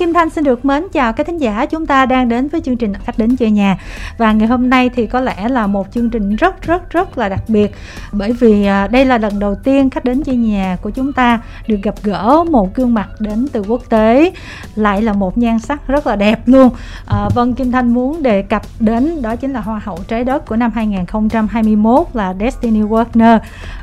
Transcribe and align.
Kim 0.00 0.12
Thanh 0.12 0.30
xin 0.30 0.44
được 0.44 0.64
mến 0.64 0.86
chào 0.92 1.12
các 1.12 1.26
thính 1.26 1.38
giả. 1.38 1.66
Chúng 1.66 1.86
ta 1.86 2.06
đang 2.06 2.28
đến 2.28 2.48
với 2.48 2.60
chương 2.60 2.76
trình 2.76 2.94
khách 2.94 3.18
đến 3.18 3.36
chơi 3.36 3.50
nhà. 3.50 3.78
Và 4.18 4.32
ngày 4.32 4.48
hôm 4.48 4.70
nay 4.70 4.90
thì 4.96 5.06
có 5.06 5.20
lẽ 5.20 5.48
là 5.48 5.66
một 5.66 5.86
chương 5.92 6.10
trình 6.10 6.36
rất 6.36 6.62
rất 6.62 6.90
rất 6.90 7.18
là 7.18 7.28
đặc 7.28 7.42
biệt. 7.48 7.74
Bởi 8.12 8.32
vì 8.32 8.66
à, 8.66 8.86
đây 8.86 9.04
là 9.04 9.18
lần 9.18 9.38
đầu 9.38 9.54
tiên 9.54 9.90
khách 9.90 10.04
đến 10.04 10.22
chơi 10.22 10.36
nhà 10.36 10.76
của 10.82 10.90
chúng 10.90 11.12
ta 11.12 11.40
được 11.66 11.76
gặp 11.82 11.94
gỡ 12.02 12.44
một 12.50 12.74
gương 12.74 12.94
mặt 12.94 13.08
đến 13.20 13.48
từ 13.52 13.62
quốc 13.68 13.82
tế. 13.88 14.32
Lại 14.74 15.02
là 15.02 15.12
một 15.12 15.38
nhan 15.38 15.58
sắc 15.58 15.88
rất 15.88 16.06
là 16.06 16.16
đẹp 16.16 16.40
luôn. 16.46 16.70
À, 17.06 17.28
Vâng 17.34 17.54
Kim 17.54 17.72
Thanh 17.72 17.94
muốn 17.94 18.22
đề 18.22 18.42
cập 18.42 18.62
đến 18.80 19.22
đó 19.22 19.36
chính 19.36 19.52
là 19.52 19.60
Hoa 19.60 19.80
hậu 19.84 19.98
trái 20.08 20.24
đất 20.24 20.46
của 20.46 20.56
năm 20.56 20.70
2021 20.74 22.06
là 22.12 22.34
Destiny 22.40 22.82
Wagner. 22.82 23.38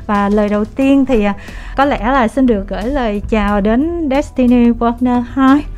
Và 0.06 0.28
lời 0.28 0.48
đầu 0.48 0.64
tiên 0.64 1.04
thì 1.06 1.24
à, 1.24 1.34
có 1.76 1.84
lẽ 1.84 1.98
là 1.98 2.28
xin 2.28 2.46
được 2.46 2.68
gửi 2.68 2.82
lời 2.82 3.22
chào 3.28 3.60
đến 3.60 4.08
Destiny 4.10 4.70
Wagner 4.70 5.22
Hi 5.34 5.73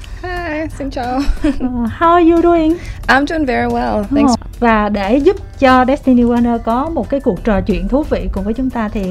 Hi, 0.57 0.62
xin 0.79 0.91
chào. 0.91 1.18
uh, 1.18 1.25
how 1.98 2.12
are 2.12 2.30
you 2.30 2.43
doing? 2.43 2.76
I'm 3.07 3.26
doing 3.26 3.46
very 3.46 3.68
well. 3.68 4.04
Thanks. 4.04 4.32
Oh, 4.32 4.61
và 4.61 4.89
để 4.89 5.17
giúp 5.17 5.36
cho 5.58 5.85
Destiny 5.85 6.22
Warner 6.22 6.58
có 6.58 6.89
một 6.89 7.11
cái 7.11 7.21
cuộc 7.21 7.44
trò 7.44 7.61
chuyện 7.61 7.89
thú 7.89 8.03
vị 8.03 8.29
cùng 8.32 8.44
với 8.44 8.54
chúng 8.54 8.71
ta 8.71 8.89
thì 8.89 9.03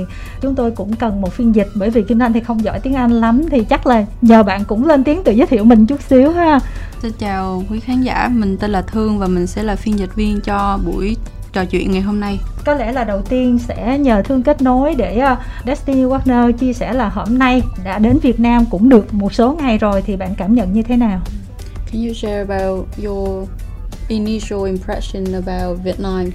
chúng 0.41 0.55
tôi 0.55 0.71
cũng 0.71 0.95
cần 0.95 1.21
một 1.21 1.33
phiên 1.33 1.55
dịch 1.55 1.67
bởi 1.75 1.89
vì 1.89 2.03
Kim 2.03 2.19
Anh 2.19 2.33
thì 2.33 2.39
không 2.39 2.63
giỏi 2.63 2.79
tiếng 2.79 2.93
Anh 2.93 3.11
lắm 3.11 3.43
thì 3.51 3.63
chắc 3.63 3.87
là 3.87 4.05
nhờ 4.21 4.43
bạn 4.43 4.63
cũng 4.67 4.87
lên 4.87 5.03
tiếng 5.03 5.23
tự 5.23 5.31
giới 5.31 5.47
thiệu 5.47 5.63
mình 5.63 5.85
chút 5.85 6.01
xíu 6.01 6.31
ha. 6.31 6.59
Xin 7.01 7.11
chào 7.19 7.63
quý 7.69 7.79
khán 7.79 8.01
giả, 8.01 8.29
mình 8.33 8.57
tên 8.57 8.71
là 8.71 8.81
Thương 8.81 9.19
và 9.19 9.27
mình 9.27 9.47
sẽ 9.47 9.63
là 9.63 9.75
phiên 9.75 9.99
dịch 9.99 10.15
viên 10.15 10.41
cho 10.41 10.79
buổi 10.85 11.17
trò 11.55 11.65
chuyện 11.65 11.91
ngày 11.91 12.01
hôm 12.01 12.19
nay 12.19 12.39
có 12.65 12.73
lẽ 12.73 12.91
là 12.91 13.03
đầu 13.03 13.21
tiên 13.21 13.59
sẽ 13.59 13.97
nhờ 13.99 14.21
thương 14.21 14.43
kết 14.43 14.61
nối 14.61 14.95
để 14.95 15.21
uh, 15.33 15.39
Destiny 15.65 16.03
Wagner 16.03 16.51
chia 16.51 16.73
sẻ 16.73 16.93
là 16.93 17.09
hôm 17.09 17.39
nay 17.39 17.61
đã 17.83 17.99
đến 17.99 18.19
Việt 18.19 18.39
Nam 18.39 18.65
cũng 18.71 18.89
được 18.89 19.13
một 19.13 19.33
số 19.33 19.57
ngày 19.61 19.77
rồi 19.77 20.01
thì 20.01 20.15
bạn 20.15 20.33
cảm 20.37 20.55
nhận 20.55 20.73
như 20.73 20.81
thế 20.81 20.97
nào? 20.97 21.21
Can 21.91 22.07
you 22.07 22.13
share 22.13 22.39
about 22.39 22.87
your 23.05 23.49
initial 24.07 24.65
impression 24.65 25.25
about 25.45 25.79
Vietnam, 25.83 26.25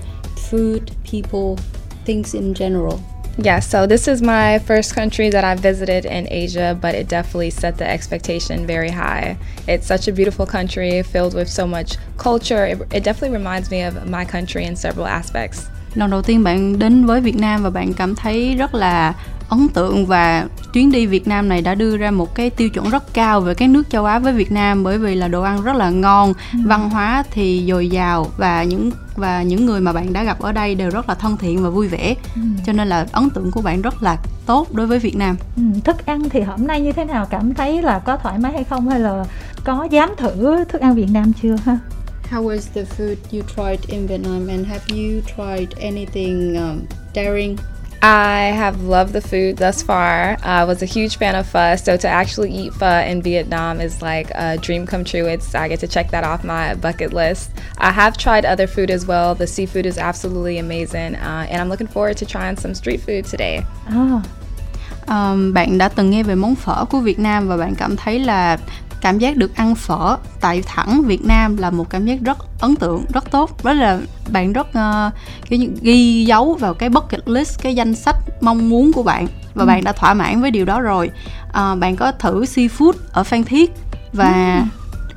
food, 0.50 0.78
people, 1.12 1.64
things 2.06 2.34
in 2.34 2.54
general? 2.54 3.09
Yeah, 3.42 3.60
so 3.60 3.86
this 3.86 4.06
is 4.06 4.20
my 4.20 4.58
first 4.58 4.94
country 4.94 5.30
that 5.30 5.44
I've 5.44 5.60
visited 5.60 6.04
in 6.04 6.28
Asia, 6.30 6.76
but 6.78 6.94
it 6.94 7.08
definitely 7.08 7.48
set 7.48 7.78
the 7.78 7.88
expectation 7.88 8.66
very 8.66 8.90
high. 8.90 9.38
It's 9.66 9.86
such 9.86 10.08
a 10.08 10.12
beautiful 10.12 10.44
country 10.44 11.02
filled 11.02 11.34
with 11.34 11.48
so 11.48 11.66
much 11.66 11.96
culture. 12.18 12.66
It, 12.66 12.78
it 12.92 13.02
definitely 13.02 13.38
reminds 13.38 13.70
me 13.70 13.80
of 13.80 14.06
my 14.06 14.26
country 14.26 14.66
in 14.66 14.76
several 14.76 15.06
aspects. 15.06 15.70
Lần 15.94 16.10
đầu 16.10 16.22
tiên 16.22 16.44
bạn 16.44 16.78
đến 16.78 17.06
với 17.06 17.20
Việt 17.20 17.36
Nam 17.36 17.62
và 17.62 17.70
bạn 17.70 17.92
cảm 17.94 18.14
thấy 18.14 18.54
rất 18.54 18.74
là 18.74 19.14
ấn 19.50 19.68
tượng 19.68 20.06
và 20.06 20.46
chuyến 20.72 20.92
đi 20.92 21.06
Việt 21.06 21.28
Nam 21.28 21.48
này 21.48 21.62
đã 21.62 21.74
đưa 21.74 21.96
ra 21.96 22.10
một 22.10 22.34
cái 22.34 22.50
tiêu 22.50 22.68
chuẩn 22.68 22.90
rất 22.90 23.14
cao 23.14 23.40
về 23.40 23.54
các 23.54 23.68
nước 23.68 23.90
châu 23.90 24.04
Á 24.04 24.18
với 24.18 24.32
Việt 24.32 24.52
Nam 24.52 24.84
bởi 24.84 24.98
vì 24.98 25.14
là 25.14 25.28
đồ 25.28 25.42
ăn 25.42 25.62
rất 25.62 25.76
là 25.76 25.90
ngon, 25.90 26.32
ừ. 26.52 26.58
văn 26.64 26.90
hóa 26.90 27.24
thì 27.30 27.64
dồi 27.68 27.88
dào 27.88 28.26
và 28.36 28.64
những 28.64 28.90
và 29.16 29.42
những 29.42 29.66
người 29.66 29.80
mà 29.80 29.92
bạn 29.92 30.12
đã 30.12 30.24
gặp 30.24 30.40
ở 30.40 30.52
đây 30.52 30.74
đều 30.74 30.90
rất 30.90 31.08
là 31.08 31.14
thân 31.14 31.36
thiện 31.36 31.62
và 31.62 31.70
vui 31.70 31.88
vẻ. 31.88 32.14
Ừ. 32.34 32.40
Cho 32.66 32.72
nên 32.72 32.88
là 32.88 33.06
ấn 33.12 33.30
tượng 33.30 33.50
của 33.50 33.62
bạn 33.62 33.82
rất 33.82 34.02
là 34.02 34.16
tốt 34.46 34.74
đối 34.74 34.86
với 34.86 34.98
Việt 34.98 35.16
Nam. 35.16 35.36
Ừ, 35.56 35.62
thức 35.84 36.06
ăn 36.06 36.28
thì 36.28 36.40
hôm 36.40 36.66
nay 36.66 36.80
như 36.80 36.92
thế 36.92 37.04
nào? 37.04 37.26
Cảm 37.30 37.54
thấy 37.54 37.82
là 37.82 37.98
có 37.98 38.16
thoải 38.16 38.38
mái 38.38 38.52
hay 38.52 38.64
không 38.64 38.88
hay 38.88 39.00
là 39.00 39.24
có 39.64 39.88
dám 39.90 40.10
thử 40.18 40.64
thức 40.64 40.80
ăn 40.80 40.94
Việt 40.94 41.08
Nam 41.12 41.32
chưa 41.42 41.56
ha? 41.64 41.78
How 42.30 42.42
was 42.44 42.60
the 42.74 42.82
food 42.82 43.16
you 43.32 43.42
tried 43.56 43.80
in 43.88 44.06
Vietnam 44.06 44.46
and 44.48 44.66
have 44.66 44.84
you 44.88 45.20
tried 45.36 45.68
anything 45.80 46.54
um, 46.54 46.80
daring 47.14 47.56
I 48.02 48.52
have 48.56 48.82
loved 48.82 49.12
the 49.12 49.20
food 49.20 49.58
thus 49.58 49.82
far. 49.82 50.38
I 50.42 50.64
was 50.64 50.82
a 50.82 50.86
huge 50.86 51.18
fan 51.18 51.34
of 51.34 51.46
pho, 51.46 51.76
so 51.76 51.96
to 51.98 52.08
actually 52.08 52.50
eat 52.50 52.72
pho 52.72 52.86
in 52.86 53.20
Vietnam 53.20 53.80
is 53.80 54.00
like 54.00 54.30
a 54.34 54.56
dream 54.56 54.86
come 54.86 55.04
true. 55.04 55.26
It's 55.26 55.54
I 55.54 55.68
get 55.68 55.80
to 55.80 55.88
check 55.88 56.10
that 56.10 56.24
off 56.24 56.42
my 56.42 56.74
bucket 56.74 57.12
list. 57.12 57.50
I 57.76 57.90
have 57.90 58.16
tried 58.16 58.46
other 58.46 58.66
food 58.66 58.90
as 58.90 59.06
well. 59.06 59.34
The 59.34 59.46
seafood 59.46 59.84
is 59.84 59.98
absolutely 59.98 60.58
amazing, 60.58 61.16
uh, 61.16 61.46
and 61.50 61.60
I'm 61.60 61.68
looking 61.68 61.88
forward 61.88 62.16
to 62.18 62.26
trying 62.26 62.56
some 62.56 62.74
street 62.74 63.00
food 63.00 63.26
today. 63.26 63.66
Oh. 63.90 64.22
Um, 65.08 65.52
bạn 65.52 65.78
đã 65.78 65.88
từng 65.88 66.10
nghe 66.10 66.22
về 66.22 66.34
món 66.34 66.54
phở 66.54 66.84
của 66.84 67.00
Việt 67.00 67.18
Nam 67.18 67.48
và 67.48 67.56
bạn 67.56 67.74
cảm 67.74 67.96
thấy 67.96 68.18
là 68.18 68.58
cảm 69.00 69.18
giác 69.18 69.36
được 69.36 69.56
ăn 69.56 69.74
phở 69.74 70.16
tại 70.40 70.62
thẳng 70.66 71.02
Việt 71.02 71.24
Nam 71.24 71.56
là 71.56 71.70
một 71.70 71.90
cảm 71.90 72.06
giác 72.06 72.18
rất 72.20 72.38
ấn 72.60 72.76
tượng 72.76 73.04
rất 73.14 73.30
tốt 73.30 73.64
đó 73.64 73.72
là 73.72 73.98
bạn 74.30 74.52
rất 74.52 74.66
uh, 74.68 75.12
kiểu 75.48 75.58
như 75.58 75.68
ghi 75.82 76.24
dấu 76.24 76.54
vào 76.54 76.74
cái 76.74 76.88
bucket 76.88 77.28
list 77.28 77.62
cái 77.62 77.74
danh 77.74 77.94
sách 77.94 78.16
mong 78.40 78.68
muốn 78.68 78.92
của 78.92 79.02
bạn 79.02 79.26
và 79.54 79.64
ừ. 79.64 79.66
bạn 79.66 79.84
đã 79.84 79.92
thỏa 79.92 80.14
mãn 80.14 80.40
với 80.40 80.50
điều 80.50 80.64
đó 80.64 80.80
rồi 80.80 81.10
uh, 81.48 81.78
bạn 81.78 81.96
có 81.96 82.12
thử 82.12 82.44
seafood 82.44 82.92
ở 83.12 83.24
Phan 83.24 83.44
Thiết 83.44 83.72
và 84.12 84.62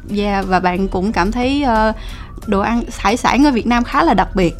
ừ. 0.09 0.17
yeah, 0.17 0.45
và 0.47 0.59
bạn 0.59 0.87
cũng 0.87 1.11
cảm 1.11 1.31
thấy 1.31 1.65
uh, 1.89 1.95
đồ 2.47 2.59
ăn 2.59 2.83
hải 2.97 3.17
sản 3.17 3.45
ở 3.45 3.51
Việt 3.51 3.67
Nam 3.67 3.83
khá 3.83 4.03
là 4.03 4.13
đặc 4.13 4.35
biệt 4.35 4.55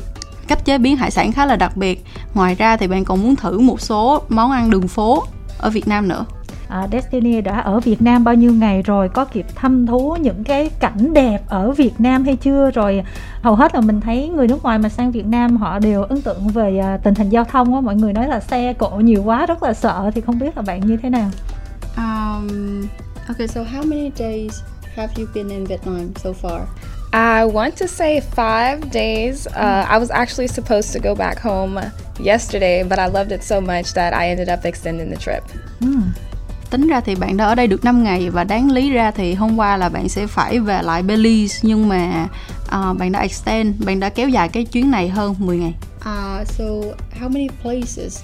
cách 0.48 0.66
chế 0.66 0.78
biến 0.78 0.98
hải 0.98 1.12
sản 1.12 1.32
khá 1.32 1.46
là 1.46 1.56
đặc 1.56 1.78
biệt 1.78 2.06
ngoài 2.34 2.56
ra 2.56 2.78
thì 2.78 2.88
bạn 2.88 3.06
còn 3.06 3.22
muốn 3.22 3.36
thử 3.36 3.60
một 3.60 3.82
số 3.82 4.24
món 4.30 4.52
ăn 4.52 4.70
đường 4.70 4.88
phố 4.88 5.24
ở 5.58 5.70
Việt 5.70 5.88
Nam 5.88 6.08
nữa 6.08 6.26
à, 6.74 6.88
Destiny 6.92 7.42
đã 7.42 7.60
ở 7.60 7.80
Việt 7.80 8.02
Nam 8.02 8.24
bao 8.24 8.36
nhiêu 8.36 8.54
ngày 8.54 8.82
rồi? 8.82 9.10
Có 9.10 9.26
kịp 9.26 9.46
thăm 9.56 9.86
thú 9.86 10.16
những 10.22 10.44
cái 10.44 10.70
cảnh 10.80 11.14
đẹp 11.14 11.40
ở 11.48 11.72
Việt 11.72 11.94
Nam 12.00 12.26
hay 12.26 12.36
chưa? 12.36 12.72
Rồi 12.72 13.04
hầu 13.42 13.56
hết 13.56 13.76
là 13.76 13.82
mình 13.82 14.02
thấy 14.02 14.30
người 14.30 14.48
nước 14.48 14.64
ngoài 14.64 14.80
mà 14.80 14.90
sang 14.90 15.12
Việt 15.12 15.26
Nam 15.26 15.58
họ 15.58 15.80
đều 15.80 16.04
ấn 16.04 16.22
tượng 16.22 16.48
về 16.48 16.82
uh, 16.96 17.04
tình 17.04 17.16
hình 17.16 17.30
giao 17.30 17.44
thông 17.44 17.76
á. 17.76 17.82
Mọi 17.82 17.96
người 17.96 18.14
nói 18.14 18.28
là 18.28 18.40
xe 18.40 18.74
cộ 18.74 18.90
nhiều 18.90 19.24
quá 19.24 19.46
rất 19.46 19.64
là 19.64 19.74
sợ. 19.74 20.12
Thì 20.16 20.22
không 20.22 20.40
biết 20.40 20.58
là 20.58 20.64
bạn 20.64 20.88
như 20.88 20.98
thế 21.04 21.10
nào? 21.10 21.30
Um, 21.98 22.88
okay 23.28 23.48
so 23.48 23.62
how 23.62 23.90
many 23.90 24.12
days 24.16 24.62
have 24.96 25.14
you 25.18 25.26
been 25.36 25.50
in 25.50 25.66
Vietnam 25.66 26.12
so 26.16 26.30
far? 26.42 26.60
I 27.12 27.46
want 27.46 27.72
to 27.80 27.88
say 27.88 28.22
five 28.36 28.80
days. 28.94 29.48
Uh, 29.48 29.86
I 29.90 30.00
was 30.00 30.10
actually 30.12 30.48
supposed 30.48 30.94
to 30.94 31.10
go 31.10 31.16
back 31.16 31.42
home 31.42 31.82
yesterday, 32.26 32.84
but 32.84 33.00
I 33.00 33.08
loved 33.08 33.32
it 33.32 33.44
so 33.44 33.62
much 33.62 33.94
that 33.94 34.14
I 34.14 34.30
ended 34.30 34.50
up 34.50 34.66
extending 34.66 35.10
the 35.10 35.18
trip. 35.18 35.44
Mm 35.80 36.33
tính 36.74 36.88
ra 36.88 37.02
thì 37.02 37.16
bạn 37.16 37.38
đã 37.38 37.46
ở 37.46 37.56
đây 37.56 37.68
được 37.68 37.86
5 37.86 38.04
ngày 38.04 38.30
và 38.30 38.44
đáng 38.44 38.72
lý 38.72 38.90
ra 38.90 39.12
thì 39.12 39.34
hôm 39.34 39.60
qua 39.60 39.78
là 39.78 39.90
bạn 39.90 40.10
sẽ 40.10 40.28
phải 40.28 40.60
về 40.60 40.82
lại 40.82 41.04
Belize 41.04 41.60
nhưng 41.62 41.90
mà 41.90 42.28
uh, 42.66 42.98
bạn 42.98 43.12
đã 43.12 43.20
extend, 43.20 43.86
bạn 43.86 44.00
đã 44.00 44.10
kéo 44.10 44.30
dài 44.30 44.50
cái 44.50 44.66
chuyến 44.66 44.92
này 44.92 45.10
hơn 45.10 45.36
10 45.38 45.58
ngày. 45.58 45.74
Uh, 45.98 46.48
so 46.48 46.64
how 47.20 47.30
many 47.30 47.48
places 47.62 48.24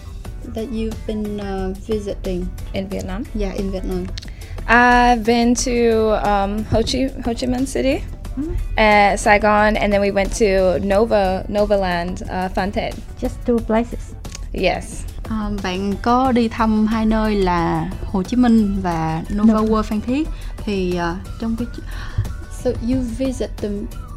that 0.56 0.66
you've 0.72 1.08
been 1.08 1.38
uh, 1.38 1.78
visiting 1.88 2.46
in 2.74 2.88
Vietnam? 2.90 3.24
Yeah, 3.40 3.56
in 3.58 3.72
Vietnam. 3.72 4.06
I've 4.68 5.24
been 5.26 5.56
to 5.56 5.72
um, 6.24 6.64
Ho 6.72 6.82
Chi 6.82 7.00
Ho 7.26 7.34
Chi 7.34 7.48
Minh 7.48 7.66
City. 7.66 8.00
Mm. 8.38 9.18
Saigon, 9.18 9.76
and 9.76 9.94
then 9.94 10.02
we 10.02 10.12
went 10.12 10.36
to 10.40 10.80
Nova 10.80 11.46
Novaland, 11.50 12.22
uh, 12.30 12.50
Phan 12.50 12.72
Thiết. 12.72 12.94
Just 13.22 13.36
two 13.46 13.60
places. 13.60 14.14
Yes. 14.54 15.04
À, 15.30 15.50
bạn 15.64 15.94
có 16.02 16.32
đi 16.32 16.48
thăm 16.48 16.88
hai 16.88 17.06
nơi 17.06 17.36
là 17.36 17.90
Hồ 18.06 18.24
Chí 18.24 18.36
Minh 18.36 18.82
và 18.82 19.24
Nova 19.36 19.54
no. 19.54 19.62
World 19.62 19.84
Phan 19.84 20.02
Thiết 20.02 20.28
thì 20.58 21.00
uh, 21.12 21.18
trong 21.42 21.56
cái 21.56 21.68
So 22.64 22.70
you 22.70 23.02
visit 23.18 23.50
the 23.58 23.70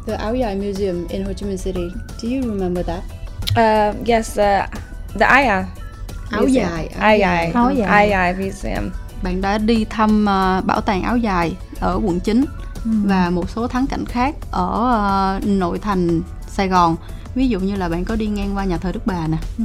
the 0.07 0.13
Áo 0.13 0.35
Dài 0.35 0.55
Museum 0.55 1.07
in 1.07 1.25
Ho 1.25 1.33
Chi 1.33 1.45
Minh 1.45 1.57
City. 1.57 1.89
Do 2.21 2.29
you 2.29 2.41
remember 2.41 2.85
that? 2.85 3.03
Uh, 3.51 4.07
yes, 4.07 4.37
the 4.37 4.67
the 5.19 5.25
Aya. 5.25 5.65
Áo 6.31 6.47
dài, 6.47 6.89
áo 6.99 7.17
dài, 7.17 7.51
áo 7.53 7.71
dài, 7.71 7.87
áo 7.87 8.07
dài 8.07 8.33
museum. 8.33 8.89
Bạn 9.23 9.41
đã 9.41 9.57
đi 9.57 9.85
thăm 9.89 10.21
uh, 10.21 10.65
bảo 10.65 10.81
tàng 10.81 11.03
áo 11.03 11.17
dài 11.17 11.55
ở 11.79 11.99
quận 12.03 12.19
9 12.19 12.45
ừ. 12.83 12.91
và 13.03 13.29
một 13.29 13.49
số 13.49 13.67
thắng 13.67 13.87
cảnh 13.87 14.05
khác 14.05 14.35
ở 14.51 15.37
uh, 15.37 15.47
nội 15.47 15.79
thành 15.79 16.21
Sài 16.47 16.67
Gòn. 16.67 16.95
Ví 17.35 17.47
dụ 17.47 17.59
như 17.59 17.75
là 17.75 17.89
bạn 17.89 18.05
có 18.05 18.15
đi 18.15 18.27
ngang 18.27 18.55
qua 18.55 18.65
nhà 18.65 18.77
thờ 18.77 18.91
Đức 18.91 19.05
Bà 19.05 19.27
nè. 19.27 19.37
Ừ. 19.57 19.63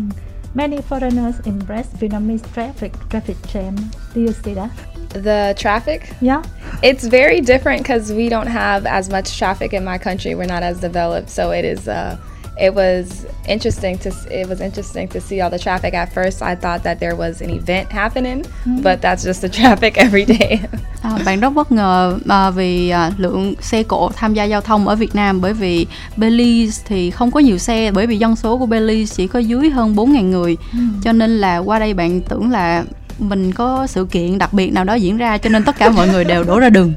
Many 0.59 0.83
foreigners 0.83 1.39
embrace 1.47 1.87
Vietnamese 2.01 2.43
traffic 2.53 2.93
traffic 3.11 3.37
jam. 3.47 3.77
Do 4.13 4.21
you 4.21 4.33
see 4.33 4.55
that? 4.55 4.73
The 5.11 5.55
traffic? 5.57 6.11
Yeah. 6.21 6.43
It's 6.83 7.05
very 7.07 7.41
different 7.41 7.83
because 7.83 8.13
we 8.13 8.29
don't 8.29 8.49
have 8.49 8.85
as 8.85 9.09
much 9.09 9.39
traffic 9.39 9.73
in 9.73 9.85
my 9.85 9.99
country. 9.99 10.35
We're 10.35 10.53
not 10.57 10.65
as 10.65 10.81
developed, 10.81 11.31
so 11.31 11.53
it 11.53 11.65
is. 11.65 11.87
Uh, 11.87 12.19
it 12.59 12.75
was 12.75 13.25
interesting 13.47 13.99
to 13.99 14.11
it 14.33 14.49
was 14.49 14.61
interesting 14.61 15.07
to 15.11 15.21
see 15.21 15.41
all 15.41 15.49
the 15.49 15.61
traffic. 15.61 15.95
At 15.95 16.13
first, 16.13 16.43
I 16.43 16.57
thought 16.57 16.83
that 16.83 16.99
there 16.99 17.15
was 17.15 17.41
an 17.41 17.51
event 17.51 17.93
happening, 17.93 18.43
mm-hmm. 18.43 18.83
but 18.83 19.01
that's 19.01 19.23
just 19.23 19.43
the 19.43 19.49
traffic 19.61 19.97
every 19.97 20.25
day. 20.25 20.67
À, 21.03 21.19
bạn 21.25 21.41
rất 21.41 21.51
bất 21.51 21.73
ngờ 21.73 22.19
à, 22.29 22.51
vì 22.51 22.89
à, 22.89 23.11
lượng 23.19 23.55
xe 23.61 23.83
cộ 23.83 24.11
tham 24.17 24.35
gia 24.35 24.45
giao 24.45 24.61
thông 24.61 24.89
ở 24.89 24.97
Việt 24.97 25.15
Nam 25.15 25.41
bởi 25.41 25.53
vì 25.53 25.87
Belize 26.17 26.83
thì 26.87 27.11
không 27.11 27.31
có 27.31 27.41
nhiều 27.41 27.59
xe 27.59 27.91
bởi 27.91 28.07
vì 28.07 28.19
dân 28.19 28.37
số 28.37 28.59
của 28.59 28.67
Belize 28.67 29.15
chỉ 29.17 29.27
có 29.27 29.39
dưới 29.39 29.71
hơn 29.71 29.95
4.000 29.95 30.23
người, 30.23 30.57
mm. 30.73 31.01
cho 31.03 31.13
nên 31.13 31.39
là 31.39 31.59
qua 31.59 31.79
đây 31.79 31.95
bạn 31.95 32.21
tưởng 32.21 32.51
là 32.51 32.85
mình 33.19 33.53
có 33.53 33.87
sự 33.87 34.05
kiện 34.11 34.39
đặc 34.39 34.53
biệt 34.53 34.73
nào 34.73 34.85
đó 34.85 34.95
diễn 34.95 35.17
ra 35.17 35.39
cho 35.39 35.51
nên 35.51 35.65
tất 35.65 35.77
cả 35.79 35.91
mọi 35.91 36.09
người 36.09 36.25
đều 36.25 36.45
đổ 36.45 36.61
ra 36.61 36.69
đường 36.69 36.93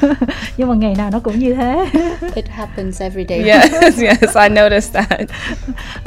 nhưng 0.56 0.68
mà 0.68 0.74
ngày 0.74 0.94
nào 0.94 1.10
nó 1.10 1.18
cũng 1.18 1.38
như 1.38 1.54
thế 1.54 1.86
It 2.34 2.48
happens 2.48 3.02
every 3.02 3.24
day. 3.28 3.42
Yes, 3.48 3.72
yes, 3.98 4.36
I 4.36 4.48
noticed 4.48 4.92
that. 4.92 5.20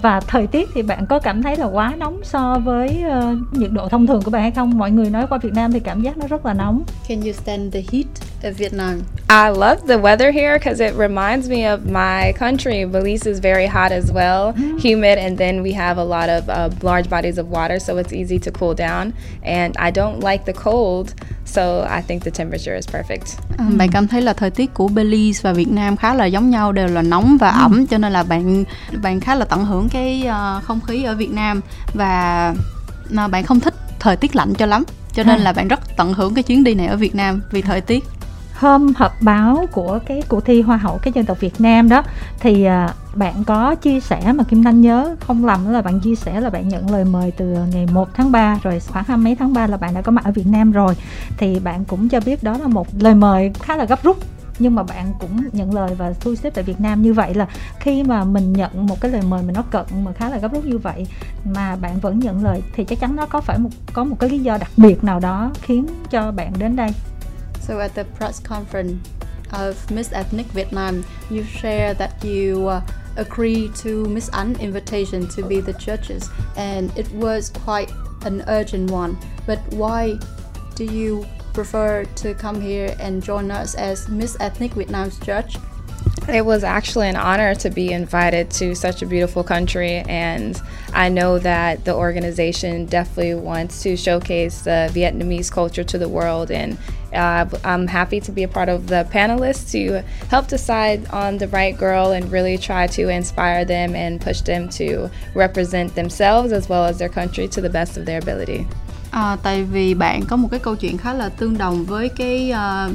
và 0.01 0.19
thời 0.27 0.47
tiết 0.47 0.69
thì 0.75 0.81
bạn 0.81 1.05
có 1.05 1.19
cảm 1.19 1.43
thấy 1.43 1.55
là 1.55 1.65
quá 1.65 1.93
nóng 1.97 2.19
so 2.23 2.59
với 2.63 3.03
uh, 3.07 3.57
nhiệt 3.57 3.71
độ 3.71 3.89
thông 3.89 4.07
thường 4.07 4.21
của 4.21 4.31
bạn 4.31 4.41
hay 4.41 4.51
không 4.51 4.77
mọi 4.77 4.91
người 4.91 5.09
nói 5.09 5.25
qua 5.29 5.37
Việt 5.37 5.53
Nam 5.53 5.71
thì 5.71 5.79
cảm 5.79 6.01
giác 6.01 6.17
nó 6.17 6.27
rất 6.27 6.45
là 6.45 6.53
nóng 6.53 6.83
Can 7.07 7.21
you 7.21 7.31
stand 7.31 7.73
the 7.73 7.81
heat 7.91 8.05
of 8.43 8.51
Vietnam? 8.57 9.01
I 9.29 9.49
love 9.49 9.77
the 9.87 9.97
weather 9.97 10.31
here 10.31 10.57
because 10.57 10.85
it 10.85 10.93
reminds 10.97 11.49
me 11.49 11.57
of 11.57 11.77
my 11.85 12.31
country. 12.39 12.85
Belize 12.85 13.31
is 13.31 13.39
very 13.39 13.67
hot 13.67 13.91
as 13.91 14.11
well, 14.13 14.53
humid, 14.83 15.17
and 15.17 15.37
then 15.37 15.63
we 15.63 15.73
have 15.73 15.97
a 15.97 16.03
lot 16.03 16.29
of 16.29 16.49
uh, 16.49 16.69
large 16.81 17.09
bodies 17.09 17.37
of 17.39 17.47
water, 17.49 17.79
so 17.79 17.97
it's 17.97 18.13
easy 18.13 18.39
to 18.39 18.51
cool 18.51 18.75
down. 18.75 19.13
And 19.43 19.52
I 19.61 19.91
don't 19.93 20.31
like 20.31 20.43
the 20.45 20.53
cold, 20.63 21.07
so 21.45 21.61
I 21.95 22.01
think 22.07 22.23
the 22.23 22.31
temperature 22.31 22.75
is 22.75 22.87
perfect. 22.89 23.37
À, 23.57 23.65
bạn 23.77 23.89
cảm 23.91 24.07
thấy 24.07 24.21
là 24.21 24.33
thời 24.33 24.49
tiết 24.49 24.73
của 24.73 24.87
Belize 24.87 25.39
và 25.41 25.53
Việt 25.53 25.67
Nam 25.71 25.97
khá 25.97 26.13
là 26.13 26.25
giống 26.25 26.49
nhau 26.49 26.71
đều 26.71 26.87
là 26.87 27.01
nóng 27.01 27.37
và 27.39 27.49
ẩm 27.49 27.87
cho 27.87 27.97
nên 27.97 28.11
là 28.11 28.23
bạn 28.23 28.63
bạn 29.01 29.19
khá 29.19 29.35
là 29.35 29.45
tận 29.45 29.65
hưởng 29.65 29.89
cái 29.89 30.23
ờ, 30.25 30.61
không 30.63 30.79
khí 30.87 31.03
ở 31.03 31.15
Việt 31.15 31.31
Nam 31.31 31.61
và 31.93 32.53
mà 33.09 33.27
bạn 33.27 33.43
không 33.43 33.59
thích 33.59 33.73
thời 33.99 34.15
tiết 34.17 34.35
lạnh 34.35 34.53
cho 34.53 34.65
lắm 34.65 34.83
cho 35.13 35.23
nên 35.23 35.35
À. 35.39 35.43
là 35.43 35.53
bạn 35.53 35.67
rất 35.67 35.79
tận 35.97 36.13
hưởng 36.13 36.33
cái 36.33 36.43
chuyến 36.43 36.63
đi 36.63 36.73
này 36.73 36.87
ở 36.87 36.97
Việt 36.97 37.15
Nam 37.15 37.41
vì 37.51 37.61
thời 37.61 37.81
tiết 37.81 38.03
hôm 38.53 38.93
họp 38.95 39.21
báo 39.21 39.65
của 39.71 39.99
cái 40.05 40.23
cuộc 40.27 40.45
thi 40.45 40.61
hoa 40.61 40.77
hậu 40.77 40.97
cái 40.97 41.13
dân 41.13 41.25
tộc 41.25 41.39
Việt 41.39 41.61
Nam 41.61 41.89
đó, 41.89 42.03
thì 42.39 42.63
à, 42.63 42.93
bạn 43.15 43.43
có 43.43 43.75
chia 43.75 43.99
sẻ 43.99 44.33
mà 44.35 44.43
Kim 44.43 44.63
Thanh 44.63 44.81
nhớ 44.81 45.15
không 45.19 45.45
lầm 45.45 45.69
là 45.69 45.81
bạn 45.81 45.99
chia 45.99 46.15
sẻ 46.15 46.41
là 46.41 46.49
bạn 46.49 46.67
nhận 46.67 46.91
lời 46.91 47.05
mời 47.05 47.31
từ 47.37 47.45
ngày 47.73 47.87
1 47.93 48.09
tháng 48.13 48.31
3 48.31 48.59
rồi 48.63 48.79
khoảng 48.87 49.05
hai 49.07 49.17
mấy 49.17 49.35
tháng 49.35 49.53
3 49.53 49.67
là 49.67 49.77
bạn 49.77 49.93
đã 49.93 50.01
có 50.01 50.11
mặt 50.11 50.25
ở 50.25 50.31
Việt 50.31 50.47
Nam 50.47 50.71
rồi. 50.71 50.95
Thì 51.37 51.59
bạn 51.59 51.85
cũng 51.85 52.09
cho 52.09 52.19
biết 52.19 52.43
đó 52.43 52.57
là 52.57 52.67
một 52.67 52.87
lời 52.99 53.15
mời 53.15 53.51
khá 53.61 53.77
là 53.77 53.85
gấp 53.85 54.03
rút, 54.03 54.17
nhưng 54.59 54.75
mà 54.75 54.83
bạn 54.83 55.13
cũng 55.19 55.43
nhận 55.51 55.73
lời 55.73 55.95
và 55.97 56.13
thu 56.19 56.35
xếp 56.35 56.49
tại 56.55 56.63
Việt 56.63 56.81
Nam 56.81 57.01
như 57.01 57.13
vậy 57.13 57.33
là 57.33 57.47
khi 57.79 58.03
mà 58.03 58.23
mình 58.23 58.53
nhận 58.53 58.85
một 58.87 59.01
cái 59.01 59.11
lời 59.11 59.21
mời 59.29 59.43
mà 59.43 59.53
nó 59.53 59.61
cận 59.61 59.85
mà 60.03 60.11
khá 60.13 60.29
là 60.29 60.37
gấp 60.37 60.53
rút 60.53 60.65
như 60.65 60.77
vậy 60.77 61.07
mà 61.45 61.75
bạn 61.75 61.99
vẫn 61.99 62.19
nhận 62.19 62.43
lời 62.43 62.63
thì 62.73 62.83
chắc 62.83 62.99
chắn 62.99 63.15
nó 63.15 63.25
có 63.25 63.41
phải 63.41 63.57
một, 63.57 63.69
có 63.93 64.03
một 64.03 64.15
cái 64.19 64.29
lý 64.29 64.39
do 64.39 64.57
đặc 64.57 64.71
biệt 64.77 65.03
nào 65.03 65.19
đó 65.19 65.51
khiến 65.61 65.85
cho 66.09 66.31
bạn 66.31 66.53
đến 66.59 66.75
đây? 66.75 66.89
So 67.65 67.79
at 67.79 67.95
the 67.95 68.03
press 68.03 68.39
conference 68.39 69.09
of 69.53 69.89
Miss 69.89 70.11
Ethnic 70.11 70.47
Vietnam, 70.47 71.05
you 71.29 71.43
share 71.43 71.93
that 71.93 72.21
you 72.23 72.67
uh, 72.67 72.81
agree 73.15 73.69
to 73.75 74.05
Miss 74.05 74.29
An 74.33 74.59
invitation 74.59 75.29
to 75.29 75.43
be 75.43 75.61
the 75.61 75.73
judges, 75.73 76.29
and 76.57 76.95
it 76.97 77.09
was 77.11 77.51
quite 77.51 77.91
an 78.25 78.43
urgent 78.47 78.91
one. 78.91 79.17
But 79.45 79.59
why 79.73 80.19
do 80.75 80.83
you 80.83 81.25
prefer 81.53 82.03
to 82.03 82.33
come 82.33 82.59
here 82.59 82.95
and 82.99 83.23
join 83.23 83.49
us 83.49 83.75
as 83.75 84.09
Miss 84.09 84.35
Ethnic 84.41 84.73
Vietnam's 84.73 85.17
judge? 85.19 85.57
It 86.27 86.45
was 86.45 86.63
actually 86.63 87.09
an 87.09 87.15
honor 87.15 87.53
to 87.55 87.69
be 87.69 87.91
invited 87.91 88.49
to 88.51 88.75
such 88.75 89.01
a 89.01 89.05
beautiful 89.05 89.43
country, 89.43 90.03
and 90.07 90.59
I 90.93 91.09
know 91.09 91.39
that 91.39 91.85
the 91.85 91.93
organization 91.93 92.87
definitely 92.87 93.35
wants 93.35 93.83
to 93.83 93.95
showcase 93.95 94.61
the 94.63 94.89
Vietnamese 94.93 95.51
culture 95.51 95.83
to 95.83 95.97
the 95.97 96.09
world. 96.09 96.49
And 96.49 96.77
uh, 97.13 97.45
I'm 97.63 97.87
happy 97.87 98.19
to 98.21 98.31
be 98.31 98.43
a 98.43 98.47
part 98.47 98.69
of 98.69 98.87
the 98.87 99.07
panelists 99.11 99.71
to 99.71 100.03
help 100.29 100.47
decide 100.47 101.07
on 101.11 101.37
the 101.37 101.47
right 101.47 101.77
girl 101.77 102.11
and 102.11 102.31
really 102.31 102.57
try 102.57 102.87
to 102.87 103.09
inspire 103.09 103.65
them 103.65 103.95
and 103.95 104.19
push 104.21 104.41
them 104.41 104.69
to 104.69 105.09
represent 105.35 105.95
themselves 105.95 106.51
as 106.51 106.69
well 106.69 106.85
as 106.85 106.97
their 106.97 107.09
country 107.09 107.47
to 107.47 107.61
the 107.61 107.69
best 107.69 107.97
of 107.97 108.05
their 108.05 108.19
ability. 108.19 108.65
À, 109.11 109.37
tại 109.43 109.63
vì 109.63 109.93
bạn 109.93 110.25
có 110.25 110.35
một 110.35 110.47
cái 110.51 110.59
câu 110.59 110.75
chuyện 110.75 110.97
khá 110.97 111.13
là 111.13 111.29
tương 111.29 111.57
đồng 111.57 111.85
với 111.85 112.09
cái 112.09 112.51
ờ, 112.51 112.89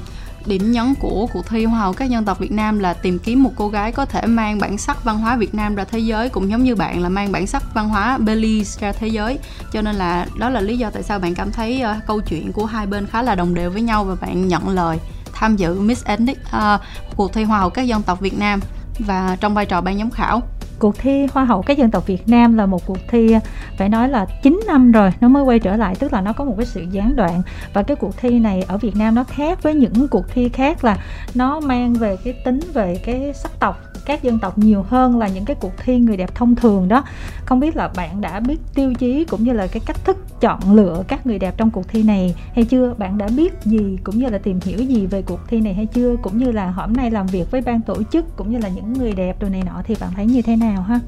điểm 0.47 0.73
nhấn 0.73 0.95
của 0.95 1.29
cuộc 1.33 1.47
thi 1.47 1.65
Hoa 1.65 1.81
hậu 1.81 1.93
các 1.93 2.11
dân 2.11 2.25
tộc 2.25 2.39
Việt 2.39 2.53
Nam 2.53 2.79
là 2.79 2.95
tìm 2.95 3.19
kiếm 3.19 3.43
một 3.43 3.51
cô 3.57 3.69
gái 3.69 3.93
có 3.93 4.05
thể 4.05 4.27
mang 4.27 4.59
bản 4.59 4.79
sắc 4.79 5.05
văn 5.05 5.19
hóa 5.19 5.37
Việt 5.37 5.55
Nam 5.55 5.75
ra 5.75 5.85
thế 5.85 5.99
giới 5.99 6.29
cũng 6.29 6.51
giống 6.51 6.65
như 6.65 6.75
bạn 6.75 7.03
là 7.03 7.09
mang 7.09 7.33
bản 7.33 7.47
sắc 7.47 7.63
văn 7.75 7.89
hóa 7.89 8.19
Belize 8.19 8.81
ra 8.81 8.93
thế 8.93 9.09
giới. 9.09 9.39
Cho 9.73 9.83
nên 9.83 9.97
là 9.97 10.27
đó 10.39 10.49
là 10.49 10.61
lý 10.61 10.79
do 10.79 10.91
tại 10.91 11.03
sao 11.03 11.19
bạn 11.19 11.35
cảm 11.35 11.53
thấy 11.53 11.83
uh, 11.85 12.07
câu 12.07 12.21
chuyện 12.21 12.53
của 12.53 12.67
hai 12.67 12.87
bên 12.87 13.07
khá 13.07 13.23
là 13.23 13.35
đồng 13.35 13.55
đều 13.55 13.71
với 13.71 13.83
nhau 13.83 14.05
và 14.05 14.15
bạn 14.15 14.49
nhận 14.49 14.69
lời 14.69 14.99
tham 15.33 15.57
dự 15.57 15.81
Miss 15.81 16.05
Ethnic 16.05 16.39
uh, 16.57 16.81
cuộc 17.17 17.33
thi 17.33 17.45
Hoa 17.45 17.59
hậu 17.59 17.71
các 17.71 17.83
dân 17.83 18.03
tộc 18.03 18.21
Việt 18.21 18.39
Nam. 18.39 18.61
Và 18.99 19.37
trong 19.41 19.55
vai 19.55 19.67
trò 19.67 19.81
ban 19.81 19.99
giám 19.99 20.11
khảo 20.11 20.43
cuộc 20.79 20.99
thi 20.99 21.27
Hoa 21.33 21.45
hậu 21.45 21.63
các 21.63 21.79
dân 21.79 21.91
tộc 21.91 22.07
Việt 22.07 22.29
Nam 22.29 22.57
là 22.57 22.67
một 22.67 22.87
cuộc 22.87 22.99
thi, 23.09 23.37
phải 23.77 23.89
nói 23.89 24.09
là 24.09 24.27
9 24.43 24.61
năm 24.67 24.93
rồi 24.93 25.13
nó 25.21 25.29
mới 25.29 25.43
quay 25.43 25.59
trở 25.59 25.77
lại, 25.77 25.95
tức 25.95 26.13
là 26.13 26.21
nó 26.21 26.33
có 26.33 26.45
một 26.45 26.55
cái 26.57 26.67
sự 26.67 26.85
gián 26.91 27.17
đoạn. 27.17 27.43
Và 27.73 27.83
cái 27.83 27.97
cuộc 27.97 28.17
thi 28.17 28.39
này 28.39 28.65
ở 28.69 28.79
Việt 28.79 28.97
Nam 28.97 29.15
nó 29.15 29.25
khác 29.25 29.63
với 29.63 29.75
những 29.75 30.09
cuộc 30.09 30.29
thi 30.29 30.49
khác 30.49 30.85
là 30.85 30.97
nó 31.35 31.61
mang 31.61 31.95
về 31.95 32.17
cái 32.25 32.35
tính 32.45 32.61
về 32.73 33.01
cái 33.05 33.33
sắc 33.35 33.61
tộc 33.61 33.88
các 34.05 34.23
dân 34.23 34.39
tộc 34.39 34.59
nhiều 34.59 34.83
hơn 34.83 35.19
là 35.19 35.29
những 35.29 35.45
cái 35.45 35.57
cuộc 35.61 35.73
thi 35.85 35.99
người 35.99 36.17
đẹp 36.17 36.35
thông 36.35 36.57
thường 36.57 36.89
đó. 36.89 37.05
Không 37.45 37.61
biết 37.61 37.77
là 37.77 37.89
bạn 37.89 38.21
đã 38.21 38.41
biết 38.41 38.61
tiêu 38.75 38.95
chí 38.95 39.25
cũng 39.25 39.45
như 39.45 39.53
là 39.53 39.67
cái 39.67 39.83
cách 39.87 40.05
thức 40.05 40.41
chọn 40.41 40.75
lựa 40.75 41.03
các 41.09 41.27
người 41.27 41.39
đẹp 41.39 41.55
trong 41.57 41.71
cuộc 41.71 41.89
thi 41.89 42.03
này 42.03 42.35
hay 42.55 42.65
chưa? 42.65 42.95
Bạn 42.99 43.19
đã 43.19 43.29
biết 43.37 43.53
gì 43.65 43.99
cũng 44.05 44.19
như 44.19 44.29
là 44.29 44.39
tìm 44.39 44.61
hiểu 44.65 44.79
gì 44.79 45.07
về 45.07 45.23
cuộc 45.23 45.41
thi 45.49 45.61
này 45.61 45.75
hay 45.75 45.87
chưa? 45.87 46.17
Cũng 46.23 46.39
như 46.39 46.53
là 46.53 46.71
hôm 46.71 46.93
nay 46.93 47.11
làm 47.11 47.27
việc 47.27 47.51
với 47.51 47.61
ban 47.61 47.81
tổ 47.81 48.03
chức 48.13 48.37
cũng 48.37 48.51
như 48.51 48.59
là 48.59 48.69
những 48.69 48.93
người 48.93 49.13
đẹp 49.13 49.37
đồ 49.41 49.49
này 49.49 49.63
nọ 49.67 49.83
thì 49.85 49.95
bạn 50.01 50.11
thấy 50.17 50.27
như 50.27 50.43
thế 50.43 50.57
nào 50.57 50.83
ha? 50.83 51.01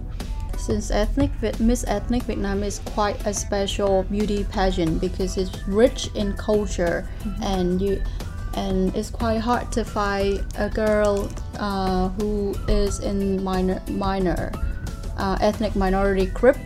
Since 0.68 0.96
ethnic 0.96 1.30
Miss 1.58 1.86
Ethnic 1.86 2.26
Vietnam 2.26 2.62
is 2.62 2.80
quite 2.96 3.18
a 3.24 3.32
special 3.32 4.02
beauty 4.10 4.44
pageant 4.52 5.00
because 5.00 5.42
it's 5.42 5.80
rich 5.80 6.14
in 6.14 6.32
culture 6.46 7.02
and 7.42 7.82
you 7.82 7.90
and 8.54 8.94
it's 8.96 9.10
quite 9.10 9.38
hard 9.38 9.70
to 9.72 9.84
find 9.84 10.44
a 10.58 10.68
girl 10.68 11.30
uh, 11.58 12.08
who 12.10 12.54
is 12.68 13.00
in 13.00 13.42
minor 13.42 13.80
minor 13.88 14.52
uh, 15.20 15.36
ethnic 15.40 15.76
minority 15.76 16.26
group. 16.26 16.56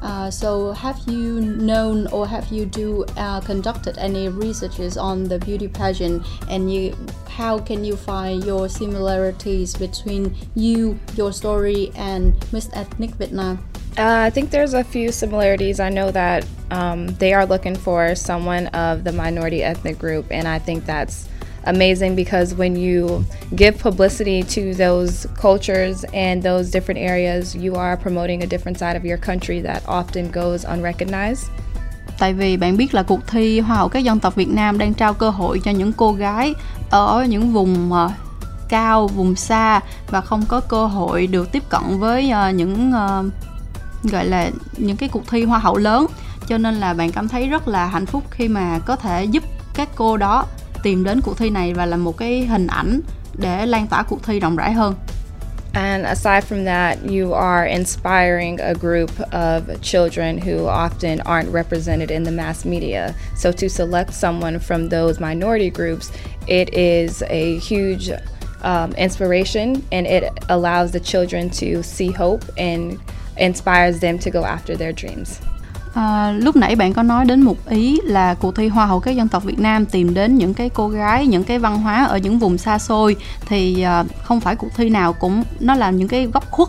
Uh, 0.00 0.30
so 0.30 0.72
have 0.72 0.98
you 1.06 1.40
known 1.40 2.06
or 2.08 2.26
have 2.26 2.48
you 2.48 2.64
do 2.64 3.04
uh, 3.16 3.40
conducted 3.40 3.98
any 3.98 4.28
researches 4.28 4.96
on 4.96 5.24
the 5.24 5.38
beauty 5.38 5.68
pageant 5.68 6.24
and 6.48 6.72
you 6.72 6.96
how 7.28 7.58
can 7.58 7.84
you 7.84 7.96
find 7.96 8.44
your 8.44 8.68
similarities 8.68 9.74
between 9.76 10.34
you 10.54 10.98
your 11.14 11.32
story 11.32 11.92
and 11.94 12.34
Miss 12.52 12.70
Ethnic 12.72 13.10
Vietnam? 13.16 13.58
Uh, 13.98 14.26
I 14.26 14.30
think 14.30 14.50
there's 14.50 14.74
a 14.74 14.84
few 14.84 15.10
similarities. 15.10 15.80
I 15.80 15.88
know 15.88 16.12
that 16.12 16.46
um, 16.70 17.08
they 17.18 17.32
are 17.32 17.44
looking 17.44 17.74
for 17.74 18.14
someone 18.14 18.68
of 18.68 19.02
the 19.02 19.10
minority 19.10 19.64
ethnic 19.64 19.98
group, 19.98 20.26
and 20.30 20.46
I 20.46 20.60
think 20.60 20.86
that's 20.86 21.28
amazing 21.64 22.14
because 22.14 22.54
when 22.54 22.76
you 22.76 23.24
give 23.56 23.76
publicity 23.78 24.44
to 24.44 24.72
those 24.74 25.26
cultures 25.34 26.04
and 26.14 26.40
those 26.40 26.70
different 26.70 27.00
areas, 27.00 27.56
you 27.56 27.74
are 27.74 27.96
promoting 27.96 28.44
a 28.44 28.46
different 28.46 28.78
side 28.78 28.94
of 28.94 29.04
your 29.04 29.18
country 29.18 29.60
that 29.62 29.82
often 29.88 30.30
goes 30.30 30.64
unrecognized. 30.64 31.50
tại 32.18 32.32
vì 32.32 32.56
bạn 32.56 32.76
biết 32.76 32.94
là 32.94 33.02
cuộc 33.02 33.20
thi 33.26 33.60
Hoa 33.60 33.76
hậu 33.76 33.88
các 33.88 33.98
dân 33.98 34.20
tộc 34.20 34.34
Việt 34.34 34.48
Nam 34.48 34.78
đang 34.78 34.94
trao 34.94 35.14
cơ 35.14 35.30
hội 35.30 35.60
cho 35.64 35.70
những 35.70 35.92
cô 35.92 36.12
gái 36.12 36.54
ở 36.90 37.26
những 37.28 37.52
vùng 37.52 37.92
ờ, 37.92 38.10
cao, 38.68 39.06
vùng 39.06 39.36
xa 39.36 39.80
và 40.06 40.20
không 40.20 40.42
có 40.48 40.60
cơ 40.60 40.86
hội 40.86 41.26
được 41.26 41.52
tiếp 41.52 41.62
cận 41.68 41.98
với 41.98 42.30
ờ, 42.30 42.50
những 42.50 42.92
ờ, 42.92 43.24
gọi 44.02 44.26
là 44.26 44.50
những 44.76 44.96
cái 44.96 45.08
cuộc 45.08 45.28
thi 45.30 45.44
hoa 45.44 45.58
hậu 45.58 45.76
lớn 45.76 46.06
cho 46.48 46.58
nên 46.58 46.74
là 46.74 46.94
bạn 46.94 47.12
cảm 47.12 47.28
thấy 47.28 47.48
rất 47.48 47.68
là 47.68 47.86
hạnh 47.86 48.06
phúc 48.06 48.24
khi 48.30 48.48
mà 48.48 48.78
có 48.86 48.96
thể 48.96 49.24
giúp 49.24 49.42
các 49.74 49.88
cô 49.94 50.16
đó 50.16 50.46
tìm 50.82 51.04
đến 51.04 51.20
cuộc 51.20 51.38
thi 51.38 51.50
này 51.50 51.74
và 51.74 51.86
là 51.86 51.96
một 51.96 52.16
cái 52.16 52.46
hình 52.46 52.66
ảnh 52.66 53.00
để 53.38 53.66
lan 53.66 53.86
tỏa 53.86 54.02
cuộc 54.02 54.22
thi 54.22 54.40
rộng 54.40 54.56
rãi 54.56 54.72
hơn 54.72 54.94
And 55.72 56.04
aside 56.04 56.44
from 56.44 56.64
that, 56.64 56.98
you 57.04 57.32
are 57.32 57.64
inspiring 57.66 58.58
a 58.58 58.74
group 58.74 59.10
of 59.32 59.80
children 59.82 60.38
who 60.38 60.66
often 60.66 61.20
aren't 61.20 61.52
represented 61.52 62.10
in 62.10 62.24
the 62.24 62.30
mass 62.30 62.64
media. 62.64 63.12
So, 63.36 63.52
to 63.52 63.68
select 63.68 64.14
someone 64.14 64.58
from 64.58 64.88
those 64.88 65.20
minority 65.20 65.70
groups, 65.70 66.10
it 66.46 66.74
is 66.74 67.22
a 67.28 67.58
huge 67.58 68.10
um, 68.62 68.92
inspiration 68.94 69.82
and 69.92 70.06
it 70.06 70.24
allows 70.48 70.90
the 70.90 71.00
children 71.00 71.50
to 71.50 71.82
see 71.82 72.10
hope 72.10 72.44
and 72.56 72.98
inspires 73.38 74.00
them 74.00 74.18
to 74.18 74.30
go 74.32 74.40
after 74.40 74.76
their 74.76 74.94
dreams. 74.96 75.40
À, 75.94 76.32
lúc 76.32 76.56
nãy 76.56 76.76
bạn 76.76 76.92
có 76.92 77.02
nói 77.02 77.24
đến 77.24 77.40
một 77.40 77.68
ý 77.68 78.00
là 78.04 78.34
cuộc 78.34 78.56
thi 78.56 78.68
Hoa 78.68 78.86
hậu 78.86 79.00
các 79.00 79.10
dân 79.10 79.28
tộc 79.28 79.44
Việt 79.44 79.58
Nam 79.58 79.86
tìm 79.86 80.14
đến 80.14 80.36
những 80.36 80.54
cái 80.54 80.68
cô 80.68 80.88
gái, 80.88 81.26
những 81.26 81.44
cái 81.44 81.58
văn 81.58 81.78
hóa 81.78 82.04
ở 82.04 82.18
những 82.18 82.38
vùng 82.38 82.58
xa 82.58 82.78
xôi 82.78 83.16
thì 83.46 83.82
à, 83.82 84.04
không 84.22 84.40
phải 84.40 84.56
cuộc 84.56 84.68
thi 84.76 84.90
nào 84.90 85.12
cũng 85.12 85.42
nó 85.60 85.74
là 85.74 85.90
những 85.90 86.08
cái 86.08 86.26
góc 86.26 86.50
khuất, 86.50 86.68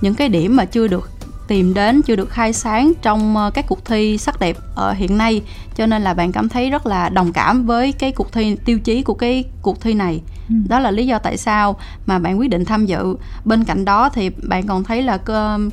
những 0.00 0.14
cái 0.14 0.28
điểm 0.28 0.56
mà 0.56 0.64
chưa 0.64 0.86
được 0.86 1.10
tìm 1.48 1.74
đến, 1.74 2.02
chưa 2.02 2.16
được 2.16 2.30
khai 2.30 2.52
sáng 2.52 2.92
trong 3.02 3.36
ờ, 3.36 3.50
các 3.50 3.64
cuộc 3.68 3.84
thi 3.84 4.18
sắc 4.18 4.40
đẹp 4.40 4.56
ở 4.74 4.92
hiện 4.92 5.18
nay. 5.18 5.42
Cho 5.76 5.86
nên 5.86 6.02
là 6.02 6.14
bạn 6.14 6.32
cảm 6.32 6.48
thấy 6.48 6.70
rất 6.70 6.86
là 6.86 7.08
đồng 7.08 7.32
cảm 7.32 7.66
với 7.66 7.92
cái 7.92 8.12
cuộc 8.12 8.32
thi 8.32 8.56
tiêu 8.64 8.78
chí 8.78 9.02
của 9.02 9.14
cái 9.14 9.44
cuộc 9.62 9.80
thi 9.80 9.94
này. 9.94 10.20
Đó 10.68 10.78
là 10.78 10.90
lý 10.90 11.06
do 11.06 11.18
tại 11.18 11.36
sao 11.36 11.76
mà 12.06 12.18
bạn 12.18 12.38
quyết 12.38 12.50
định 12.50 12.64
tham 12.64 12.86
dự. 12.86 13.16
Bên 13.44 13.64
cạnh 13.64 13.84
đó 13.84 14.08
thì 14.08 14.30
bạn 14.30 14.66
còn 14.66 14.84
thấy 14.84 15.02
là 15.02 15.18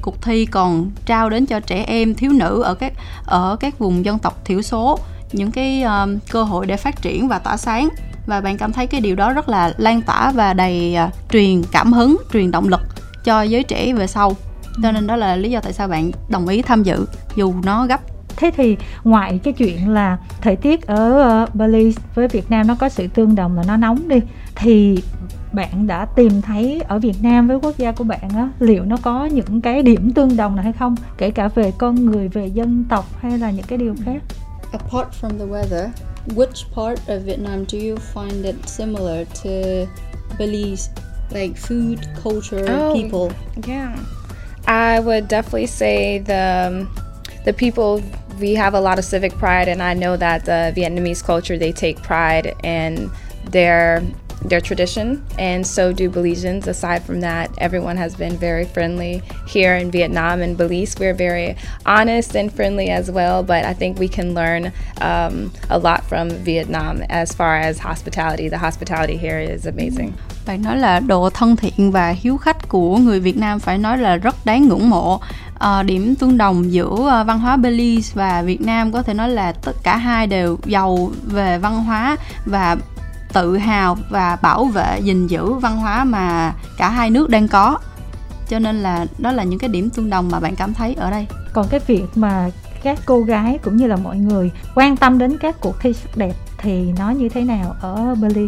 cuộc 0.01 0.21
thi 0.21 0.45
còn 0.45 0.91
trao 1.05 1.29
đến 1.29 1.45
cho 1.45 1.59
trẻ 1.59 1.83
em 1.87 2.15
thiếu 2.15 2.31
nữ 2.31 2.61
ở 2.61 2.73
các 2.73 2.93
ở 3.25 3.55
các 3.59 3.79
vùng 3.79 4.05
dân 4.05 4.19
tộc 4.19 4.45
thiểu 4.45 4.61
số 4.61 4.99
những 5.31 5.51
cái 5.51 5.83
um, 5.83 6.17
cơ 6.31 6.43
hội 6.43 6.65
để 6.65 6.77
phát 6.77 7.01
triển 7.01 7.27
và 7.27 7.39
tỏa 7.39 7.57
sáng. 7.57 7.89
Và 8.27 8.41
bạn 8.41 8.57
cảm 8.57 8.73
thấy 8.73 8.87
cái 8.87 9.01
điều 9.01 9.15
đó 9.15 9.33
rất 9.33 9.49
là 9.49 9.73
lan 9.77 10.01
tỏa 10.01 10.31
và 10.31 10.53
đầy 10.53 10.97
uh, 11.07 11.13
truyền 11.31 11.63
cảm 11.71 11.93
hứng 11.93 12.17
truyền 12.33 12.51
động 12.51 12.67
lực 12.67 12.81
cho 13.23 13.41
giới 13.41 13.63
trẻ 13.63 13.93
về 13.93 14.07
sau 14.07 14.35
cho 14.83 14.91
nên 14.91 15.07
đó 15.07 15.15
là 15.15 15.35
lý 15.35 15.51
do 15.51 15.59
tại 15.61 15.73
sao 15.73 15.87
bạn 15.87 16.11
đồng 16.29 16.47
ý 16.47 16.61
tham 16.61 16.83
dự 16.83 17.05
dù 17.35 17.53
nó 17.63 17.85
gấp 17.85 18.01
thế 18.37 18.51
thì 18.57 18.77
ngoài 19.03 19.39
cái 19.43 19.53
chuyện 19.53 19.89
là 19.89 20.17
thời 20.41 20.55
tiết 20.55 20.87
ở 20.87 21.43
uh, 21.43 21.55
Belize 21.55 21.91
với 22.15 22.27
Việt 22.27 22.51
Nam 22.51 22.67
nó 22.67 22.75
có 22.79 22.89
sự 22.89 23.07
tương 23.07 23.35
đồng 23.35 23.55
là 23.57 23.63
nó 23.67 23.77
nóng 23.77 24.07
đi 24.07 24.19
thì 24.55 24.97
bạn 25.53 25.87
đã 25.87 26.05
tìm 26.05 26.41
thấy 26.41 26.81
ở 26.87 26.99
Việt 26.99 27.15
Nam 27.21 27.47
với 27.47 27.57
quốc 27.61 27.77
gia 27.77 27.91
của 27.91 28.03
bạn 28.03 28.29
á 28.29 28.49
liệu 28.59 28.83
nó 28.85 28.97
có 29.01 29.25
những 29.25 29.61
cái 29.61 29.83
điểm 29.83 30.11
tương 30.11 30.37
đồng 30.37 30.55
nào 30.55 30.63
hay 30.63 30.73
không 30.73 30.95
kể 31.17 31.31
cả 31.31 31.47
về 31.47 31.71
con 31.77 32.05
người 32.05 32.27
về 32.27 32.47
dân 32.47 32.85
tộc 32.89 33.05
hay 33.21 33.37
là 33.37 33.51
những 33.51 33.65
cái 33.65 33.77
điều 33.77 33.95
khác 34.05 34.21
Apart 34.71 35.07
from 35.21 35.29
the 35.39 35.45
weather, 35.45 35.87
which 36.35 36.65
part 36.75 36.99
of 37.09 37.19
Vietnam 37.25 37.65
do 37.67 37.79
you 37.79 37.97
find 38.13 38.43
it 38.43 38.55
similar 38.65 39.27
to 39.43 39.49
Belize? 40.39 40.89
Like 41.31 41.53
food, 41.55 41.95
culture, 42.23 42.63
Oh. 42.75 42.93
people? 42.95 43.35
Yeah. 43.67 43.89
I 44.67 44.99
would 44.99 45.27
definitely 45.27 45.67
say 45.67 46.19
the 46.19 46.87
the 47.45 47.53
people 47.53 48.01
we 48.39 48.55
have 48.55 48.73
a 48.73 48.79
lot 48.81 48.99
of 48.99 49.05
civic 49.05 49.33
pride 49.33 49.67
and 49.67 49.81
I 49.81 49.93
know 49.93 50.17
that 50.17 50.45
the 50.45 50.73
Vietnamese 50.75 51.23
culture 51.23 51.57
they 51.57 51.71
take 51.71 52.01
pride 52.01 52.55
in 52.63 53.11
their 53.45 54.03
their 54.41 54.61
tradition 54.61 55.25
and 55.39 55.65
so 55.65 55.93
do 55.93 56.09
Belizeans. 56.09 56.67
Aside 56.67 57.03
from 57.03 57.21
that 57.21 57.49
everyone 57.57 57.97
has 57.97 58.15
been 58.15 58.35
very 58.37 58.65
friendly 58.65 59.21
here 59.47 59.75
in 59.75 59.91
Vietnam 59.91 60.41
and 60.41 60.57
Belize. 60.57 60.95
We're 60.99 61.13
very 61.13 61.55
honest 61.85 62.35
and 62.35 62.51
friendly 62.51 62.89
as 62.89 63.09
well 63.09 63.43
but 63.43 63.65
I 63.65 63.73
think 63.73 63.99
we 63.99 64.07
can 64.07 64.33
learn 64.33 64.73
um, 65.01 65.51
a 65.69 65.79
lot 65.79 66.03
from 66.03 66.29
Vietnam 66.29 67.01
as 67.09 67.33
far 67.33 67.57
as 67.57 67.79
hospitality. 67.79 68.49
The 68.49 68.57
hospitality 68.57 69.17
here 69.17 69.39
is 69.39 69.65
amazing. 69.65 70.13
Bạn 70.45 70.61
nói 70.61 70.77
là 70.77 70.99
độ 70.99 71.29
thân 71.29 71.55
thiện 71.55 71.91
và 71.91 72.09
hiếu 72.09 72.37
khách 72.37 72.54
của 72.75 72.97
người 72.97 73.19
Việt 73.19 73.37
Nam 73.37 73.59
phải 73.59 73.77
nói 73.77 73.97
là 73.97 74.15
rất 74.15 74.45
đáng 74.45 74.67
ngưỡng 74.67 74.89
mộ. 74.89 75.19
à, 75.59 75.83
điểm 75.83 76.15
tương 76.15 76.37
đồng 76.37 76.71
giữa 76.71 77.07
ờ, 77.09 77.23
văn 77.23 77.39
hóa 77.39 77.57
Belize 77.57 78.11
và 78.13 78.41
Việt 78.41 78.61
Nam 78.61 78.91
có 78.91 79.01
thể 79.01 79.13
nói 79.13 79.29
là 79.29 79.51
tất 79.51 79.75
cả 79.83 79.97
hai 79.97 80.27
đều 80.27 80.57
giàu 80.65 81.11
về 81.23 81.57
văn 81.57 81.83
hóa 81.83 82.17
và 82.45 82.77
tự 83.33 83.57
hào 83.57 83.97
và 84.09 84.37
bảo 84.41 84.65
vệ 84.65 84.99
gìn 85.03 85.27
giữ 85.27 85.53
văn 85.53 85.77
hóa 85.77 86.03
mà 86.03 86.53
cả 86.77 86.89
hai 86.89 87.09
nước 87.09 87.29
đang 87.29 87.47
có. 87.47 87.77
Cho 88.49 88.59
nên 88.59 88.75
là 88.75 89.05
đó 89.17 89.31
là 89.31 89.43
những 89.43 89.59
cái 89.59 89.69
điểm 89.69 89.89
tương 89.89 90.09
đồng 90.09 90.29
mà 90.31 90.39
bạn 90.39 90.55
cảm 90.55 90.73
thấy 90.73 90.93
ở 90.93 91.11
đây. 91.11 91.27
còn 91.53 91.67
cái 91.67 91.79
việc 91.87 92.05
mà 92.15 92.49
các 92.83 92.99
cô 93.05 93.21
gái 93.21 93.59
cũng 93.63 93.77
như 93.77 93.87
là 93.87 93.95
mọi 93.95 94.17
người 94.17 94.51
quan 94.75 94.97
tâm 94.97 95.17
đến 95.17 95.37
các 95.37 95.55
cuộc 95.61 95.79
thi 95.79 95.93
sắc 95.93 96.17
đẹp 96.17 96.33
thì 96.57 96.93
nó 96.99 97.09
như 97.09 97.29
thế 97.29 97.41
nào 97.41 97.75
ở 97.81 98.15
Belize 98.21 98.47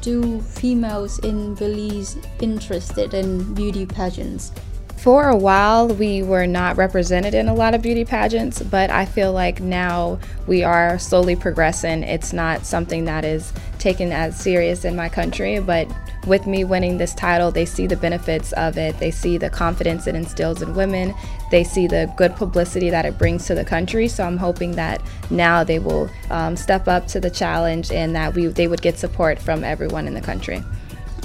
Do 0.00 0.40
females 0.40 1.18
in 1.20 1.54
Belize 1.54 2.16
interested 2.40 3.14
in 3.14 3.54
beauty 3.54 3.84
pageants? 3.84 4.52
For 5.00 5.28
a 5.28 5.36
while, 5.36 5.86
we 5.86 6.24
were 6.24 6.46
not 6.46 6.76
represented 6.76 7.32
in 7.32 7.48
a 7.48 7.54
lot 7.54 7.72
of 7.72 7.82
beauty 7.82 8.04
pageants, 8.04 8.60
but 8.60 8.90
I 8.90 9.04
feel 9.04 9.32
like 9.32 9.60
now 9.60 10.18
we 10.48 10.64
are 10.64 10.98
slowly 10.98 11.36
progressing. 11.36 12.02
It's 12.02 12.32
not 12.32 12.66
something 12.66 13.04
that 13.04 13.24
is 13.24 13.52
taken 13.78 14.10
as 14.10 14.36
serious 14.36 14.84
in 14.84 14.96
my 14.96 15.08
country, 15.08 15.60
but 15.60 15.88
with 16.26 16.48
me 16.48 16.64
winning 16.64 16.98
this 16.98 17.14
title, 17.14 17.52
they 17.52 17.64
see 17.64 17.86
the 17.86 17.96
benefits 17.96 18.52
of 18.54 18.76
it. 18.76 18.98
They 18.98 19.12
see 19.12 19.38
the 19.38 19.48
confidence 19.48 20.08
it 20.08 20.16
instills 20.16 20.62
in 20.62 20.74
women. 20.74 21.14
They 21.52 21.62
see 21.62 21.86
the 21.86 22.12
good 22.16 22.34
publicity 22.34 22.90
that 22.90 23.06
it 23.06 23.16
brings 23.16 23.46
to 23.46 23.54
the 23.54 23.64
country. 23.64 24.08
So 24.08 24.24
I'm 24.24 24.36
hoping 24.36 24.72
that 24.72 25.00
now 25.30 25.62
they 25.62 25.78
will 25.78 26.10
um, 26.30 26.56
step 26.56 26.88
up 26.88 27.06
to 27.08 27.20
the 27.20 27.30
challenge 27.30 27.92
and 27.92 28.16
that 28.16 28.34
we 28.34 28.48
they 28.48 28.66
would 28.66 28.82
get 28.82 28.98
support 28.98 29.38
from 29.38 29.62
everyone 29.62 30.08
in 30.08 30.14
the 30.14 30.20
country. 30.20 30.64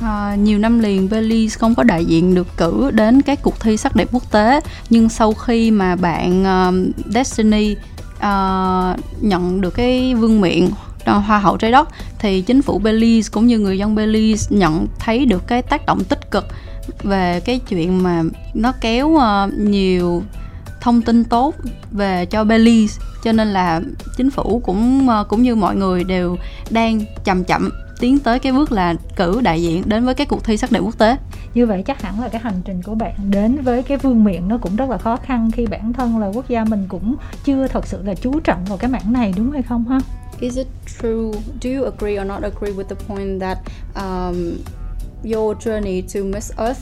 À, 0.01 0.35
nhiều 0.35 0.59
năm 0.59 0.79
liền 0.79 1.07
Belize 1.07 1.59
không 1.59 1.75
có 1.75 1.83
đại 1.83 2.05
diện 2.05 2.35
được 2.35 2.47
cử 2.57 2.91
đến 2.91 3.21
các 3.21 3.39
cuộc 3.41 3.59
thi 3.59 3.77
sắc 3.77 3.95
đẹp 3.95 4.07
quốc 4.11 4.31
tế. 4.31 4.59
Nhưng 4.89 5.09
sau 5.09 5.33
khi 5.33 5.71
mà 5.71 5.95
bạn 5.95 6.43
um, 6.45 6.91
Destiny 7.13 7.75
uh, 8.17 8.99
nhận 9.21 9.61
được 9.61 9.69
cái 9.69 10.15
vương 10.15 10.41
miện 10.41 10.69
ờ, 11.05 11.17
hoa 11.17 11.39
hậu 11.39 11.57
trái 11.57 11.71
đất 11.71 11.89
thì 12.19 12.41
chính 12.41 12.61
phủ 12.61 12.79
Belize 12.79 13.29
cũng 13.31 13.47
như 13.47 13.59
người 13.59 13.77
dân 13.77 13.95
Belize 13.95 14.57
nhận 14.57 14.87
thấy 14.99 15.25
được 15.25 15.47
cái 15.47 15.61
tác 15.61 15.85
động 15.85 16.03
tích 16.03 16.31
cực 16.31 16.45
về 17.03 17.39
cái 17.39 17.59
chuyện 17.59 18.03
mà 18.03 18.23
nó 18.53 18.73
kéo 18.81 19.07
uh, 19.07 19.53
nhiều 19.59 20.23
thông 20.81 21.01
tin 21.01 21.23
tốt 21.23 21.55
về 21.91 22.25
cho 22.25 22.43
Belize. 22.43 22.99
Cho 23.23 23.31
nên 23.31 23.47
là 23.47 23.81
chính 24.17 24.31
phủ 24.31 24.61
cũng 24.65 25.07
uh, 25.21 25.27
cũng 25.27 25.43
như 25.43 25.55
mọi 25.55 25.75
người 25.75 26.03
đều 26.03 26.37
đang 26.69 27.05
chậm 27.23 27.43
chậm 27.43 27.69
tiến 28.03 28.19
tới 28.19 28.39
cái 28.39 28.51
bước 28.51 28.71
là 28.71 28.95
cử 29.15 29.41
đại 29.41 29.61
diện 29.61 29.83
đến 29.85 30.05
với 30.05 30.15
cái 30.15 30.27
cuộc 30.27 30.43
thi 30.43 30.57
sắc 30.57 30.71
đẹp 30.71 30.79
quốc 30.79 30.97
tế 30.97 31.17
như 31.53 31.65
vậy 31.65 31.83
chắc 31.85 32.01
hẳn 32.01 32.21
là 32.21 32.27
cái 32.27 32.41
hành 32.41 32.61
trình 32.65 32.81
của 32.81 32.95
bạn 32.95 33.15
đến 33.29 33.61
với 33.61 33.83
cái 33.83 33.97
vương 33.97 34.23
miện 34.23 34.47
nó 34.47 34.57
cũng 34.57 34.75
rất 34.75 34.89
là 34.89 34.97
khó 34.97 35.15
khăn 35.15 35.51
khi 35.51 35.67
bản 35.67 35.93
thân 35.93 36.17
là 36.17 36.27
quốc 36.27 36.49
gia 36.49 36.63
mình 36.63 36.85
cũng 36.89 37.15
chưa 37.45 37.67
thật 37.67 37.87
sự 37.87 38.03
là 38.03 38.15
chú 38.15 38.39
trọng 38.39 38.65
vào 38.65 38.77
cái 38.77 38.91
mảng 38.91 39.13
này 39.13 39.33
đúng 39.37 39.51
hay 39.51 39.61
không 39.61 39.85
ha 39.87 39.99
Is 40.39 40.57
it 40.57 40.67
true? 41.01 41.41
Do 41.61 41.69
you 41.69 41.83
agree 41.83 42.21
or 42.21 42.27
not 42.27 42.41
agree 42.41 42.71
with 42.71 42.83
the 42.83 42.95
point 43.07 43.41
that 43.41 43.57
um, 43.95 44.57
your 45.33 45.57
journey 45.57 46.01
to 46.13 46.19
Miss 46.23 46.51
Earth 46.57 46.79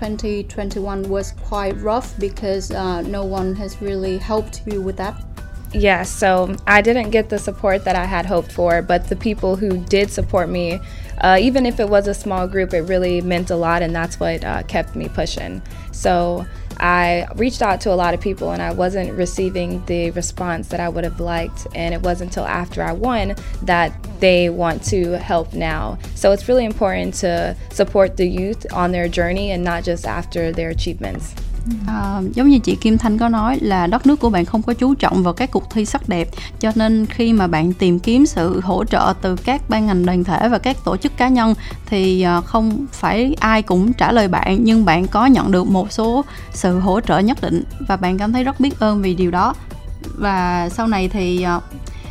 2021 0.00 0.98
was 1.08 1.32
quite 1.50 1.76
rough 1.82 2.04
because 2.20 2.74
uh, 2.74 3.08
no 3.08 3.22
one 3.22 3.54
has 3.54 3.76
really 3.82 4.18
helped 4.18 4.66
you 4.66 4.82
with 4.82 4.96
that? 4.96 5.33
Yes, 5.74 6.08
so 6.08 6.54
I 6.68 6.82
didn't 6.82 7.10
get 7.10 7.30
the 7.30 7.38
support 7.38 7.84
that 7.84 7.96
I 7.96 8.04
had 8.04 8.26
hoped 8.26 8.52
for, 8.52 8.80
but 8.80 9.08
the 9.08 9.16
people 9.16 9.56
who 9.56 9.78
did 9.78 10.08
support 10.08 10.48
me, 10.48 10.78
uh, 11.18 11.36
even 11.40 11.66
if 11.66 11.80
it 11.80 11.88
was 11.88 12.06
a 12.06 12.14
small 12.14 12.46
group, 12.46 12.72
it 12.72 12.82
really 12.82 13.20
meant 13.20 13.50
a 13.50 13.56
lot, 13.56 13.82
and 13.82 13.92
that's 13.92 14.20
what 14.20 14.44
uh, 14.44 14.62
kept 14.62 14.94
me 14.94 15.08
pushing. 15.08 15.60
So 15.90 16.46
I 16.78 17.26
reached 17.34 17.60
out 17.60 17.80
to 17.82 17.92
a 17.92 17.96
lot 17.96 18.14
of 18.14 18.20
people, 18.20 18.52
and 18.52 18.62
I 18.62 18.72
wasn't 18.72 19.14
receiving 19.14 19.84
the 19.86 20.12
response 20.12 20.68
that 20.68 20.78
I 20.78 20.88
would 20.88 21.02
have 21.02 21.18
liked, 21.18 21.66
and 21.74 21.92
it 21.92 22.02
wasn't 22.02 22.30
until 22.30 22.44
after 22.44 22.80
I 22.80 22.92
won 22.92 23.34
that 23.62 23.92
they 24.20 24.50
want 24.50 24.84
to 24.84 25.18
help 25.18 25.54
now. 25.54 25.98
So 26.14 26.30
it's 26.30 26.46
really 26.46 26.64
important 26.64 27.14
to 27.14 27.56
support 27.70 28.16
the 28.16 28.28
youth 28.28 28.64
on 28.72 28.92
their 28.92 29.08
journey 29.08 29.50
and 29.50 29.64
not 29.64 29.82
just 29.82 30.06
after 30.06 30.52
their 30.52 30.70
achievements. 30.70 31.34
À, 31.86 32.20
giống 32.34 32.48
như 32.48 32.58
chị 32.58 32.76
Kim 32.76 32.98
Thanh 32.98 33.18
có 33.18 33.28
nói 33.28 33.58
là 33.60 33.86
đất 33.86 34.06
nước 34.06 34.20
của 34.20 34.30
bạn 34.30 34.44
không 34.44 34.62
có 34.62 34.74
chú 34.74 34.94
trọng 34.94 35.22
vào 35.22 35.34
các 35.34 35.50
cuộc 35.50 35.70
thi 35.70 35.84
sắc 35.84 36.08
đẹp. 36.08 36.28
Cho 36.60 36.72
nên 36.74 37.06
khi 37.06 37.32
mà 37.32 37.46
bạn 37.46 37.72
tìm 37.72 37.98
kiếm 37.98 38.26
sự 38.26 38.60
hỗ 38.60 38.84
trợ 38.84 39.14
từ 39.22 39.36
các 39.36 39.62
ban 39.68 39.86
ngành 39.86 40.06
đoàn 40.06 40.24
thể 40.24 40.48
và 40.48 40.58
các 40.58 40.76
tổ 40.84 40.96
chức 40.96 41.16
cá 41.16 41.28
nhân 41.28 41.54
thì 41.86 42.22
ờ, 42.22 42.40
không 42.40 42.86
phải 42.92 43.34
ai 43.40 43.62
cũng 43.62 43.92
trả 43.92 44.12
lời 44.12 44.28
bạn 44.28 44.64
nhưng 44.64 44.84
bạn 44.84 45.06
có 45.06 45.26
nhận 45.26 45.50
được 45.50 45.66
một 45.66 45.92
số 45.92 46.24
sự 46.52 46.78
hỗ 46.78 47.00
trợ 47.00 47.18
nhất 47.18 47.38
định 47.42 47.64
và 47.88 47.96
bạn 47.96 48.18
cảm 48.18 48.32
thấy 48.32 48.44
rất 48.44 48.60
biết 48.60 48.80
ơn 48.80 49.02
vì 49.02 49.14
điều 49.14 49.30
đó. 49.30 49.54
Và 50.18 50.68
sau 50.68 50.86
này 50.86 51.08
thì 51.08 51.42
ờ, 51.42 51.60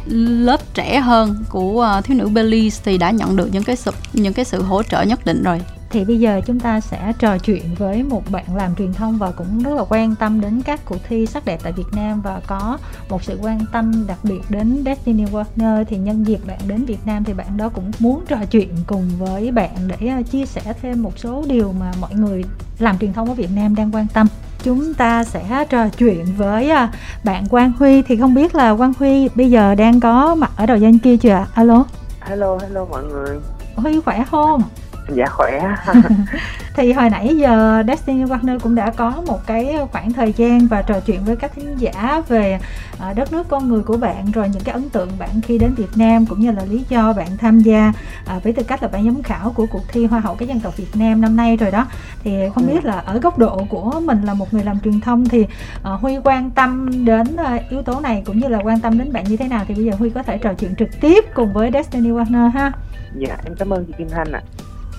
lớp 0.05 0.73
trẻ 0.73 0.99
hơn 0.99 1.43
của 1.49 2.01
thiếu 2.03 2.17
nữ 2.17 2.29
Belize 2.29 2.81
thì 2.85 2.97
đã 2.97 3.11
nhận 3.11 3.35
được 3.35 3.49
những 3.51 3.63
cái 3.63 3.75
sự 3.75 3.91
những 4.13 4.33
cái 4.33 4.45
sự 4.45 4.61
hỗ 4.61 4.83
trợ 4.83 5.01
nhất 5.01 5.25
định 5.25 5.43
rồi 5.43 5.61
thì 5.93 6.05
bây 6.05 6.19
giờ 6.19 6.41
chúng 6.45 6.59
ta 6.59 6.79
sẽ 6.79 7.13
trò 7.19 7.37
chuyện 7.37 7.75
với 7.77 8.03
một 8.03 8.31
bạn 8.31 8.55
làm 8.55 8.75
truyền 8.75 8.93
thông 8.93 9.17
và 9.17 9.31
cũng 9.31 9.63
rất 9.63 9.73
là 9.73 9.83
quan 9.89 10.15
tâm 10.15 10.41
đến 10.41 10.61
các 10.61 10.85
cuộc 10.85 10.97
thi 11.07 11.25
sắc 11.25 11.45
đẹp 11.45 11.59
tại 11.63 11.71
Việt 11.71 11.87
Nam 11.91 12.21
và 12.21 12.41
có 12.47 12.77
một 13.09 13.23
sự 13.23 13.39
quan 13.41 13.59
tâm 13.71 14.07
đặc 14.07 14.17
biệt 14.23 14.41
đến 14.49 14.83
Destiny 14.85 15.25
Warner 15.25 15.83
thì 15.83 15.97
nhân 15.97 16.23
dịp 16.23 16.39
bạn 16.47 16.59
đến 16.67 16.85
Việt 16.85 16.99
Nam 17.05 17.23
thì 17.23 17.33
bạn 17.33 17.57
đó 17.57 17.69
cũng 17.69 17.91
muốn 17.99 18.23
trò 18.27 18.37
chuyện 18.51 18.69
cùng 18.87 19.09
với 19.19 19.51
bạn 19.51 19.75
để 19.87 20.07
ờ, 20.07 20.21
chia 20.31 20.45
sẻ 20.45 20.61
thêm 20.81 21.03
một 21.03 21.19
số 21.19 21.43
điều 21.47 21.73
mà 21.79 21.91
mọi 22.01 22.13
người 22.13 22.43
làm 22.79 22.97
truyền 22.99 23.13
thông 23.13 23.27
ở 23.27 23.33
Việt 23.33 23.49
Nam 23.55 23.75
đang 23.75 23.91
quan 23.95 24.07
tâm 24.13 24.27
chúng 24.63 24.93
ta 24.93 25.23
sẽ 25.23 25.65
trò 25.69 25.89
chuyện 25.89 26.25
với 26.37 26.69
ờ, 26.69 26.87
bạn 27.23 27.47
Quang 27.47 27.71
Huy 27.79 28.01
thì 28.01 28.17
không 28.17 28.33
biết 28.33 28.55
là 28.55 28.75
Quang 28.75 28.93
Huy 28.99 29.29
bây 29.35 29.51
giờ 29.51 29.75
đang 29.75 29.99
có 29.99 30.35
mặt 30.35 30.51
ở 30.57 30.65
đầu 30.65 30.77
dây 30.77 30.99
kia 31.03 31.17
chưa 31.17 31.29
ạ? 31.29 31.47
Alo, 31.53 31.85
Hello, 32.19 32.57
hello 32.61 32.85
mọi 32.85 33.03
người. 33.03 33.39
Huy 33.75 34.01
khỏe 34.01 34.23
không? 34.31 34.63
Dạ 35.09 35.25
khỏe. 35.25 35.75
thì 36.75 36.93
hồi 36.93 37.09
nãy 37.09 37.35
giờ 37.37 37.83
Destiny 37.87 38.23
Warner 38.23 38.59
cũng 38.59 38.75
đã 38.75 38.91
có 38.95 39.23
một 39.27 39.47
cái 39.47 39.77
khoảng 39.91 40.13
thời 40.13 40.33
gian 40.33 40.67
và 40.67 40.81
trò 40.81 40.99
chuyện 40.99 41.23
với 41.23 41.35
các 41.35 41.51
thính 41.55 41.75
giả 41.77 42.21
về 42.27 42.59
à, 42.99 43.13
đất 43.13 43.33
nước 43.33 43.47
con 43.49 43.69
người 43.69 43.83
của 43.83 43.97
bạn 43.97 44.31
rồi 44.31 44.49
những 44.49 44.63
cái 44.63 44.73
ấn 44.73 44.89
tượng 44.89 45.09
bạn 45.19 45.41
khi 45.41 45.57
đến 45.57 45.73
Việt 45.73 45.89
Nam 45.95 46.25
cũng 46.25 46.39
như 46.39 46.51
là 46.51 46.65
lý 46.65 46.85
do 46.89 47.13
bạn 47.13 47.37
tham 47.37 47.59
gia 47.59 47.93
à, 48.25 48.39
với 48.43 48.53
tư 48.53 48.63
cách 48.63 48.83
là 48.83 48.89
ban 48.89 49.05
giám 49.05 49.23
khảo 49.23 49.53
của 49.55 49.65
cuộc 49.71 49.83
thi 49.87 50.05
Hoa 50.05 50.19
hậu 50.19 50.35
các 50.35 50.47
dân 50.47 50.59
tộc 50.59 50.77
Việt 50.77 50.95
Nam 50.95 51.21
năm 51.21 51.35
nay 51.35 51.57
rồi 51.57 51.71
đó 51.71 51.87
thì 52.23 52.31
không 52.55 52.67
biết 52.67 52.85
là 52.85 52.99
ở 52.99 53.19
góc 53.19 53.37
độ 53.37 53.65
của 53.69 53.99
mình 53.99 54.23
là 54.23 54.33
một 54.33 54.53
người 54.53 54.63
làm 54.63 54.79
truyền 54.79 55.01
thông 55.01 55.25
thì 55.25 55.45
à, 55.83 55.91
Huy 55.91 56.17
quan 56.23 56.51
tâm 56.51 57.05
đến 57.05 57.35
à, 57.37 57.59
yếu 57.69 57.81
tố 57.81 57.99
này 57.99 58.23
cũng 58.25 58.39
như 58.39 58.47
là 58.47 58.59
quan 58.63 58.79
tâm 58.79 58.99
đến 58.99 59.13
bạn 59.13 59.23
như 59.23 59.37
thế 59.37 59.47
nào 59.47 59.65
thì 59.67 59.73
bây 59.73 59.85
giờ 59.85 59.91
Huy 59.99 60.09
có 60.09 60.23
thể 60.23 60.37
trò 60.37 60.53
chuyện 60.53 60.75
trực 60.75 60.89
tiếp 61.01 61.25
cùng 61.33 61.53
với 61.53 61.71
Destiny 61.73 62.09
Warner 62.09 62.49
ha 62.49 62.71
dạ 63.17 63.37
em 63.45 63.55
cảm 63.59 63.69
ơn 63.69 63.85
chị 63.85 63.93
Kim 63.97 64.09
Thanh 64.09 64.31
ạ. 64.31 64.41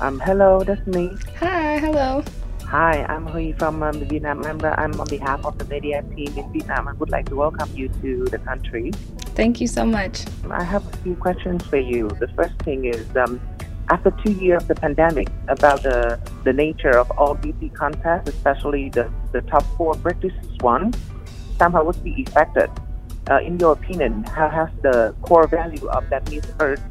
Um, 0.01 0.19
hello, 0.21 0.65
that's 0.65 0.85
me. 0.89 1.17
Hi, 1.39 1.79
hello. 1.79 2.25
Hi, 2.65 3.05
I'm 3.09 3.27
Huy 3.27 3.53
from 3.53 3.83
um, 3.83 4.01
Vietnam. 4.07 4.45
I'm, 4.45 4.61
I'm 4.65 5.01
on 5.01 5.07
behalf 5.07 5.45
of 5.45 5.57
the 5.57 5.65
media 5.67 6.03
team 6.17 6.37
in 6.37 6.53
Vietnam 6.53 6.89
and 6.89 6.99
would 6.99 7.11
like 7.11 7.29
to 7.29 7.37
welcome 7.37 7.71
you 7.77 7.89
to 8.03 8.25
the 8.25 8.39
country. 8.39 8.91
Thank 9.37 9.61
you 9.61 9.69
so 9.69 9.87
much. 9.87 10.25
I 10.51 10.65
have 10.65 10.85
a 10.93 10.97
few 10.99 11.15
questions 11.15 11.65
for 11.67 11.77
you. 11.77 12.09
The 12.19 12.27
first 12.29 12.59
thing 12.63 12.87
is 12.87 13.07
um, 13.17 13.41
after 13.91 14.11
two 14.25 14.33
years 14.33 14.63
of 14.63 14.69
the 14.69 14.75
pandemic, 14.75 15.29
about 15.47 15.85
the, 15.85 16.19
the 16.43 16.53
nature 16.53 16.99
of 16.99 17.11
all 17.13 17.35
beauty 17.35 17.69
contests, 17.69 18.29
especially 18.29 18.89
the, 18.89 19.09
the 19.31 19.43
top 19.43 19.63
four 19.77 19.95
British 19.95 20.35
ones, 20.61 20.97
somehow 21.57 21.85
would 21.85 22.03
be 22.03 22.25
affected. 22.27 22.71
Uh, 23.31 23.39
in 23.39 23.59
your 23.61 23.73
opinion, 23.73 24.25
how 24.25 24.49
has 24.49 24.69
the 24.83 25.15
core 25.23 25.47
value 25.47 25.87
of 25.89 26.09
that 26.11 26.29
Miss 26.31 26.45
Earth 26.59 26.83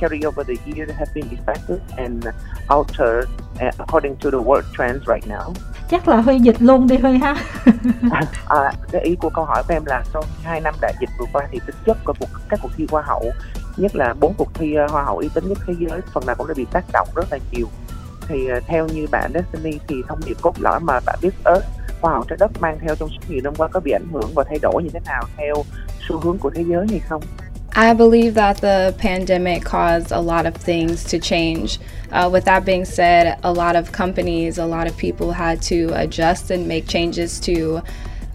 carry 0.00 0.20
over 0.26 0.46
the 0.46 0.54
years 0.66 0.90
have 0.98 1.14
been 1.14 1.28
affected 1.28 1.78
and 1.96 2.24
altered 2.68 3.28
uh, 3.60 3.74
according 3.78 4.16
to 4.16 4.30
the 4.30 4.38
world 4.38 4.64
trends 4.78 5.02
right 5.06 5.26
now? 5.28 5.52
Chắc 5.90 6.08
là 6.08 6.16
Huy 6.16 6.38
dịch 6.38 6.56
luôn 6.62 6.86
đi 6.86 6.96
Huy 6.96 7.18
ha. 7.18 7.36
à, 8.48 8.72
cái 8.92 9.02
ý 9.02 9.16
của 9.20 9.30
câu 9.30 9.44
hỏi 9.44 9.62
của 9.68 9.74
em 9.74 9.84
là 9.84 10.02
sau 10.12 10.22
hai 10.42 10.60
năm 10.60 10.74
đại 10.80 10.94
dịch 11.00 11.10
vừa 11.18 11.26
qua 11.32 11.42
thì 11.50 11.60
tính 11.66 11.76
chất 11.86 11.96
của 12.04 12.14
cuộc, 12.20 12.28
các 12.48 12.60
cuộc 12.62 12.70
thi 12.76 12.86
hoa 12.90 13.02
hậu 13.02 13.32
nhất 13.76 13.96
là 13.96 14.14
bốn 14.20 14.34
cuộc 14.34 14.54
thi 14.54 14.76
uh, 14.84 14.90
hoa 14.90 15.02
hậu 15.02 15.18
uy 15.18 15.28
tín 15.34 15.48
nhất 15.48 15.58
thế 15.66 15.74
giới 15.78 16.00
phần 16.12 16.26
nào 16.26 16.36
cũng 16.38 16.48
đã 16.48 16.54
bị 16.56 16.66
tác 16.72 16.84
động 16.92 17.08
rất 17.14 17.26
là 17.30 17.38
nhiều 17.52 17.66
thì 18.28 18.48
uh, 18.56 18.62
theo 18.66 18.86
như 18.86 19.06
bạn 19.10 19.32
Destiny 19.34 19.78
thì 19.88 19.96
thông 20.08 20.20
điệp 20.26 20.36
cốt 20.40 20.54
lõi 20.58 20.80
mà 20.80 21.00
bạn 21.06 21.18
biết 21.22 21.44
ớt 21.44 21.60
hoa 22.00 22.12
hậu 22.12 22.24
trái 22.28 22.36
đất 22.40 22.50
mang 22.60 22.78
theo 22.80 22.94
trong 22.94 23.08
suốt 23.08 23.20
nhiều 23.28 23.40
năm 23.44 23.54
qua 23.54 23.68
có 23.68 23.80
bị 23.80 23.92
ảnh 23.92 24.08
hưởng 24.12 24.30
và 24.34 24.44
thay 24.48 24.58
đổi 24.62 24.82
như 24.82 24.90
thế 24.92 25.00
nào 25.06 25.22
theo 25.36 25.54
xu 26.08 26.20
hướng 26.20 26.38
của 26.38 26.50
thế 26.50 26.64
giới 26.64 26.86
hay 26.90 26.98
không? 26.98 27.22
I 27.78 27.92
believe 27.92 28.32
that 28.34 28.62
the 28.62 28.94
pandemic 28.96 29.62
caused 29.62 30.10
a 30.10 30.18
lot 30.18 30.46
of 30.46 30.54
things 30.54 31.04
to 31.04 31.18
change. 31.18 31.78
Uh, 32.10 32.30
with 32.32 32.46
that 32.46 32.64
being 32.64 32.86
said, 32.86 33.38
a 33.44 33.52
lot 33.52 33.76
of 33.76 33.92
companies, 33.92 34.56
a 34.56 34.64
lot 34.64 34.86
of 34.86 34.96
people 34.96 35.32
had 35.32 35.60
to 35.62 35.90
adjust 35.92 36.50
and 36.50 36.66
make 36.66 36.88
changes 36.88 37.38
to 37.40 37.82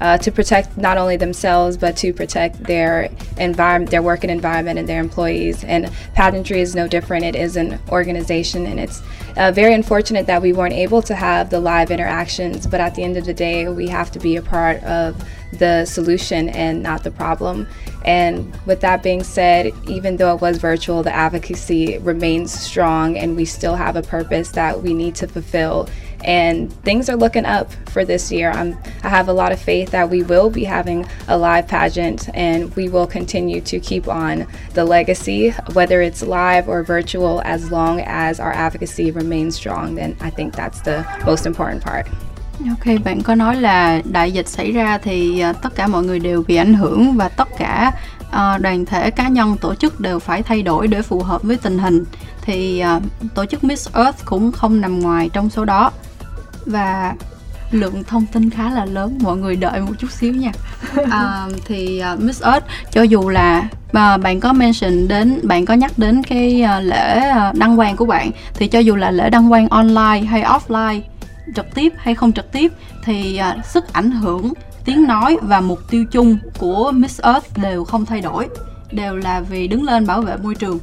uh, 0.01 0.17
to 0.17 0.31
protect 0.31 0.75
not 0.77 0.97
only 0.97 1.15
themselves 1.15 1.77
but 1.77 1.95
to 1.95 2.11
protect 2.11 2.61
their 2.63 3.09
environment, 3.37 3.91
their 3.91 4.01
working 4.01 4.29
environment, 4.29 4.79
and 4.79 4.89
their 4.89 4.99
employees. 4.99 5.63
And 5.63 5.91
pageantry 6.15 6.59
is 6.59 6.75
no 6.75 6.87
different. 6.87 7.23
It 7.23 7.35
is 7.35 7.55
an 7.55 7.79
organization, 7.89 8.65
and 8.65 8.79
it's 8.79 9.01
uh, 9.37 9.51
very 9.51 9.73
unfortunate 9.73 10.25
that 10.25 10.41
we 10.41 10.53
weren't 10.53 10.73
able 10.73 11.01
to 11.03 11.15
have 11.15 11.51
the 11.51 11.59
live 11.59 11.91
interactions. 11.91 12.65
But 12.65 12.81
at 12.81 12.95
the 12.95 13.03
end 13.03 13.15
of 13.15 13.25
the 13.25 13.33
day, 13.33 13.69
we 13.69 13.87
have 13.87 14.11
to 14.11 14.19
be 14.19 14.35
a 14.35 14.41
part 14.41 14.83
of 14.83 15.23
the 15.53 15.85
solution 15.85 16.49
and 16.49 16.81
not 16.81 17.03
the 17.03 17.11
problem. 17.11 17.67
And 18.03 18.51
with 18.65 18.81
that 18.81 19.03
being 19.03 19.21
said, 19.21 19.71
even 19.87 20.17
though 20.17 20.33
it 20.33 20.41
was 20.41 20.57
virtual, 20.57 21.03
the 21.03 21.13
advocacy 21.13 21.99
remains 21.99 22.51
strong, 22.51 23.17
and 23.17 23.35
we 23.35 23.45
still 23.45 23.75
have 23.75 23.95
a 23.95 24.01
purpose 24.01 24.49
that 24.51 24.81
we 24.81 24.93
need 24.93 25.13
to 25.15 25.27
fulfill 25.27 25.87
and 26.23 26.71
things 26.83 27.09
are 27.09 27.17
looking 27.17 27.45
up 27.45 27.71
for 27.89 28.05
this 28.05 28.31
year. 28.31 28.51
I'm, 28.51 28.75
I 29.03 29.09
have 29.09 29.29
a 29.29 29.33
lot 29.33 29.51
of 29.51 29.59
faith 29.59 29.91
that 29.91 30.09
we 30.09 30.23
will 30.23 30.49
be 30.49 30.63
having 30.63 31.05
a 31.27 31.37
live 31.37 31.67
pageant 31.67 32.29
and 32.33 32.73
we 32.75 32.89
will 32.89 33.07
continue 33.07 33.61
to 33.61 33.79
keep 33.79 34.07
on 34.07 34.45
the 34.73 34.83
legacy, 34.83 35.49
whether 35.73 36.01
it's 36.01 36.23
live 36.23 36.69
or 36.69 36.83
virtual, 36.83 37.41
as 37.41 37.71
long 37.71 38.01
as 38.01 38.39
our 38.39 38.53
advocacy 38.53 39.11
remains 39.11 39.55
strong. 39.55 39.95
Then 39.95 40.15
I 40.21 40.29
think 40.29 40.55
that's 40.55 40.81
the 40.81 41.05
most 41.25 41.45
important 41.45 41.83
part. 41.83 42.07
Ok, 42.69 43.03
bạn 43.03 43.21
có 43.21 43.35
nói 43.35 43.55
là 43.55 44.01
đại 44.05 44.31
dịch 44.31 44.47
xảy 44.47 44.71
ra 44.71 44.97
thì 44.97 45.43
uh, 45.49 45.55
tất 45.61 45.75
cả 45.75 45.87
mọi 45.87 46.03
người 46.03 46.19
đều 46.19 46.43
bị 46.47 46.55
ảnh 46.55 46.73
hưởng 46.73 47.13
và 47.13 47.29
tất 47.29 47.47
cả 47.57 47.91
uh, 48.21 48.61
đoàn 48.61 48.85
thể 48.85 49.11
cá 49.11 49.27
nhân 49.27 49.57
tổ 49.61 49.75
chức 49.75 49.99
đều 49.99 50.19
phải 50.19 50.43
thay 50.43 50.61
đổi 50.61 50.87
để 50.87 51.01
phù 51.01 51.19
hợp 51.19 51.43
với 51.43 51.57
tình 51.57 51.77
hình. 51.77 52.05
Thì 52.41 52.83
uh, 52.97 53.03
tổ 53.35 53.45
chức 53.45 53.63
Miss 53.63 53.89
Earth 53.95 54.25
cũng 54.25 54.51
không 54.51 54.81
nằm 54.81 54.99
ngoài 54.99 55.29
trong 55.33 55.49
số 55.49 55.65
đó 55.65 55.91
và 56.65 57.15
lượng 57.71 58.03
thông 58.03 58.25
tin 58.25 58.49
khá 58.49 58.71
là 58.71 58.85
lớn 58.85 59.19
mọi 59.21 59.37
người 59.37 59.55
đợi 59.55 59.81
một 59.81 59.93
chút 59.99 60.11
xíu 60.11 60.33
nha. 60.33 60.51
À, 61.11 61.47
thì 61.65 62.01
uh, 62.13 62.19
Miss 62.19 62.43
Earth 62.43 62.65
cho 62.91 63.01
dù 63.01 63.29
là 63.29 63.69
mà 63.91 64.17
bạn 64.17 64.39
có 64.39 64.53
mention 64.53 65.07
đến 65.07 65.39
bạn 65.43 65.65
có 65.65 65.73
nhắc 65.73 65.91
đến 65.97 66.23
cái 66.23 66.63
uh, 66.63 66.85
lễ 66.85 67.31
uh, 67.31 67.55
đăng 67.55 67.77
quang 67.77 67.95
của 67.95 68.05
bạn 68.05 68.31
thì 68.53 68.67
cho 68.67 68.79
dù 68.79 68.95
là 68.95 69.11
lễ 69.11 69.29
đăng 69.29 69.49
quang 69.49 69.67
online 69.67 70.21
hay 70.27 70.43
offline 70.43 71.01
trực 71.55 71.75
tiếp 71.75 71.93
hay 71.97 72.15
không 72.15 72.31
trực 72.31 72.51
tiếp 72.51 72.71
thì 73.03 73.41
uh, 73.59 73.65
sức 73.65 73.93
ảnh 73.93 74.11
hưởng 74.11 74.53
tiếng 74.85 75.07
nói 75.07 75.37
và 75.41 75.61
mục 75.61 75.79
tiêu 75.89 76.05
chung 76.11 76.37
của 76.57 76.91
Miss 76.91 77.21
Earth 77.21 77.57
đều 77.57 77.83
không 77.83 78.05
thay 78.05 78.21
đổi 78.21 78.47
đều 78.91 79.15
là 79.15 79.39
vì 79.39 79.67
đứng 79.67 79.83
lên 79.83 80.07
bảo 80.07 80.21
vệ 80.21 80.37
môi 80.37 80.55
trường 80.55 80.79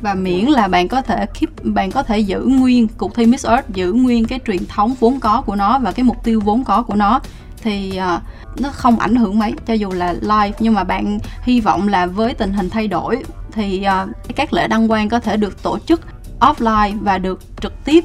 và 0.00 0.14
miễn 0.14 0.44
là 0.44 0.68
bạn 0.68 0.88
có 0.88 1.02
thể 1.02 1.26
keep 1.26 1.64
bạn 1.64 1.90
có 1.90 2.02
thể 2.02 2.18
giữ 2.18 2.40
nguyên 2.40 2.88
cuộc 2.88 3.14
thi 3.14 3.26
Miss 3.26 3.46
Earth 3.46 3.68
giữ 3.68 3.92
nguyên 3.92 4.24
cái 4.24 4.40
truyền 4.46 4.66
thống 4.66 4.94
vốn 5.00 5.20
có 5.20 5.42
của 5.46 5.56
nó 5.56 5.78
và 5.78 5.92
cái 5.92 6.04
mục 6.04 6.24
tiêu 6.24 6.40
vốn 6.40 6.64
có 6.64 6.82
của 6.82 6.94
nó 6.94 7.20
thì 7.62 8.00
uh, 8.14 8.60
nó 8.60 8.68
không 8.72 8.98
ảnh 8.98 9.16
hưởng 9.16 9.38
mấy 9.38 9.54
cho 9.66 9.74
dù 9.74 9.92
là 9.92 10.12
live 10.12 10.52
nhưng 10.58 10.74
mà 10.74 10.84
bạn 10.84 11.18
hy 11.42 11.60
vọng 11.60 11.88
là 11.88 12.06
với 12.06 12.34
tình 12.34 12.52
hình 12.52 12.70
thay 12.70 12.88
đổi 12.88 13.22
thì 13.52 13.86
uh, 14.02 14.36
các 14.36 14.52
lễ 14.52 14.68
đăng 14.68 14.88
quang 14.88 15.08
có 15.08 15.20
thể 15.20 15.36
được 15.36 15.62
tổ 15.62 15.78
chức 15.78 16.00
offline 16.40 16.98
và 17.00 17.18
được 17.18 17.40
trực 17.60 17.84
tiếp 17.84 18.04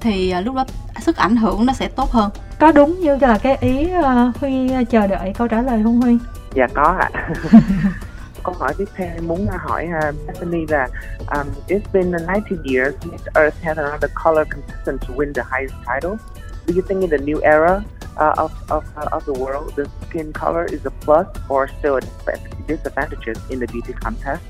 thì 0.00 0.34
uh, 0.38 0.46
lúc 0.46 0.54
đó 0.54 0.64
sức 1.00 1.16
ảnh 1.16 1.36
hưởng 1.36 1.66
nó 1.66 1.72
sẽ 1.72 1.88
tốt 1.88 2.10
hơn 2.10 2.30
có 2.58 2.72
đúng 2.72 3.00
như 3.00 3.16
là 3.20 3.38
cái 3.38 3.56
ý 3.60 3.88
uh, 3.98 4.36
Huy 4.36 4.68
chờ 4.90 5.06
đợi 5.06 5.32
câu 5.38 5.48
trả 5.48 5.62
lời 5.62 5.80
không 5.82 6.00
Huy? 6.00 6.18
Dạ 6.54 6.66
có 6.74 6.96
ạ. 6.98 7.10
câu 8.44 8.54
hỏi 8.58 8.74
tiếp 8.78 8.88
theo 8.94 9.08
em 9.14 9.28
muốn 9.28 9.46
hỏi 9.46 9.86
à, 10.02 10.08
uh, 10.08 10.14
Bethany 10.26 10.66
là 10.68 10.88
um, 11.36 11.46
It's 11.68 11.92
been 11.92 12.12
19 12.12 12.62
years 12.64 12.94
since 13.00 13.22
Earth 13.34 13.56
had 13.62 13.76
another 13.76 14.10
color 14.24 14.44
contestant 14.50 15.00
to 15.00 15.14
win 15.16 15.32
the 15.32 15.42
highest 15.42 15.74
title. 15.86 16.16
Do 16.66 16.74
you 16.74 16.82
think 16.88 17.00
in 17.00 17.10
the 17.10 17.18
new 17.18 17.40
era 17.42 17.82
uh, 18.16 18.34
of, 18.36 18.50
of, 18.68 18.84
uh, 18.96 19.16
of 19.16 19.24
the 19.26 19.32
world, 19.32 19.72
the 19.76 19.86
skin 20.08 20.32
color 20.32 20.64
is 20.64 20.86
a 20.86 20.90
plus 20.90 21.26
or 21.48 21.68
still 21.78 21.96
a 21.96 22.00
disadvantage 22.68 23.36
in 23.48 23.60
the 23.60 23.66
beauty 23.66 23.92
contest? 24.00 24.40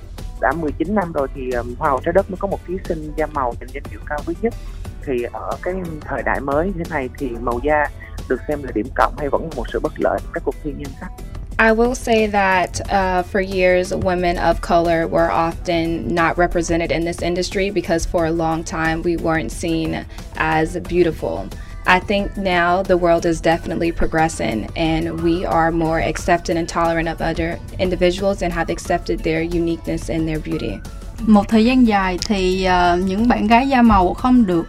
Đã 0.40 0.52
19 0.52 0.94
năm 0.94 1.12
rồi 1.12 1.28
thì 1.34 1.50
um, 1.50 1.74
Hoa 1.78 1.90
hậu 1.90 2.00
trái 2.04 2.12
đất 2.12 2.30
mới 2.30 2.36
có 2.40 2.48
một 2.48 2.58
thí 2.66 2.74
sinh 2.84 3.12
da 3.16 3.26
màu 3.26 3.54
giành 3.60 3.68
danh 3.72 3.84
hiệu 3.90 4.00
cao 4.06 4.18
quý 4.26 4.34
nhất. 4.42 4.54
Thì 5.06 5.22
ở 5.32 5.50
cái 5.62 5.74
thời 6.00 6.22
đại 6.22 6.40
mới 6.40 6.66
như 6.66 6.72
thế 6.76 6.84
này 6.90 7.08
thì 7.18 7.30
màu 7.40 7.60
da 7.62 7.86
được 8.28 8.40
xem 8.48 8.62
là 8.62 8.70
điểm 8.74 8.86
cộng 8.94 9.14
hay 9.18 9.28
vẫn 9.28 9.50
một 9.56 9.64
sự 9.72 9.80
bất 9.80 9.92
lợi 9.96 10.18
các 10.32 10.42
cuộc 10.46 10.54
thi 10.62 10.72
nhan 10.78 10.92
sắc? 11.00 11.08
I 11.58 11.70
will 11.70 11.94
say 11.94 12.26
that 12.26 12.90
uh, 12.90 13.22
for 13.22 13.40
years, 13.40 13.94
women 13.94 14.38
of 14.38 14.60
color 14.60 15.06
were 15.06 15.30
often 15.30 16.12
not 16.12 16.36
represented 16.36 16.90
in 16.90 17.04
this 17.04 17.22
industry 17.22 17.70
because 17.70 18.04
for 18.04 18.26
a 18.26 18.30
long 18.30 18.64
time 18.64 19.02
we 19.02 19.16
weren't 19.16 19.52
seen 19.52 20.04
as 20.36 20.76
beautiful. 20.88 21.48
I 21.86 22.00
think 22.00 22.36
now 22.36 22.82
the 22.82 22.96
world 22.96 23.24
is 23.24 23.40
definitely 23.40 23.92
progressing 23.92 24.68
and 24.74 25.22
we 25.22 25.44
are 25.44 25.70
more 25.70 26.00
accepting 26.00 26.56
and 26.56 26.68
tolerant 26.68 27.08
of 27.08 27.20
other 27.20 27.60
individuals 27.78 28.42
and 28.42 28.52
have 28.52 28.70
accepted 28.70 29.20
their 29.20 29.42
uniqueness 29.42 30.08
and 30.10 30.26
their 30.26 30.40
beauty. 30.40 30.80
Một 31.26 31.48
thời 31.48 31.64
gian 31.64 31.84
dài 31.84 32.18
thì 32.26 32.68
uh, 32.68 33.00
những 33.04 33.28
bạn 33.28 33.46
gái 33.46 33.68
da 33.68 33.82
màu 33.82 34.14
không 34.14 34.46
được 34.46 34.66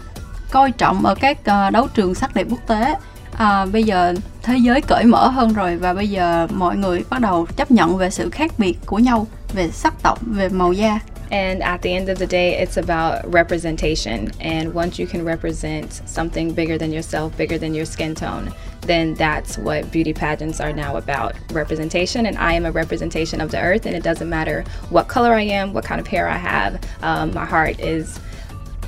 coi 0.52 0.72
trọng 0.72 1.06
ở 1.06 1.16
các 1.16 1.38
uh, 1.40 1.74
đấu 1.74 1.88
trường 1.88 2.16
sắc 2.16 2.36
đẹp 2.36 2.48
quốc 2.50 2.68
tế 2.68 2.96
à, 3.38 3.66
bây 3.66 3.84
giờ 3.84 4.14
thế 4.44 4.58
giới 4.58 4.82
cởi 4.82 5.04
mở 5.06 5.28
hơn 5.28 5.54
rồi 5.54 5.76
và 5.76 5.94
bây 5.94 6.10
giờ 6.10 6.48
mọi 6.54 6.78
người 6.78 7.04
bắt 7.10 7.22
đầu 7.22 7.48
chấp 7.56 7.72
nhận 7.72 7.98
về 7.98 8.10
sự 8.10 8.30
khác 8.30 8.52
biệt 8.58 8.78
của 8.86 9.00
nhau 9.00 9.28
về 9.54 9.70
sắc 9.72 9.94
tộc 10.04 10.20
về 10.26 10.50
màu 10.50 10.74
da 10.74 11.00
And 11.32 11.62
at 11.62 11.82
the 11.82 11.96
end 11.96 12.10
of 12.10 12.20
the 12.20 12.28
day, 12.28 12.54
it's 12.54 12.78
about 12.78 13.34
representation. 13.34 14.32
And 14.40 14.74
once 14.74 15.00
you 15.00 15.08
can 15.08 15.26
represent 15.26 16.02
something 16.06 16.54
bigger 16.54 16.78
than 16.78 16.92
yourself, 16.92 17.36
bigger 17.38 17.58
than 17.58 17.74
your 17.74 17.86
skin 17.86 18.14
tone, 18.14 18.52
then 18.82 19.16
that's 19.16 19.58
what 19.58 19.92
beauty 19.92 20.14
pageants 20.14 20.62
are 20.62 20.72
now 20.72 20.98
about 20.98 21.34
representation. 21.52 22.28
And 22.28 22.38
I 22.38 22.54
am 22.54 22.66
a 22.66 22.72
representation 22.72 23.42
of 23.42 23.50
the 23.50 23.60
earth, 23.60 23.88
and 23.88 23.96
it 23.96 24.04
doesn't 24.04 24.30
matter 24.30 24.64
what 24.92 25.08
color 25.08 25.34
I 25.34 25.42
am, 25.42 25.74
what 25.74 25.84
kind 25.84 26.00
of 26.00 26.08
hair 26.08 26.28
I 26.30 26.38
have. 26.38 26.80
Um, 27.02 27.34
my 27.34 27.46
heart 27.46 27.80
is 27.80 28.20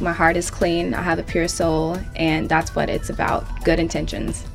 my 0.01 0.11
heart 0.17 0.35
is 0.35 0.53
clean, 0.59 0.85
I 0.91 1.01
have 1.01 1.23
a 1.27 1.33
pure 1.33 1.47
soul, 1.47 1.97
and 2.15 2.51
that's 2.51 2.73
what 2.75 2.87
it's 2.87 3.09
about 3.17 3.43
good 3.65 3.77
intentions. 3.79 4.45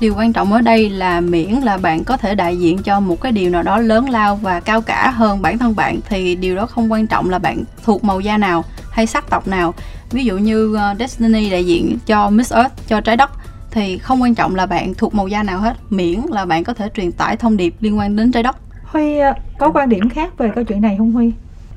Điều 0.00 0.14
quan 0.14 0.32
trọng 0.32 0.52
ở 0.52 0.60
đây 0.60 0.90
là 0.90 1.20
miễn 1.20 1.50
là 1.50 1.76
bạn 1.76 2.04
có 2.04 2.16
thể 2.16 2.34
đại 2.34 2.58
diện 2.58 2.78
cho 2.82 3.00
một 3.00 3.20
cái 3.20 3.32
điều 3.32 3.50
nào 3.50 3.62
đó 3.62 3.78
lớn 3.78 4.10
lao 4.10 4.36
và 4.36 4.60
cao 4.60 4.80
cả 4.80 5.10
hơn 5.10 5.42
bản 5.42 5.58
thân 5.58 5.76
bạn 5.76 6.00
thì 6.08 6.34
điều 6.34 6.56
đó 6.56 6.66
không 6.66 6.92
quan 6.92 7.06
trọng 7.06 7.30
là 7.30 7.38
bạn 7.38 7.64
thuộc 7.84 8.04
màu 8.04 8.20
da 8.20 8.38
nào 8.38 8.64
hay 8.90 9.06
sắc 9.06 9.30
tộc 9.30 9.48
nào. 9.48 9.74
Ví 10.10 10.24
dụ 10.24 10.38
như 10.38 10.76
uh, 10.92 10.98
Destiny 10.98 11.50
đại 11.50 11.66
diện 11.66 11.98
cho 12.06 12.30
Miss 12.30 12.52
Earth, 12.52 12.72
cho 12.88 13.00
trái 13.00 13.16
đất 13.16 13.30
thì 13.70 13.98
không 13.98 14.22
quan 14.22 14.34
trọng 14.34 14.54
là 14.54 14.66
bạn 14.66 14.94
thuộc 14.94 15.14
màu 15.14 15.28
da 15.28 15.42
nào 15.42 15.58
hết, 15.58 15.76
miễn 15.90 16.20
là 16.28 16.44
bạn 16.44 16.64
có 16.64 16.74
thể 16.74 16.88
truyền 16.94 17.12
tải 17.12 17.36
thông 17.36 17.56
điệp 17.56 17.74
liên 17.80 17.98
quan 17.98 18.16
đến 18.16 18.32
trái 18.32 18.42
đất. 18.42 18.56
Huy 18.84 19.18
uh, 19.18 19.36
có 19.58 19.70
quan 19.74 19.88
điểm 19.88 20.08
khác 20.08 20.38
về 20.38 20.50
câu 20.54 20.64
chuyện 20.64 20.80
này 20.80 20.94
không 20.98 21.12
Huy? 21.12 21.32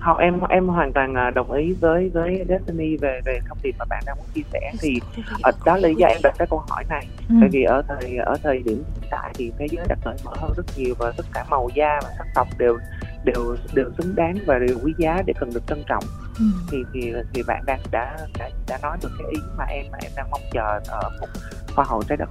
Không 0.06 0.18
em 0.18 0.40
em 0.50 0.68
hoàn 0.68 0.94
toàn 0.94 1.14
à, 1.16 1.30
đồng 1.30 1.52
ý 1.52 1.74
với 1.74 2.10
với 2.14 2.46
Destiny 2.50 2.98
về 2.98 3.20
về 3.26 3.40
thông 3.48 3.58
điệp 3.64 3.76
mà 3.80 3.86
bạn 3.90 4.04
đang 4.06 4.18
muốn 4.18 4.26
chia 4.34 4.42
sẻ. 4.54 4.72
Thì 4.80 5.00
ở 5.42 5.52
đó 5.66 5.78
là 5.78 5.88
lý 5.88 5.96
do 5.96 6.08
em 6.08 6.18
đặt 6.24 6.36
cái 6.38 6.48
câu 6.50 6.64
hỏi 6.70 6.84
này. 6.90 7.08
Ừ. 7.30 7.36
bởi 7.40 7.50
vì 7.52 7.64
ở 7.64 7.82
thời 7.88 8.18
ở 8.18 8.38
thời 8.44 8.60
điểm 8.66 8.84
hiện 9.02 9.10
tại 9.12 9.32
thì 9.34 9.52
thế 9.58 9.68
giới 9.72 9.86
đã 9.90 9.96
cởi 10.04 10.16
mở 10.26 10.32
hơn 10.36 10.52
rất 10.58 10.64
nhiều 10.78 10.96
và 11.00 11.12
tất 11.18 11.26
cả 11.34 11.46
màu 11.50 11.70
da 11.76 12.00
và 12.04 12.10
sắc 12.18 12.28
tộc 12.36 12.48
đều 12.58 12.78
đều 13.26 13.56
đều 13.74 13.90
xứng 13.98 14.16
đáng 14.16 14.36
và 14.46 14.60
đều 14.60 14.78
quý 14.84 14.94
giá 14.98 15.22
để 15.26 15.34
cần 15.40 15.50
được 15.54 15.64
trân 15.68 15.84
trọng. 15.88 16.04
Ừ. 16.40 16.46
thì 16.72 16.78
thì 16.94 17.14
thì 17.34 17.44
bạn 17.48 17.64
đang 17.66 17.80
đã 17.92 18.18
đã 18.40 18.50
đã 18.68 18.78
nói 18.82 18.98
được 19.02 19.10
cái 19.20 19.28
ý 19.32 19.40
mà 19.58 19.66
em 19.66 19.86
mà 19.92 19.98
em 20.02 20.12
đang 20.16 20.32
mong 20.32 20.42
chờ 20.52 20.80
ở 20.88 21.10
một 21.22 21.28
hoa 21.76 21.86
hậu 21.90 22.04
trái 22.04 22.18
đất 22.18 22.30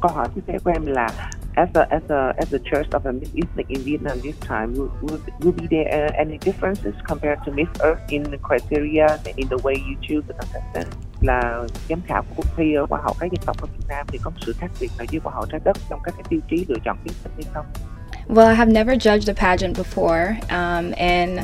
câu 0.00 0.10
hỏi 0.10 0.28
tiếp 0.34 0.42
theo 0.46 0.58
của 0.64 0.70
em 0.70 0.86
là 0.86 1.08
as 1.56 1.68
a 1.74 1.86
as 1.90 2.02
a 2.08 2.32
as 2.36 2.54
a 2.54 2.58
church 2.58 2.90
of 2.90 3.04
a 3.04 3.12
Miss 3.12 3.30
Ethnic 3.34 3.68
in 3.68 3.80
Vietnam 3.84 4.20
this 4.20 4.36
time, 4.40 4.74
will, 4.74 4.90
will, 5.02 5.18
will 5.40 5.52
be 5.52 5.66
there 5.66 5.88
uh, 5.88 6.26
any 6.26 6.38
differences 6.38 6.94
compared 7.08 7.38
to 7.46 7.52
Miss 7.52 7.68
Earth 7.80 8.00
in 8.08 8.22
the 8.22 8.38
criteria 8.38 9.18
in 9.36 9.48
the 9.48 9.58
way 9.64 9.74
you 9.74 9.96
choose 10.08 10.24
the 10.28 10.34
contestant? 10.34 10.88
Là 11.20 11.66
giám 11.88 12.00
khảo 12.06 12.22
của 12.22 12.34
cuộc 12.36 12.56
thi 12.56 12.74
Hoa 12.88 13.00
hậu 13.02 13.14
các 13.20 13.30
dân 13.32 13.40
tộc 13.46 13.62
ở 13.62 13.66
Việt 13.66 13.84
Nam 13.88 14.06
thì 14.08 14.18
có 14.22 14.30
sự 14.40 14.54
khác 14.58 14.70
biệt 14.80 14.90
nào 14.98 15.06
với 15.12 15.20
Hoa 15.24 15.34
hậu 15.34 15.46
trái 15.46 15.60
đất 15.64 15.76
trong 15.90 16.00
các 16.04 16.14
cái 16.16 16.24
tiêu 16.28 16.40
chí 16.50 16.64
lựa 16.68 16.78
chọn 16.84 16.96
thí 17.04 17.14
sinh 17.22 17.32
hay 17.36 17.52
không? 17.54 17.66
Well, 18.28 18.48
I 18.48 18.54
have 18.54 18.72
never 18.72 18.96
judged 18.96 19.28
a 19.28 19.34
pageant 19.34 19.76
before, 19.76 20.36
um, 20.50 20.92
and 20.96 21.40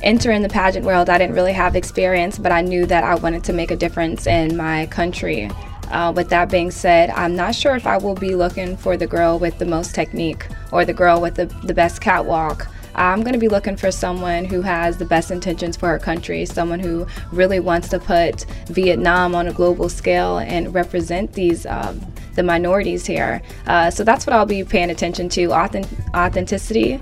entering 0.00 0.42
the 0.42 0.48
pageant 0.48 0.86
world, 0.86 1.08
I 1.08 1.18
didn't 1.18 1.34
really 1.34 1.52
have 1.52 1.74
experience, 1.74 2.38
but 2.38 2.52
I 2.52 2.62
knew 2.62 2.86
that 2.86 3.02
I 3.02 3.16
wanted 3.16 3.42
to 3.44 3.52
make 3.52 3.70
a 3.72 3.76
difference 3.76 4.26
in 4.26 4.56
my 4.56 4.86
country. 4.86 5.50
Uh, 5.90 6.12
with 6.14 6.28
that 6.28 6.50
being 6.50 6.70
said, 6.70 7.10
I'm 7.10 7.34
not 7.34 7.54
sure 7.54 7.74
if 7.74 7.86
I 7.86 7.96
will 7.96 8.14
be 8.14 8.34
looking 8.34 8.76
for 8.76 8.96
the 8.96 9.06
girl 9.06 9.38
with 9.38 9.58
the 9.58 9.64
most 9.64 9.94
technique 9.94 10.46
or 10.72 10.84
the 10.84 10.92
girl 10.92 11.20
with 11.20 11.34
the, 11.34 11.46
the 11.64 11.74
best 11.74 12.00
catwalk. 12.00 12.68
I'm 12.94 13.22
going 13.22 13.32
to 13.32 13.38
be 13.38 13.48
looking 13.48 13.76
for 13.76 13.92
someone 13.92 14.44
who 14.44 14.60
has 14.62 14.96
the 14.96 15.04
best 15.04 15.30
intentions 15.30 15.76
for 15.76 15.88
her 15.88 15.98
country, 15.98 16.44
someone 16.44 16.80
who 16.80 17.06
really 17.30 17.60
wants 17.60 17.88
to 17.90 17.98
put 18.00 18.44
Vietnam 18.66 19.34
on 19.34 19.46
a 19.46 19.52
global 19.52 19.88
scale 19.88 20.38
and 20.38 20.74
represent 20.74 21.32
these 21.32 21.64
um, 21.66 22.00
the 22.34 22.42
minorities 22.42 23.06
here. 23.06 23.40
Uh, 23.66 23.90
so 23.90 24.04
that's 24.04 24.26
what 24.26 24.34
I'll 24.34 24.46
be 24.46 24.64
paying 24.64 24.90
attention 24.90 25.28
to: 25.30 25.52
authentic- 25.52 25.98
authenticity 26.14 27.00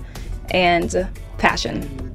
and 0.51 1.07
passion. 1.39 2.06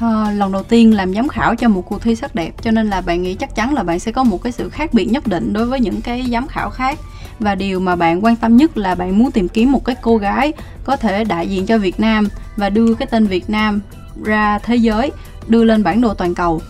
À, 0.00 0.32
lần 0.32 0.52
đầu 0.52 0.62
tiên 0.62 0.94
làm 0.94 1.14
giám 1.14 1.28
khảo 1.28 1.56
cho 1.56 1.68
một 1.68 1.82
cuộc 1.88 2.02
thi 2.02 2.16
sắc 2.16 2.34
đẹp 2.34 2.50
cho 2.62 2.70
nên 2.70 2.90
là 2.90 3.00
bạn 3.00 3.22
nghĩ 3.22 3.34
chắc 3.34 3.54
chắn 3.54 3.74
là 3.74 3.82
bạn 3.82 4.00
sẽ 4.00 4.12
có 4.12 4.24
một 4.24 4.42
cái 4.42 4.52
sự 4.52 4.68
khác 4.68 4.94
biệt 4.94 5.04
nhất 5.04 5.26
định 5.26 5.52
đối 5.52 5.66
với 5.66 5.80
những 5.80 6.00
cái 6.00 6.26
giám 6.32 6.48
khảo 6.48 6.70
khác. 6.70 6.98
Và 7.38 7.54
điều 7.54 7.80
mà 7.80 7.96
bạn 7.96 8.24
quan 8.24 8.36
tâm 8.36 8.56
nhất 8.56 8.78
là 8.78 8.94
bạn 8.94 9.18
muốn 9.18 9.30
tìm 9.30 9.48
kiếm 9.48 9.72
một 9.72 9.84
cái 9.84 9.96
cô 10.02 10.16
gái 10.16 10.52
có 10.84 10.96
thể 10.96 11.24
đại 11.24 11.48
diện 11.48 11.66
cho 11.66 11.78
Việt 11.78 12.00
Nam 12.00 12.28
và 12.56 12.70
đưa 12.70 12.94
cái 12.94 13.08
tên 13.10 13.26
Việt 13.26 13.50
Nam 13.50 13.80
ra 14.24 14.58
thế 14.58 14.76
giới 14.76 15.12
đưa 15.48 15.64
lên 15.64 15.82
bản 15.82 16.00
đồ 16.00 16.14
toàn 16.14 16.34
cầu. 16.34 16.62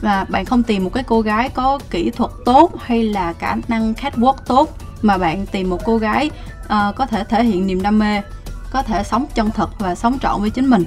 Và 0.00 0.24
bạn 0.28 0.44
không 0.44 0.62
tìm 0.62 0.84
một 0.84 0.90
cái 0.94 1.04
cô 1.04 1.20
gái 1.20 1.48
có 1.48 1.78
kỹ 1.90 2.10
thuật 2.10 2.30
tốt 2.44 2.72
hay 2.80 3.04
là 3.04 3.32
khả 3.32 3.56
năng 3.68 3.92
catwalk 3.92 4.34
tốt 4.46 4.78
mà 5.02 5.18
bạn 5.18 5.46
tìm 5.46 5.70
một 5.70 5.78
cô 5.84 5.98
gái 5.98 6.30
uh, 6.64 6.96
có 6.96 7.06
thể 7.10 7.24
thể 7.24 7.44
hiện 7.44 7.66
niềm 7.66 7.82
đam 7.82 7.98
mê 7.98 8.20
có 8.70 8.82
thể 8.82 9.04
sống 9.04 9.26
chân 9.34 9.50
thật 9.50 9.70
và 9.78 9.94
sống 9.94 10.18
trọn 10.22 10.40
với 10.40 10.50
chính 10.50 10.70
mình. 10.70 10.84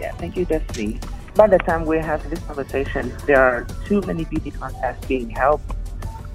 Yeah, 0.00 0.14
thank 0.18 0.36
you, 0.36 0.44
Destiny. 0.50 0.94
By 1.34 1.48
the 1.48 1.58
time 1.58 1.84
we 1.84 1.98
have 1.98 2.22
this 2.30 2.38
conversation, 2.46 3.12
there 3.26 3.42
are 3.42 3.66
too 3.86 4.00
many 4.02 4.24
beauty 4.24 4.52
contests 4.52 5.04
being 5.06 5.30
held. 5.30 5.60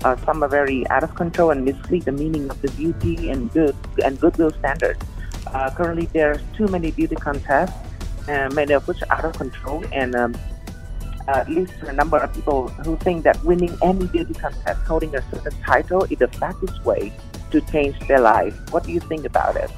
Uh, 0.04 0.18
some 0.26 0.44
are 0.44 0.50
very 0.50 0.86
out 0.90 1.04
of 1.04 1.16
control 1.16 1.52
and 1.52 1.64
mislead 1.64 2.04
the 2.04 2.12
meaning 2.12 2.50
of 2.50 2.62
the 2.62 2.70
beauty 2.72 3.30
and 3.30 3.50
good 3.54 3.76
and 4.04 4.20
goodwill 4.20 4.52
standards. 4.60 5.00
Uh, 5.48 5.70
currently, 5.72 6.08
are 6.20 6.42
too 6.54 6.68
many 6.68 6.92
beauty 6.92 7.16
contests, 7.16 7.72
uh, 8.28 8.50
many 8.54 8.74
of 8.74 8.86
which 8.90 9.02
are 9.04 9.20
out 9.20 9.24
of 9.24 9.34
control, 9.38 9.86
and 9.94 10.16
um, 10.16 10.36
uh, 11.30 11.46
leads 11.48 11.72
to 11.80 11.88
a 11.88 11.94
number 11.94 12.18
of 12.18 12.34
people 12.34 12.68
who 12.84 12.98
think 12.98 13.24
that 13.24 13.42
winning 13.46 13.76
any 13.82 14.06
beauty 14.08 14.34
contest, 14.34 14.82
holding 14.86 15.16
a 15.16 15.24
certain 15.32 15.58
title, 15.64 16.04
is 16.12 16.20
the 16.20 16.28
fastest 16.28 16.84
way 16.84 17.14
to 17.52 17.62
change 17.72 17.98
their 18.10 18.20
life. 18.20 18.54
What 18.72 18.84
do 18.84 18.92
you 18.92 19.00
think 19.00 19.24
about 19.24 19.56
it? 19.56 19.72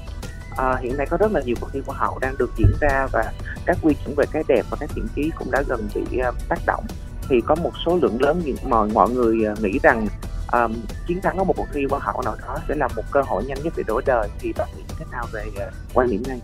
À, 0.58 0.78
hiện 0.82 0.98
nay 0.98 1.08
có 1.10 1.18
rất 1.18 1.32
là 1.32 1.42
nhiều 1.42 1.56
cuộc 1.62 1.70
thi 1.74 1.82
hoa 1.86 1.98
hậu 1.98 2.20
đang 2.20 2.36
được 2.38 2.52
diễn 2.58 2.72
ra 2.80 3.08
và 3.12 3.32
các 3.66 3.78
quy 3.82 3.94
chuẩn 3.94 4.16
về 4.16 4.26
cái 4.32 4.44
đẹp 4.48 4.66
và 4.70 4.78
các 4.80 4.90
thiện 4.96 5.08
chí 5.16 5.32
cũng 5.38 5.52
đã 5.52 5.64
gần 5.68 5.88
bị 5.96 6.02
uh, 6.02 6.36
tác 6.50 6.60
động 6.66 6.86
thì 7.30 7.42
có 7.46 7.56
một 7.56 7.72
số 7.86 8.00
lượng 8.02 8.22
lớn 8.22 8.42
những 8.46 8.56
mọi 8.64 8.90
mọi 8.94 9.10
người 9.10 9.38
uh, 9.52 9.60
nghĩ 9.60 9.80
rằng 9.84 10.08
um, 10.52 10.74
chiến 11.08 11.22
thắng 11.22 11.38
ở 11.38 11.44
một 11.44 11.54
cuộc 11.58 11.68
thi 11.74 11.86
hoa 11.90 12.00
hậu 12.04 12.22
nào 12.22 12.36
đó 12.48 12.58
sẽ 12.68 12.76
là 12.76 12.88
một 12.96 13.04
cơ 13.12 13.22
hội 13.22 13.44
nhanh 13.46 13.64
nhất 13.64 13.74
để 13.78 13.84
đổi 13.88 14.02
đời 14.06 14.30
thì 14.40 14.54
bạn 14.58 14.68
nghĩ 14.78 14.84
thế 15.00 15.06
nào 15.12 15.26
về 15.32 15.44
uh, 15.48 15.74
quan 15.94 16.10
điểm 16.10 16.24
này? 16.28 16.40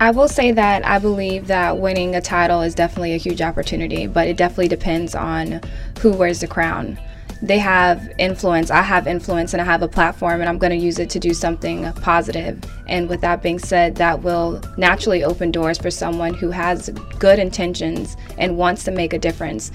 I 0.00 0.12
will 0.12 0.28
say 0.28 0.52
that 0.52 0.82
I 0.82 0.98
believe 0.98 1.48
that 1.48 1.78
winning 1.78 2.12
a 2.12 2.20
title 2.20 2.60
is 2.60 2.74
definitely 2.74 3.14
a 3.14 3.18
huge 3.18 3.40
opportunity, 3.40 4.06
but 4.06 4.26
it 4.26 4.36
definitely 4.36 4.68
depends 4.68 5.16
on 5.16 5.60
who 6.02 6.12
wears 6.12 6.40
the 6.40 6.46
crown. 6.46 6.96
They 7.42 7.58
have 7.58 8.10
influence, 8.18 8.70
I 8.70 8.82
have 8.82 9.06
influence, 9.06 9.52
and 9.52 9.60
I 9.60 9.64
have 9.64 9.82
a 9.82 9.88
platform, 9.88 10.40
and 10.40 10.48
I'm 10.48 10.58
going 10.58 10.70
to 10.70 10.84
use 10.84 10.98
it 10.98 11.10
to 11.10 11.18
do 11.18 11.34
something 11.34 11.92
positive. 11.94 12.58
And 12.86 13.08
with 13.08 13.20
that 13.20 13.42
being 13.42 13.58
said, 13.58 13.96
that 13.96 14.22
will 14.22 14.60
naturally 14.76 15.22
open 15.22 15.50
doors 15.50 15.78
for 15.78 15.90
someone 15.90 16.34
who 16.34 16.50
has 16.50 16.88
good 17.18 17.38
intentions 17.38 18.16
and 18.38 18.56
wants 18.56 18.84
to 18.84 18.90
make 18.90 19.12
a 19.12 19.18
difference. 19.18 19.70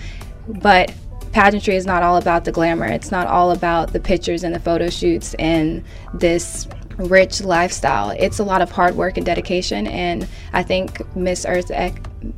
But 0.48 0.92
pageantry 1.34 1.76
is 1.76 1.86
not 1.86 2.04
all 2.04 2.18
about 2.18 2.46
the 2.46 2.52
glamour, 2.52 2.88
it's 2.88 3.12
not 3.12 3.28
all 3.28 3.52
about 3.52 3.94
the 3.94 4.00
pictures 4.00 4.44
and 4.44 4.54
the 4.54 4.60
photo 4.60 4.90
shoots 4.90 5.34
and 5.36 5.84
this 6.14 6.68
rich 6.98 7.42
lifestyle. 7.42 8.12
It's 8.12 8.40
a 8.40 8.44
lot 8.44 8.62
of 8.62 8.72
hard 8.72 8.96
work 8.96 9.18
and 9.18 9.26
dedication, 9.26 9.88
and 9.88 10.28
I 10.54 10.64
think 10.64 11.16
Miss 11.16 11.46
Earth, 11.46 11.72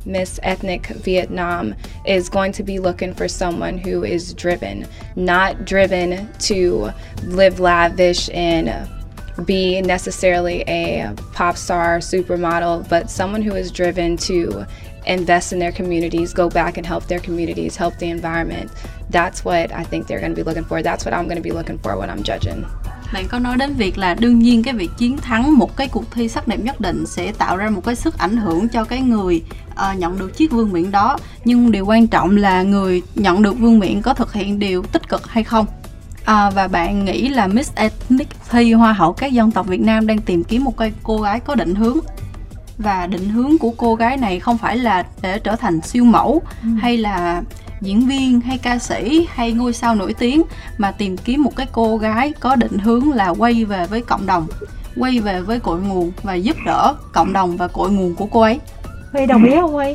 Miss 0.04 0.40
Ethnic 0.42 0.86
Vietnam 0.86 1.74
is 2.06 2.28
going 2.28 2.52
to 2.52 2.62
be 2.62 2.78
looking 2.78 3.14
for 3.14 3.28
someone 3.28 3.78
who 3.78 4.04
is 4.04 4.34
driven, 4.34 4.86
not 5.16 5.64
driven 5.64 6.32
to 6.40 6.90
live 7.22 7.60
lavish 7.60 8.30
and 8.32 8.88
be 9.44 9.80
necessarily 9.80 10.62
a 10.68 11.12
pop 11.32 11.56
star, 11.56 11.98
supermodel, 11.98 12.88
but 12.88 13.10
someone 13.10 13.42
who 13.42 13.54
is 13.54 13.72
driven 13.72 14.16
to 14.16 14.64
invest 15.06 15.52
in 15.52 15.58
their 15.58 15.72
communities, 15.72 16.32
go 16.32 16.48
back 16.48 16.76
and 16.76 16.86
help 16.86 17.06
their 17.06 17.20
communities, 17.20 17.76
help 17.76 17.96
the 17.98 18.08
environment. 18.08 18.70
That's 19.10 19.44
what 19.44 19.72
I 19.72 19.82
think 19.82 20.06
they're 20.06 20.20
going 20.20 20.32
to 20.32 20.36
be 20.36 20.44
looking 20.44 20.64
for. 20.64 20.82
That's 20.82 21.04
what 21.04 21.12
I'm 21.12 21.24
going 21.24 21.36
to 21.36 21.42
be 21.42 21.52
looking 21.52 21.78
for 21.78 21.96
when 21.96 22.10
I'm 22.10 22.22
judging. 22.22 22.66
Bạn 23.14 23.28
có 23.28 23.38
nói 23.38 23.56
đến 23.56 23.74
việc 23.74 23.98
là 23.98 24.14
đương 24.14 24.38
nhiên 24.38 24.62
cái 24.62 24.74
việc 24.74 24.90
chiến 24.98 25.16
thắng 25.16 25.58
một 25.58 25.76
cái 25.76 25.88
cuộc 25.88 26.10
thi 26.10 26.28
sắc 26.28 26.48
đẹp 26.48 26.60
nhất 26.60 26.80
định 26.80 27.06
sẽ 27.06 27.32
tạo 27.32 27.56
ra 27.56 27.70
một 27.70 27.84
cái 27.84 27.96
sức 27.96 28.18
ảnh 28.18 28.36
hưởng 28.36 28.68
cho 28.68 28.84
cái 28.84 29.00
người 29.00 29.42
uh, 29.70 29.98
nhận 29.98 30.18
được 30.18 30.36
chiếc 30.36 30.52
vương 30.52 30.72
miện 30.72 30.90
đó. 30.90 31.18
Nhưng 31.44 31.72
điều 31.72 31.86
quan 31.86 32.06
trọng 32.06 32.36
là 32.36 32.62
người 32.62 33.02
nhận 33.14 33.42
được 33.42 33.58
vương 33.58 33.78
miện 33.78 34.02
có 34.02 34.14
thực 34.14 34.32
hiện 34.32 34.58
điều 34.58 34.82
tích 34.82 35.08
cực 35.08 35.26
hay 35.26 35.44
không? 35.44 35.66
À, 36.24 36.50
và 36.50 36.68
bạn 36.68 37.04
nghĩ 37.04 37.28
là 37.28 37.46
Miss 37.46 37.74
Ethnic 37.74 38.28
thi 38.50 38.72
Hoa 38.72 38.92
hậu 38.92 39.12
các 39.12 39.32
dân 39.32 39.50
tộc 39.50 39.66
Việt 39.66 39.80
Nam 39.80 40.06
đang 40.06 40.18
tìm 40.18 40.44
kiếm 40.44 40.64
một 40.64 40.76
cái 40.76 40.92
cô 41.02 41.20
gái 41.20 41.40
có 41.40 41.54
định 41.54 41.74
hướng? 41.74 41.98
Và 42.78 43.06
định 43.06 43.28
hướng 43.28 43.58
của 43.58 43.70
cô 43.70 43.94
gái 43.94 44.16
này 44.16 44.40
không 44.40 44.58
phải 44.58 44.76
là 44.76 45.06
để 45.22 45.38
trở 45.38 45.56
thành 45.56 45.80
siêu 45.80 46.04
mẫu 46.04 46.42
ừ. 46.62 46.68
hay 46.80 46.96
là 46.96 47.42
diễn 47.80 48.06
viên 48.06 48.40
hay 48.40 48.58
ca 48.58 48.78
sĩ 48.78 49.26
hay 49.34 49.52
ngôi 49.52 49.72
sao 49.72 49.94
nổi 49.94 50.14
tiếng 50.18 50.42
mà 50.78 50.90
tìm 50.90 51.16
kiếm 51.16 51.42
một 51.42 51.56
cái 51.56 51.66
cô 51.72 51.96
gái 51.96 52.32
có 52.40 52.56
định 52.56 52.78
hướng 52.78 53.12
là 53.12 53.28
quay 53.28 53.64
về 53.64 53.86
với 53.86 54.00
cộng 54.02 54.26
đồng 54.26 54.46
quay 54.96 55.20
về 55.20 55.40
với 55.40 55.60
cội 55.60 55.80
nguồn 55.80 56.12
và 56.22 56.34
giúp 56.34 56.56
đỡ 56.66 56.94
cộng 57.12 57.32
đồng 57.32 57.56
và 57.56 57.68
cội 57.68 57.90
nguồn 57.90 58.14
của 58.14 58.26
cô 58.26 58.40
ấy 58.40 58.60
huy 59.12 59.26
đồng 59.26 59.44
ý 59.44 59.52
không 59.60 59.72
huy 59.72 59.94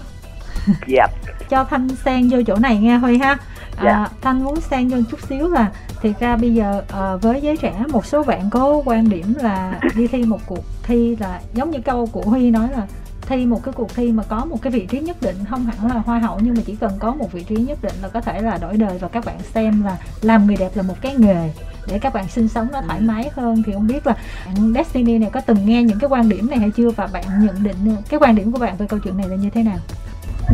Dạ. 0.88 1.08
cho 1.50 1.64
thanh 1.64 1.88
xen 2.06 2.30
vô 2.30 2.38
chỗ 2.48 2.56
này 2.56 2.78
nghe 2.78 2.98
huy 2.98 3.18
ha 3.18 3.30
à, 3.30 3.38
Dạ. 3.84 4.08
thanh 4.22 4.44
muốn 4.44 4.62
xen 4.62 4.88
vô 4.88 4.98
chút 5.12 5.20
xíu 5.30 5.48
là 5.48 5.72
thiệt 6.02 6.20
ra 6.20 6.36
bây 6.36 6.54
giờ 6.54 6.82
à, 6.94 7.16
với 7.16 7.42
giới 7.42 7.58
trẻ 7.58 7.84
một 7.92 8.06
số 8.06 8.24
bạn 8.24 8.50
có 8.50 8.82
quan 8.86 9.10
điểm 9.10 9.34
là 9.42 9.80
đi 9.96 10.08
thi 10.08 10.24
một 10.24 10.40
cuộc 10.46 10.64
thi 10.84 11.16
là 11.20 11.40
giống 11.54 11.72
như 11.72 11.80
câu 11.86 12.06
của 12.06 12.22
huy 12.22 12.52
nói 12.52 12.68
là 12.72 12.88
thi 13.30 13.46
một 13.46 13.64
cái 13.64 13.74
cuộc 13.74 13.96
thi 13.96 14.12
mà 14.12 14.24
có 14.24 14.46
một 14.46 14.62
cái 14.62 14.72
vị 14.72 14.86
trí 14.86 15.00
nhất 15.00 15.22
định 15.22 15.36
không 15.50 15.66
hẳn 15.66 15.88
là 15.88 16.02
hoa 16.06 16.20
hậu 16.20 16.40
nhưng 16.42 16.54
mà 16.54 16.62
chỉ 16.66 16.76
cần 16.76 16.92
có 17.00 17.14
một 17.14 17.32
vị 17.32 17.44
trí 17.44 17.56
nhất 17.56 17.78
định 17.82 17.94
là 18.02 18.08
có 18.08 18.22
thể 18.22 18.42
là 18.42 18.58
đổi 18.58 18.78
đời 18.78 18.98
và 18.98 19.08
các 19.08 19.26
bạn 19.26 19.38
xem 19.54 19.84
là 19.84 19.98
làm 20.22 20.48
người 20.48 20.56
đẹp 20.56 20.70
là 20.76 20.84
một 20.84 20.96
cái 21.02 21.16
nghề 21.18 21.50
để 21.88 22.00
các 22.00 22.14
bạn 22.14 22.28
sinh 22.28 22.48
sống 22.48 22.68
nó 22.72 22.82
thoải 22.82 23.02
mái 23.02 23.30
hơn. 23.36 23.64
Thì 23.66 23.74
không 23.74 23.88
biết 23.88 24.08
là 24.08 24.16
bạn 24.46 24.74
Destiny 24.74 25.18
này 25.18 25.30
có 25.34 25.42
từng 25.42 25.66
nghe 25.66 25.84
những 25.84 26.00
cái 26.00 26.10
quan 26.10 26.30
điểm 26.30 26.50
này 26.50 26.60
hay 26.60 26.72
chưa? 26.78 26.90
Và 26.90 27.08
bạn 27.08 27.24
nhận 27.46 27.64
định 27.64 27.96
cái 28.10 28.20
quan 28.20 28.36
điểm 28.36 28.52
của 28.52 28.60
bạn 28.60 28.78
về 28.78 28.86
câu 28.90 29.00
chuyện 29.00 29.18
này 29.18 29.30
là 29.30 29.36
như 29.36 29.50
thế 29.50 29.64
nào? 29.64 29.78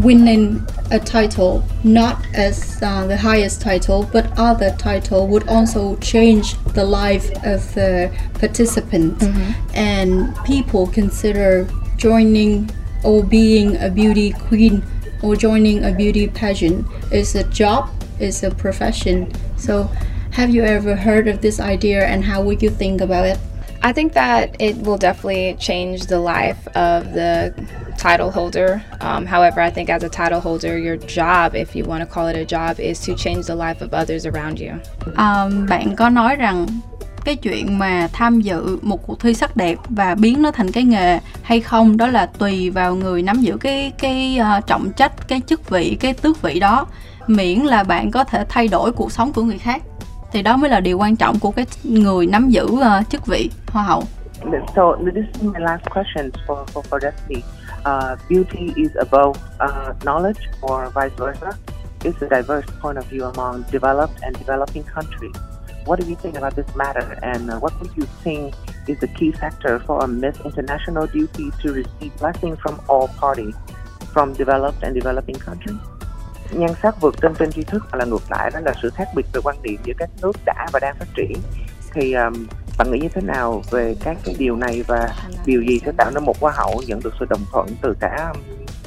winning 0.04 0.60
a 0.92 1.00
title, 1.00 1.64
not 1.84 2.18
as 2.34 2.82
uh, 2.84 3.08
the 3.08 3.16
highest 3.16 3.62
title, 3.62 4.04
but 4.14 4.26
other 4.38 4.72
title 4.72 5.28
would 5.28 5.48
also 5.48 5.96
change 6.02 6.56
the 6.74 6.84
life 6.84 7.32
of 7.44 7.74
the 7.76 8.12
participant, 8.40 9.14
and 9.74 10.34
people 10.46 10.86
consider 10.94 11.66
joining 12.06 12.70
or 13.04 13.24
being 13.24 13.76
a 13.78 13.90
beauty 13.90 14.32
queen 14.48 14.84
or 15.24 15.36
joining 15.36 15.84
a 15.86 15.92
beauty 15.92 16.28
pageant 16.28 16.86
is 17.12 17.34
a 17.34 17.44
job, 17.46 17.90
is 18.20 18.44
a 18.44 18.52
profession. 18.52 19.32
So, 19.58 19.90
have 20.32 20.52
you 20.52 20.64
ever 20.64 20.96
heard 20.96 21.28
of 21.28 21.42
this 21.42 21.60
idea, 21.60 22.06
and 22.06 22.24
how 22.24 22.44
would 22.44 22.62
you 22.62 22.70
think 22.70 23.02
about 23.02 23.26
it? 23.26 23.40
I 23.82 23.92
think 23.92 24.14
that 24.14 24.56
it 24.60 24.76
will 24.86 24.98
definitely 24.98 25.58
change 25.60 26.06
the 26.06 26.20
life 26.20 26.68
of 26.76 27.14
the 27.14 27.54
title 27.98 28.30
holder. 28.30 28.84
Um, 29.02 29.26
however, 29.26 29.60
I 29.60 29.72
think 29.72 29.90
as 29.90 30.04
a 30.04 30.10
title 30.10 30.42
holder, 30.42 30.78
your 30.78 30.98
job, 30.98 31.56
if 31.56 31.76
you 31.76 31.86
want 31.86 32.02
to 32.02 32.06
call 32.14 32.28
it 32.28 32.36
a 32.36 32.46
job, 32.46 32.80
is 32.80 33.00
to 33.06 33.16
change 33.16 33.48
the 33.48 33.56
life 33.56 33.82
of 33.82 33.96
others 33.96 34.28
around 34.28 34.60
you. 34.60 34.80
à, 35.16 35.50
bạn 35.68 35.96
có 35.96 36.10
nói 36.10 36.36
rằng 36.36 36.68
cái 37.26 37.36
chuyện 37.36 37.80
mà 37.80 38.08
tham 38.14 38.42
dự 38.42 38.80
một 38.82 39.08
cuộc 39.08 39.20
thi 39.20 39.34
sắc 39.34 39.58
đẹp 39.58 39.78
và 39.90 40.16
biến 40.16 40.42
nó 40.42 40.52
thành 40.52 40.72
cái 40.72 40.84
nghề 40.84 41.20
hay 41.44 41.62
không 41.62 41.98
đó 41.98 42.08
là 42.08 42.26
tùy 42.26 42.70
vào 42.70 42.96
người 42.96 43.22
nắm 43.22 43.42
giữ 43.42 43.58
cái 43.58 43.92
cái 43.98 44.40
uh, 44.58 44.68
trọng 44.68 44.92
trách 44.92 45.28
cái 45.28 45.42
chức 45.48 45.70
vị 45.70 45.98
cái 46.00 46.14
tước 46.14 46.42
vị 46.42 46.60
đó 46.60 46.88
miễn 47.28 47.60
là 47.60 47.84
bạn 47.84 48.12
có 48.12 48.24
thể 48.24 48.46
thay 48.50 48.68
đổi 48.68 48.92
cuộc 48.92 49.12
sống 49.12 49.34
của 49.34 49.44
người 49.44 49.58
khác 49.58 49.82
thì 50.32 50.42
đó 50.42 50.58
mới 50.58 50.70
là 50.70 50.80
điều 50.80 50.98
quan 50.98 51.16
trọng 51.16 51.40
của 51.40 51.52
cái 51.52 51.66
người 51.84 52.28
nắm 52.28 52.50
giữ 52.50 52.66
uh, 52.66 53.10
chức 53.10 53.26
vị 53.26 53.50
hoa 53.68 53.84
hậu 53.84 54.04
So 54.76 54.96
this 55.06 55.16
is 55.16 55.44
my 55.44 55.60
last 55.60 55.84
question 55.90 56.32
for, 56.48 56.66
for, 56.74 56.84
for 56.84 57.00
Destiny. 57.00 57.44
Uh, 57.86 58.16
beauty 58.30 58.74
is 58.76 58.92
above 58.96 59.40
uh, 59.60 59.94
knowledge 60.04 60.42
or 60.62 60.90
vice 60.94 61.16
versa. 61.18 61.52
It's 62.04 62.22
a 62.22 62.28
diverse 62.30 62.68
point 62.82 62.98
of 62.98 63.06
view 63.10 63.24
among 63.24 63.64
developed 63.72 64.22
and 64.22 64.38
developing 64.38 64.84
countries. 64.84 65.36
What 65.86 66.00
do 66.00 66.06
you 66.10 66.16
think 66.16 66.36
about 66.38 66.56
this 66.56 66.76
matter 66.76 67.18
and 67.22 67.50
uh, 67.50 67.60
what 67.60 67.74
would 67.80 67.92
you 67.96 68.06
think 68.24 68.54
is 68.88 68.98
the 69.00 69.08
key 69.08 69.32
factor 69.32 69.80
for 69.88 70.04
a 70.04 70.08
Miss 70.08 70.36
International 70.44 71.08
duty 71.08 71.52
to 71.62 71.74
receive 71.74 72.12
blessing 72.20 72.56
from 72.56 72.80
all 72.88 73.08
parties, 73.20 73.56
from 74.14 74.34
developed 74.34 74.84
and 74.84 74.96
developing 74.96 75.40
countries? 75.46 75.78
Nhan 76.52 76.74
sắc 76.84 77.02
vượt 77.02 77.16
trên 77.22 77.36
trên 77.36 77.52
tri 77.52 77.64
thức 77.64 77.84
hoặc 77.92 77.98
là 77.98 78.06
ngược 78.06 78.32
lại 78.32 78.52
đó 78.54 78.60
là 78.66 78.74
sự 78.82 78.90
khác 78.90 79.08
biệt 79.16 79.26
về 79.34 79.42
quan 79.44 79.56
điểm 79.62 79.80
giữa 79.84 79.94
các 79.98 80.10
nước 80.22 80.32
đã 80.46 80.68
và 80.74 80.80
đang 80.80 80.96
phát 81.00 81.08
triển. 81.16 81.38
Thì 81.94 82.14
um, 82.14 82.48
bạn 82.78 82.92
nghĩ 82.92 83.00
như 83.00 83.10
thế 83.10 83.22
nào 83.22 83.64
về 83.72 83.96
các 84.04 84.18
cái 84.26 84.36
điều 84.40 84.56
này 84.56 84.84
và 84.88 85.16
điều 85.46 85.62
gì 85.62 85.80
sẽ 85.86 85.92
tạo 85.98 86.12
nên 86.12 86.24
một 86.24 86.40
hoa 86.40 86.54
hậu 86.56 86.82
nhận 86.88 87.00
được 87.04 87.14
sự 87.20 87.26
đồng 87.30 87.46
thuận 87.52 87.68
từ 87.82 87.94
cả 88.00 88.32
um, 88.34 88.42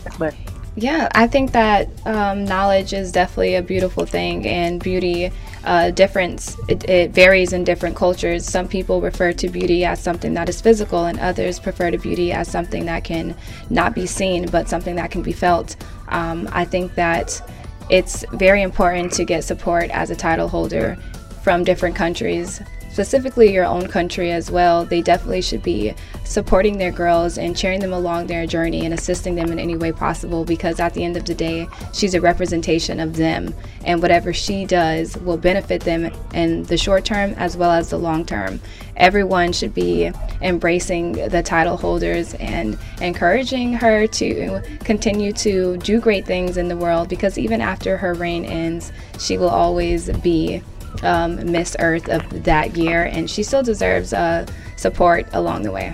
các 0.04 0.14
bên? 0.18 0.34
Yeah, 0.82 1.08
I 1.14 1.26
think 1.26 1.52
that 1.52 1.88
um, 2.04 2.46
knowledge 2.46 2.92
is 2.92 3.16
definitely 3.16 3.54
a 3.54 3.62
beautiful 3.62 4.04
thing, 4.04 4.44
and 4.44 4.82
beauty 4.84 5.28
uh, 5.68 5.90
difference 5.90 6.56
it, 6.66 6.88
it, 6.88 7.10
varies 7.10 7.52
in 7.52 7.62
different 7.62 7.94
cultures. 7.94 8.46
Some 8.46 8.66
people 8.66 9.02
refer 9.02 9.34
to 9.34 9.48
beauty 9.50 9.84
as 9.84 10.02
something 10.02 10.32
that 10.32 10.48
is 10.48 10.62
physical, 10.62 11.04
and 11.04 11.20
others 11.20 11.60
prefer 11.60 11.90
to 11.90 11.98
beauty 11.98 12.32
as 12.32 12.48
something 12.50 12.86
that 12.86 13.04
can 13.04 13.36
not 13.68 13.94
be 13.94 14.06
seen, 14.06 14.46
but 14.46 14.66
something 14.66 14.96
that 14.96 15.10
can 15.10 15.20
be 15.20 15.32
felt. 15.32 15.76
Um, 16.08 16.48
I 16.52 16.64
think 16.64 16.94
that 16.94 17.42
it's 17.90 18.24
very 18.32 18.62
important 18.62 19.12
to 19.12 19.26
get 19.26 19.44
support 19.44 19.90
as 19.90 20.08
a 20.08 20.16
title 20.16 20.48
holder 20.48 20.96
from 21.42 21.64
different 21.64 21.94
countries 21.94 22.62
specifically 22.98 23.52
your 23.54 23.64
own 23.64 23.86
country 23.86 24.32
as 24.32 24.50
well, 24.50 24.84
they 24.84 25.00
definitely 25.00 25.40
should 25.40 25.62
be 25.62 25.94
supporting 26.24 26.78
their 26.78 26.90
girls 26.90 27.38
and 27.38 27.56
cheering 27.56 27.78
them 27.78 27.92
along 27.92 28.26
their 28.26 28.44
journey 28.44 28.84
and 28.84 28.92
assisting 28.92 29.36
them 29.36 29.52
in 29.52 29.58
any 29.60 29.76
way 29.76 29.92
possible 29.92 30.44
because 30.44 30.80
at 30.80 30.94
the 30.94 31.04
end 31.04 31.16
of 31.16 31.24
the 31.24 31.32
day, 31.32 31.68
she's 31.94 32.14
a 32.14 32.20
representation 32.20 32.98
of 32.98 33.14
them. 33.14 33.54
And 33.84 34.02
whatever 34.02 34.32
she 34.32 34.64
does 34.64 35.16
will 35.18 35.36
benefit 35.36 35.82
them 35.82 36.10
in 36.34 36.64
the 36.64 36.76
short 36.76 37.04
term 37.04 37.34
as 37.36 37.56
well 37.56 37.70
as 37.70 37.90
the 37.90 37.98
long 37.98 38.26
term. 38.26 38.60
Everyone 38.96 39.52
should 39.52 39.74
be 39.74 40.10
embracing 40.42 41.12
the 41.12 41.40
title 41.40 41.76
holders 41.76 42.34
and 42.34 42.76
encouraging 43.00 43.74
her 43.74 44.08
to 44.08 44.60
continue 44.80 45.32
to 45.34 45.76
do 45.76 46.00
great 46.00 46.26
things 46.26 46.56
in 46.56 46.66
the 46.66 46.76
world 46.76 47.08
because 47.08 47.38
even 47.38 47.60
after 47.60 47.96
her 47.96 48.14
reign 48.14 48.44
ends, 48.44 48.90
she 49.20 49.38
will 49.38 49.50
always 49.50 50.10
be 50.18 50.64
um, 51.02 51.52
Miss 51.52 51.76
Earth 51.76 52.08
of 52.08 52.20
that 52.44 52.68
year, 52.76 53.10
and 53.14 53.30
she 53.30 53.42
still 53.42 53.62
deserves 53.62 54.14
uh, 54.14 54.46
support 54.76 55.30
along 55.32 55.64
the 55.64 55.70
way. 55.70 55.90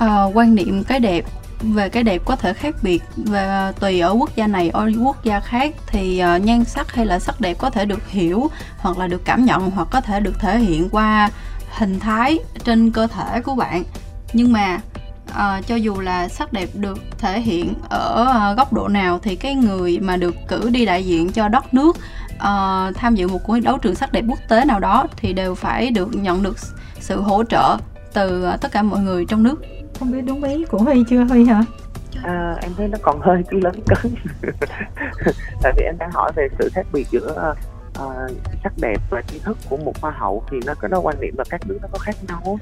Uh, 0.00 0.36
quan 0.36 0.54
niệm 0.54 0.84
cái 0.84 1.00
đẹp 1.00 1.24
về 1.60 1.88
cái 1.88 2.02
đẹp 2.02 2.22
có 2.24 2.36
thể 2.36 2.52
khác 2.52 2.74
biệt 2.82 3.02
và 3.16 3.72
tùy 3.80 4.00
ở 4.00 4.10
quốc 4.10 4.36
gia 4.36 4.46
này 4.46 4.70
ở 4.70 4.90
quốc 5.04 5.24
gia 5.24 5.40
khác 5.40 5.74
thì 5.86 6.22
uh, 6.36 6.42
nhan 6.42 6.64
sắc 6.64 6.92
hay 6.92 7.06
là 7.06 7.18
sắc 7.18 7.40
đẹp 7.40 7.58
có 7.58 7.70
thể 7.70 7.84
được 7.84 8.08
hiểu 8.08 8.50
hoặc 8.78 8.98
là 8.98 9.06
được 9.06 9.24
cảm 9.24 9.44
nhận 9.44 9.70
hoặc 9.70 9.88
có 9.90 10.00
thể 10.00 10.20
được 10.20 10.40
thể 10.40 10.58
hiện 10.58 10.88
qua 10.88 11.30
hình 11.70 12.00
thái 12.00 12.38
trên 12.64 12.90
cơ 12.90 13.06
thể 13.06 13.40
của 13.40 13.54
bạn 13.54 13.84
nhưng 14.32 14.52
mà 14.52 14.80
uh, 15.30 15.66
cho 15.66 15.76
dù 15.76 16.00
là 16.00 16.28
sắc 16.28 16.52
đẹp 16.52 16.68
được 16.74 16.98
thể 17.18 17.40
hiện 17.40 17.74
ở 17.88 18.26
uh, 18.50 18.56
góc 18.56 18.72
độ 18.72 18.88
nào 18.88 19.18
thì 19.22 19.36
cái 19.36 19.54
người 19.54 19.98
mà 19.98 20.16
được 20.16 20.34
cử 20.48 20.70
đi 20.70 20.84
đại 20.84 21.06
diện 21.06 21.32
cho 21.32 21.48
đất 21.48 21.74
nước 21.74 21.96
uh, 22.36 22.96
tham 22.96 23.14
dự 23.14 23.28
một 23.28 23.38
cuộc 23.44 23.58
đấu 23.64 23.78
trường 23.78 23.94
sắc 23.94 24.12
đẹp 24.12 24.24
quốc 24.28 24.38
tế 24.48 24.64
nào 24.64 24.80
đó 24.80 25.06
thì 25.16 25.32
đều 25.32 25.54
phải 25.54 25.90
được 25.90 26.08
nhận 26.12 26.42
được 26.42 26.56
sự 27.00 27.20
hỗ 27.20 27.44
trợ 27.44 27.76
từ 28.12 28.48
uh, 28.54 28.60
tất 28.60 28.72
cả 28.72 28.82
mọi 28.82 29.00
người 29.00 29.26
trong 29.28 29.42
nước. 29.42 29.62
Không 29.98 30.12
biết 30.12 30.20
đúng 30.26 30.44
ý 30.44 30.64
của 30.64 30.78
huy 30.78 31.04
chưa? 31.08 31.24
Huy 31.24 31.44
hả? 31.44 31.64
À, 32.22 32.56
em 32.62 32.72
thấy 32.76 32.88
nó 32.88 32.98
còn 33.02 33.20
hơi 33.20 33.42
cứ 33.50 33.60
lớn 33.60 33.74
cấn. 33.86 34.14
Tại 35.62 35.72
vì 35.76 35.82
em 35.84 35.98
đang 35.98 36.10
hỏi 36.10 36.32
về 36.36 36.48
sự 36.58 36.70
khác 36.74 36.86
biệt 36.92 37.06
giữa 37.10 37.54
uh, 37.90 38.30
sắc 38.64 38.72
đẹp 38.80 39.00
và 39.10 39.22
tri 39.22 39.38
thức 39.38 39.58
của 39.68 39.76
một 39.76 39.92
hoa 40.00 40.12
hậu 40.18 40.44
thì 40.50 40.56
nó 40.66 40.74
có 40.74 40.88
nó 40.88 41.00
quan 41.00 41.20
điểm 41.20 41.34
là 41.38 41.44
các 41.50 41.66
nước 41.66 41.78
nó 41.82 41.88
có 41.92 41.98
khác 41.98 42.16
nhau. 42.28 42.58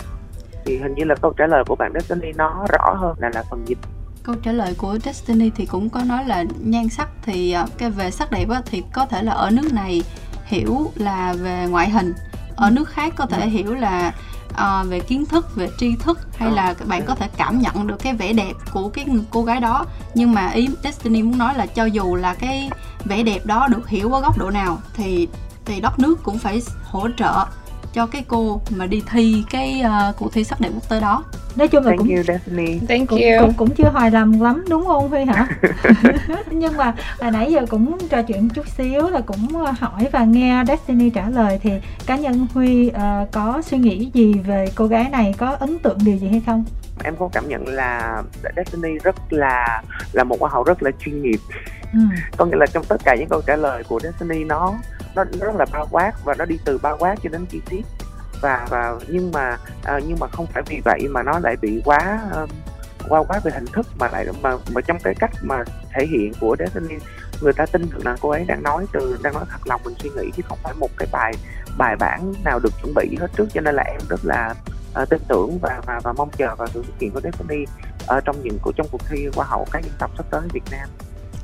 Thì 0.65 0.79
hình 0.79 0.95
như 0.95 1.05
là 1.05 1.15
câu 1.15 1.33
trả 1.33 1.47
lời 1.47 1.65
của 1.67 1.77
bạn 1.77 1.93
Destiny 1.95 2.33
nó 2.33 2.67
rõ 2.69 2.95
hơn 2.95 3.15
là 3.19 3.31
là 3.35 3.45
phần 3.51 3.69
dịch 3.69 3.79
câu 4.23 4.35
trả 4.35 4.53
lời 4.53 4.75
của 4.79 4.99
Destiny 5.05 5.51
thì 5.57 5.67
cũng 5.67 5.91
có 5.91 6.03
nói 6.03 6.25
là 6.25 6.45
nhan 6.65 6.89
sắc 6.89 7.09
thì 7.23 7.53
à, 7.53 7.67
cái 7.79 7.91
về 7.91 8.11
sắc 8.11 8.31
đẹp 8.31 8.49
á, 8.49 8.63
thì 8.67 8.83
có 8.93 9.07
thể 9.07 9.23
là 9.23 9.33
ở 9.33 9.51
nước 9.51 9.73
này 9.73 10.03
hiểu 10.45 10.91
là 10.95 11.33
về 11.33 11.67
ngoại 11.71 11.91
hình. 11.91 12.15
Ở 12.57 12.71
nước 12.71 12.89
khác 12.89 13.13
có 13.17 13.27
thể 13.27 13.41
ừ. 13.41 13.49
hiểu 13.49 13.75
là 13.75 14.13
uh, 14.53 14.89
về 14.89 15.01
kiến 15.01 15.27
thức 15.27 15.57
về 15.57 15.69
tri 15.79 15.97
thức 15.97 16.21
hay 16.37 16.51
là 16.51 16.67
ờ, 16.67 16.87
bạn 16.87 17.03
có 17.07 17.15
thể 17.15 17.29
cảm 17.37 17.61
nhận 17.61 17.87
được 17.87 17.97
cái 18.03 18.15
vẻ 18.15 18.33
đẹp 18.33 18.53
của 18.73 18.89
cái 18.89 19.07
cô 19.31 19.43
gái 19.43 19.61
đó. 19.61 19.87
Nhưng 20.15 20.33
mà 20.33 20.49
ý 20.49 20.69
Destiny 20.83 21.23
muốn 21.23 21.39
nói 21.39 21.55
là 21.55 21.67
cho 21.67 21.85
dù 21.85 22.15
là 22.15 22.35
cái 22.35 22.71
vẻ 23.05 23.23
đẹp 23.23 23.47
đó 23.47 23.69
được 23.69 23.89
hiểu 23.89 24.13
ở 24.13 24.21
góc 24.21 24.39
độ 24.39 24.51
nào 24.51 24.79
thì 24.95 25.29
thì 25.65 25.81
đất 25.81 25.99
nước 25.99 26.23
cũng 26.23 26.39
phải 26.39 26.63
hỗ 26.85 27.09
trợ 27.17 27.47
cho 27.93 28.07
cái 28.07 28.25
cô 28.29 28.61
mà 28.71 28.87
đi 28.87 29.03
thi 29.11 29.45
cái 29.51 29.83
uh, 29.85 30.17
cuộc 30.17 30.33
thi 30.33 30.45
sắc 30.45 30.61
đẹp 30.61 30.69
quốc 30.75 30.89
tế 30.89 31.01
đó 31.01 31.25
nói 31.57 31.69
chung 31.69 31.85
là 31.85 31.91
Thank 31.91 31.99
cũng 31.99 32.17
you, 32.17 32.23
Daphne. 32.23 32.79
Thank 32.89 33.09
cũng, 33.09 33.21
you. 33.21 33.41
cũng 33.41 33.53
cũng 33.57 33.71
chưa 33.71 33.91
hài 33.95 34.11
lòng 34.11 34.43
lắm 34.43 34.65
đúng 34.69 34.87
không 34.87 35.09
Huy 35.09 35.25
hả 35.25 35.47
nhưng 36.51 36.77
mà 36.77 36.95
hồi 37.21 37.31
nãy 37.31 37.53
giờ 37.53 37.67
cũng 37.71 37.99
trò 38.09 38.23
chuyện 38.23 38.49
chút 38.49 38.69
xíu 38.69 39.09
là 39.09 39.21
cũng 39.21 39.65
ờ, 39.65 39.73
hỏi 39.79 40.09
và 40.13 40.25
nghe 40.25 40.65
Destiny 40.69 41.11
trả 41.11 41.29
lời 41.29 41.59
thì 41.63 41.71
cá 42.07 42.17
nhân 42.17 42.47
Huy 42.55 42.87
uh, 42.89 43.33
có 43.33 43.63
suy 43.67 43.79
nghĩ 43.79 44.11
gì 44.15 44.33
về 44.33 44.67
cô 44.75 44.87
gái 44.87 45.09
này 45.11 45.35
có 45.39 45.57
ấn 45.61 45.79
tượng 45.79 45.99
điều 46.05 46.17
gì 46.17 46.29
hay 46.29 46.43
không 46.47 46.65
em 47.05 47.17
có 47.19 47.29
cảm 47.33 47.49
nhận 47.49 47.69
là 47.69 48.23
Destiny 48.57 48.99
rất 49.05 49.17
là 49.31 49.83
là 50.13 50.25
một 50.25 50.41
hoa 50.41 50.51
hậu 50.51 50.63
rất 50.63 50.83
là 50.83 50.91
chuyên 51.05 51.23
nghiệp 51.23 51.41
ừ. 51.93 51.99
có 52.37 52.45
nghĩa 52.45 52.57
là 52.57 52.67
trong 52.67 52.85
tất 52.85 53.01
cả 53.05 53.17
những 53.19 53.29
câu 53.29 53.43
trả 53.47 53.57
lời 53.57 53.85
của 53.89 54.01
Destiny 54.01 54.45
nó 54.45 54.75
nó, 55.15 55.25
nó 55.25 55.47
rất 55.47 55.57
là 55.57 55.67
bao 55.73 55.89
quát 55.91 56.13
và 56.25 56.35
nó 56.39 56.45
đi 56.45 56.59
từ 56.65 56.79
bao 56.79 56.97
quát 56.99 57.15
cho 57.23 57.31
đến 57.33 57.47
chi 57.47 57.61
tiết 57.71 57.83
và 58.41 58.67
và 58.71 58.95
nhưng 59.09 59.33
mà 59.33 59.59
uh, 59.97 60.03
nhưng 60.07 60.19
mà 60.21 60.27
không 60.27 60.47
phải 60.47 60.63
vì 60.67 60.81
vậy 60.85 61.09
mà 61.11 61.23
nó 61.23 61.39
lại 61.39 61.57
bị 61.61 61.83
quá 61.85 62.21
ờ, 62.33 62.41
um, 62.41 62.51
qua 63.09 63.25
quá 63.29 63.41
về 63.45 63.53
hình 63.55 63.67
thức 63.67 63.87
mà 63.99 64.09
lại 64.09 64.27
mà 64.43 64.57
mà 64.73 64.81
trong 64.81 64.99
cái 65.05 65.15
cách 65.15 65.31
mà 65.43 65.65
thể 65.93 66.07
hiện 66.07 66.33
của 66.41 66.57
Destiny 66.59 66.95
người 67.41 67.53
ta 67.53 67.67
tin 67.67 67.83
được 67.91 68.07
là 68.07 68.17
cô 68.21 68.31
ấy 68.31 68.45
đang 68.45 68.63
nói 68.63 68.87
từ 68.93 69.19
đang 69.23 69.35
nói 69.35 69.45
thật 69.51 69.67
lòng 69.67 69.81
mình 69.85 69.95
suy 69.99 70.11
nghĩ 70.11 70.31
chứ 70.37 70.43
không 70.49 70.59
phải 70.63 70.75
một 70.75 70.91
cái 70.97 71.09
bài 71.13 71.33
bài 71.79 71.97
bản 71.97 72.35
nào 72.45 72.59
được 72.59 72.73
chuẩn 72.83 72.95
bị 72.95 73.17
hết 73.21 73.29
trước 73.37 73.47
cho 73.55 73.61
nên 73.61 73.75
là 73.75 73.83
em 73.83 74.01
rất 74.09 74.25
là 74.25 74.55
uh, 75.03 75.09
tin 75.09 75.21
tưởng 75.29 75.59
và 75.59 75.81
và 75.87 76.01
và 76.05 76.13
mong 76.13 76.31
chờ 76.31 76.55
vào 76.55 76.69
sự 76.69 76.83
xuất 76.83 76.95
hiện 77.01 77.11
của 77.11 77.21
Destiny 77.21 77.65
ở 78.07 78.21
trong 78.21 78.43
những 78.43 78.59
của 78.63 78.73
trong 78.77 78.87
cuộc 78.93 79.01
thi 79.09 79.29
hoa 79.35 79.47
hậu 79.47 79.67
các 79.73 79.85
dân 79.85 79.93
tộc 79.99 80.11
sắp 80.17 80.27
tới 80.31 80.41
Việt 80.53 80.65
Nam. 80.71 80.89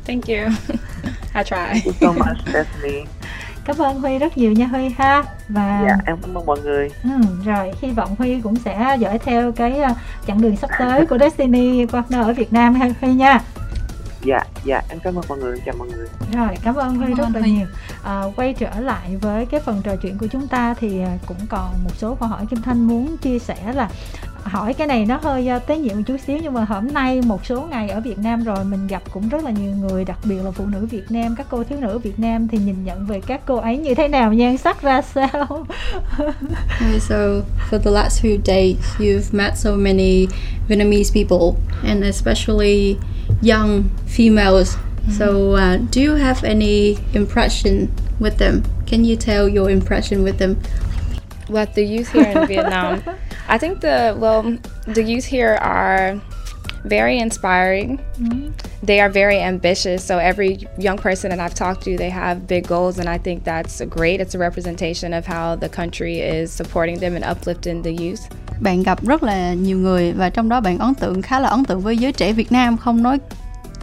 Thank 0.09 0.29
you. 0.29 0.37
I 1.35 1.43
try. 1.45 1.67
Thank 1.67 1.85
you 1.85 1.93
so 2.01 2.13
much, 2.13 2.39
Stephanie. 2.49 3.05
cảm 3.65 3.79
ơn 3.79 4.01
huy 4.01 4.19
rất 4.19 4.39
nhiều 4.39 4.53
nha 4.53 4.67
huy 4.67 4.89
ha. 4.89 5.25
Và 5.49 5.83
dạ 5.87 5.97
em 6.07 6.17
cảm 6.21 6.35
ơn 6.35 6.47
mọi 6.47 6.61
người. 6.61 6.91
Ừ, 7.05 7.11
rồi 7.45 7.73
hy 7.81 7.91
vọng 7.91 8.15
huy 8.19 8.41
cũng 8.41 8.57
sẽ 8.57 8.97
dõi 9.01 9.19
theo 9.19 9.53
cái 9.53 9.81
uh, 9.91 9.97
chặng 10.27 10.41
đường 10.41 10.57
sắp 10.57 10.71
tới 10.79 11.07
của 11.07 11.19
destiny 11.19 11.87
partner 11.87 12.27
ở 12.27 12.33
việt 12.33 12.53
nam 12.53 12.75
ha 12.75 12.89
huy 13.01 13.15
nha. 13.15 13.41
Dạ 14.23 14.41
dạ 14.65 14.83
em 14.89 14.99
cảm 14.99 15.19
ơn 15.19 15.25
mọi 15.29 15.39
người. 15.39 15.61
Chào 15.67 15.75
mọi 15.79 15.89
người. 15.89 16.07
Rồi 16.33 16.49
cảm 16.63 16.75
ơn 16.75 16.95
huy 16.97 17.15
rất 17.15 17.29
là 17.35 17.41
nhiều. 17.41 17.67
À, 18.05 18.23
quay 18.37 18.55
trở 18.55 18.81
lại 18.81 19.17
với 19.21 19.47
cái 19.47 19.61
phần 19.61 19.83
trò 19.85 19.97
chuyện 19.97 20.19
của 20.19 20.27
chúng 20.27 20.49
ta 20.49 20.75
thì 20.75 21.01
à, 21.03 21.19
cũng 21.27 21.47
còn 21.49 21.85
một 21.85 21.91
số 21.99 22.15
câu 22.21 22.29
hỏi 22.29 22.47
kim 22.51 22.63
thanh 22.63 22.89
muốn 22.89 23.17
chia 23.17 23.39
sẻ 23.39 23.73
là 23.75 23.89
hỏi 24.49 24.75
cái 24.75 24.87
này 24.87 25.05
nó 25.05 25.19
hơi 25.23 25.49
uh, 25.57 25.67
tế 25.67 25.79
nhị 25.79 25.91
một 25.91 26.03
chút 26.07 26.17
xíu 26.27 26.39
nhưng 26.43 26.53
mà 26.53 26.65
hôm 26.65 26.89
nay 26.93 27.21
một 27.23 27.47
số 27.47 27.61
ngày 27.71 27.89
ở 27.89 28.01
Việt 28.01 28.19
Nam 28.19 28.45
rồi 28.45 28.65
mình 28.65 28.87
gặp 28.87 29.03
cũng 29.13 29.29
rất 29.29 29.45
là 29.45 29.51
nhiều 29.51 29.73
người 29.73 30.05
đặc 30.05 30.19
biệt 30.25 30.39
là 30.45 30.51
phụ 30.51 30.67
nữ 30.67 30.87
Việt 30.91 31.11
Nam 31.11 31.35
các 31.37 31.47
cô 31.51 31.65
thiếu 31.65 31.79
nữ 31.81 31.99
Việt 31.99 32.19
Nam 32.19 32.49
thì 32.49 32.59
nhìn 32.59 32.85
nhận 32.85 33.07
về 33.07 33.21
các 33.27 33.41
cô 33.47 33.57
ấy 33.57 33.77
như 33.77 33.95
thế 33.95 34.09
nào 34.09 34.33
nhan 34.33 34.59
sắc 34.59 34.83
ra 34.83 35.03
sao 35.03 35.47
so 37.01 37.17
for 37.71 37.79
the 37.79 37.91
last 37.91 38.25
few 38.25 38.39
days 38.45 38.77
you've 38.99 39.33
met 39.33 39.53
so 39.57 39.71
many 39.71 40.27
Vietnamese 40.69 41.25
people 41.25 41.61
and 41.89 42.05
especially 42.05 42.97
young 43.43 43.83
females 44.17 44.77
So, 45.11 45.55
uh, 45.55 45.79
do 45.91 46.01
you 46.01 46.15
have 46.15 46.45
any 46.45 46.99
impression 47.15 47.91
with 48.21 48.39
them? 48.39 48.63
Can 48.87 49.05
you 49.05 49.17
tell 49.17 49.49
your 49.49 49.71
impression 49.71 50.23
with 50.23 50.39
them? 50.39 50.57
What 51.49 51.75
the 51.75 51.85
youth 51.85 52.13
here 52.13 52.29
in 52.29 52.47
Vietnam 52.55 53.03
I 53.49 53.57
think 53.57 53.81
the 53.81 54.15
well, 54.21 54.43
the 54.87 55.03
youth 55.03 55.25
here 55.25 55.55
are 55.55 56.21
very 56.85 57.19
inspiring. 57.19 57.99
Mm-hmm. 57.99 58.51
They 58.83 59.01
are 59.01 59.09
very 59.09 59.41
ambitious. 59.41 60.05
So 60.05 60.19
every 60.19 60.69
young 60.79 60.99
person 60.99 61.31
that 61.31 61.41
I've 61.41 61.55
talked 61.55 61.83
to, 61.85 61.97
they 61.97 62.11
have 62.11 62.47
big 62.47 62.69
goals, 62.69 62.99
and 62.99 63.09
I 63.09 63.19
think 63.19 63.45
that's 63.45 63.81
great. 63.89 64.21
It's 64.21 64.35
a 64.35 64.39
representation 64.39 65.15
of 65.15 65.27
how 65.27 65.57
the 65.57 65.69
country 65.69 66.21
is 66.21 66.53
supporting 66.53 66.99
them 66.99 67.17
and 67.17 67.25
uplifting 67.25 67.83
the 67.83 67.93
youth. 67.93 68.21
Bạn 68.61 68.83
gặp 68.83 69.07
rất 69.07 69.23
là 69.23 69.55
nhiều 69.55 69.79
người 69.79 70.13
và 70.13 70.31
trong 70.31 70.49
đó 70.49 70.61
bạn 70.61 70.79
ấn 70.79 70.95
tượng 70.95 71.23
khá 71.23 71.41
là 71.41 71.49
ấn 71.49 71.65
tượng 71.65 71.81
với 71.81 71.97
giới 71.97 72.13
trẻ 72.13 72.33
Việt 72.33 72.53
Nam 72.53 72.77
không 72.77 73.03
nói 73.03 73.19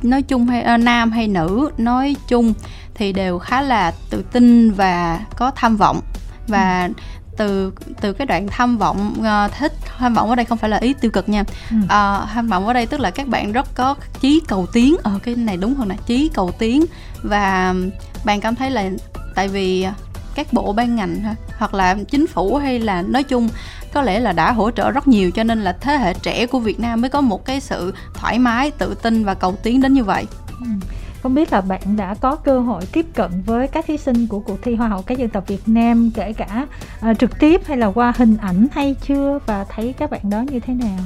nói 0.04 0.22
chung 0.22 0.46
hay 0.46 0.76
uh, 0.76 0.82
nam 0.82 1.12
hay 1.12 1.28
nữ 1.28 1.72
nói 1.78 2.16
chung 2.28 2.54
thì 2.96 3.14
đều 3.14 3.40
khá 3.40 3.62
là 3.62 3.94
tự 4.10 4.24
tin 4.32 4.72
và 4.72 5.20
có 5.38 5.52
tham 5.56 5.78
vọng 5.78 6.02
và 6.48 6.90
ừ 6.90 6.94
từ 7.38 7.72
từ 8.02 8.14
cái 8.14 8.28
đoạn 8.28 8.48
tham 8.48 8.78
vọng 8.78 9.16
uh, 9.20 9.52
thích 9.58 9.74
tham 9.98 10.14
vọng 10.14 10.30
ở 10.30 10.36
đây 10.36 10.46
không 10.46 10.58
phải 10.58 10.70
là 10.70 10.78
ý 10.78 10.94
tiêu 10.94 11.12
cực 11.12 11.30
nha 11.30 11.44
ừ. 11.72 11.76
uh, 11.84 12.30
tham 12.34 12.48
vọng 12.48 12.68
ở 12.68 12.74
đây 12.74 12.86
tức 12.86 13.00
là 13.00 13.12
các 13.12 13.28
bạn 13.28 13.52
rất 13.52 13.76
có 13.76 13.96
chí 14.20 14.42
cầu 14.48 14.66
tiến 14.74 14.96
ở 15.04 15.12
ờ, 15.12 15.20
cái 15.24 15.36
này 15.36 15.58
đúng 15.58 15.76
hơn 15.76 15.88
này 15.88 15.98
chí 16.06 16.30
cầu 16.34 16.52
tiến 16.60 16.86
và 17.24 17.76
bạn 18.26 18.42
cảm 18.42 18.56
thấy 18.56 18.72
là 18.72 18.90
tại 19.36 19.48
vì 19.48 19.88
các 20.36 20.54
bộ 20.54 20.74
ban 20.74 20.96
ngành 20.96 21.36
hoặc 21.58 21.74
là 21.74 21.96
chính 22.10 22.28
phủ 22.28 22.56
hay 22.58 22.80
là 22.80 23.02
nói 23.02 23.24
chung 23.24 23.50
có 23.94 24.02
lẽ 24.02 24.20
là 24.20 24.32
đã 24.32 24.52
hỗ 24.52 24.72
trợ 24.72 24.92
rất 24.92 25.08
nhiều 25.08 25.32
cho 25.32 25.44
nên 25.44 25.62
là 25.62 25.78
thế 25.82 25.98
hệ 25.98 26.14
trẻ 26.14 26.46
của 26.46 26.60
Việt 26.60 26.80
Nam 26.80 27.02
mới 27.02 27.10
có 27.10 27.22
một 27.22 27.46
cái 27.46 27.60
sự 27.60 27.94
thoải 28.14 28.40
mái 28.40 28.72
tự 28.72 28.96
tin 29.02 29.26
và 29.26 29.34
cầu 29.34 29.56
tiến 29.64 29.82
đến 29.82 29.94
như 29.94 30.04
vậy 30.04 30.26
ừ. 30.60 30.66
Không 31.26 31.36
biết 31.36 31.54
là 31.54 31.62
bạn 31.62 31.82
đã 31.98 32.16
có 32.22 32.36
cơ 32.36 32.60
hội 32.60 32.82
tiếp 32.92 33.06
cận 33.14 33.32
với 33.46 33.68
các 33.68 33.86
thí 33.88 33.98
sinh 33.98 34.28
của 34.28 34.40
cuộc 34.40 34.58
thi 34.64 34.76
Hoa 34.76 34.88
hậu 34.88 35.02
các 35.02 35.18
dân 35.18 35.30
tộc 35.30 35.48
Việt 35.48 35.62
Nam 35.66 36.12
kể 36.16 36.34
cả 36.34 36.68
uh, 37.10 37.20
trực 37.20 37.40
tiếp 37.40 37.62
hay 37.66 37.78
là 37.78 37.88
qua 37.88 38.14
hình 38.18 38.38
ảnh 38.42 38.68
hay 38.72 38.96
chưa 39.08 39.40
và 39.46 39.66
thấy 39.76 39.94
các 40.00 40.12
bạn 40.12 40.22
đó 40.24 40.42
như 40.42 40.60
thế 40.60 40.74
nào? 40.74 40.98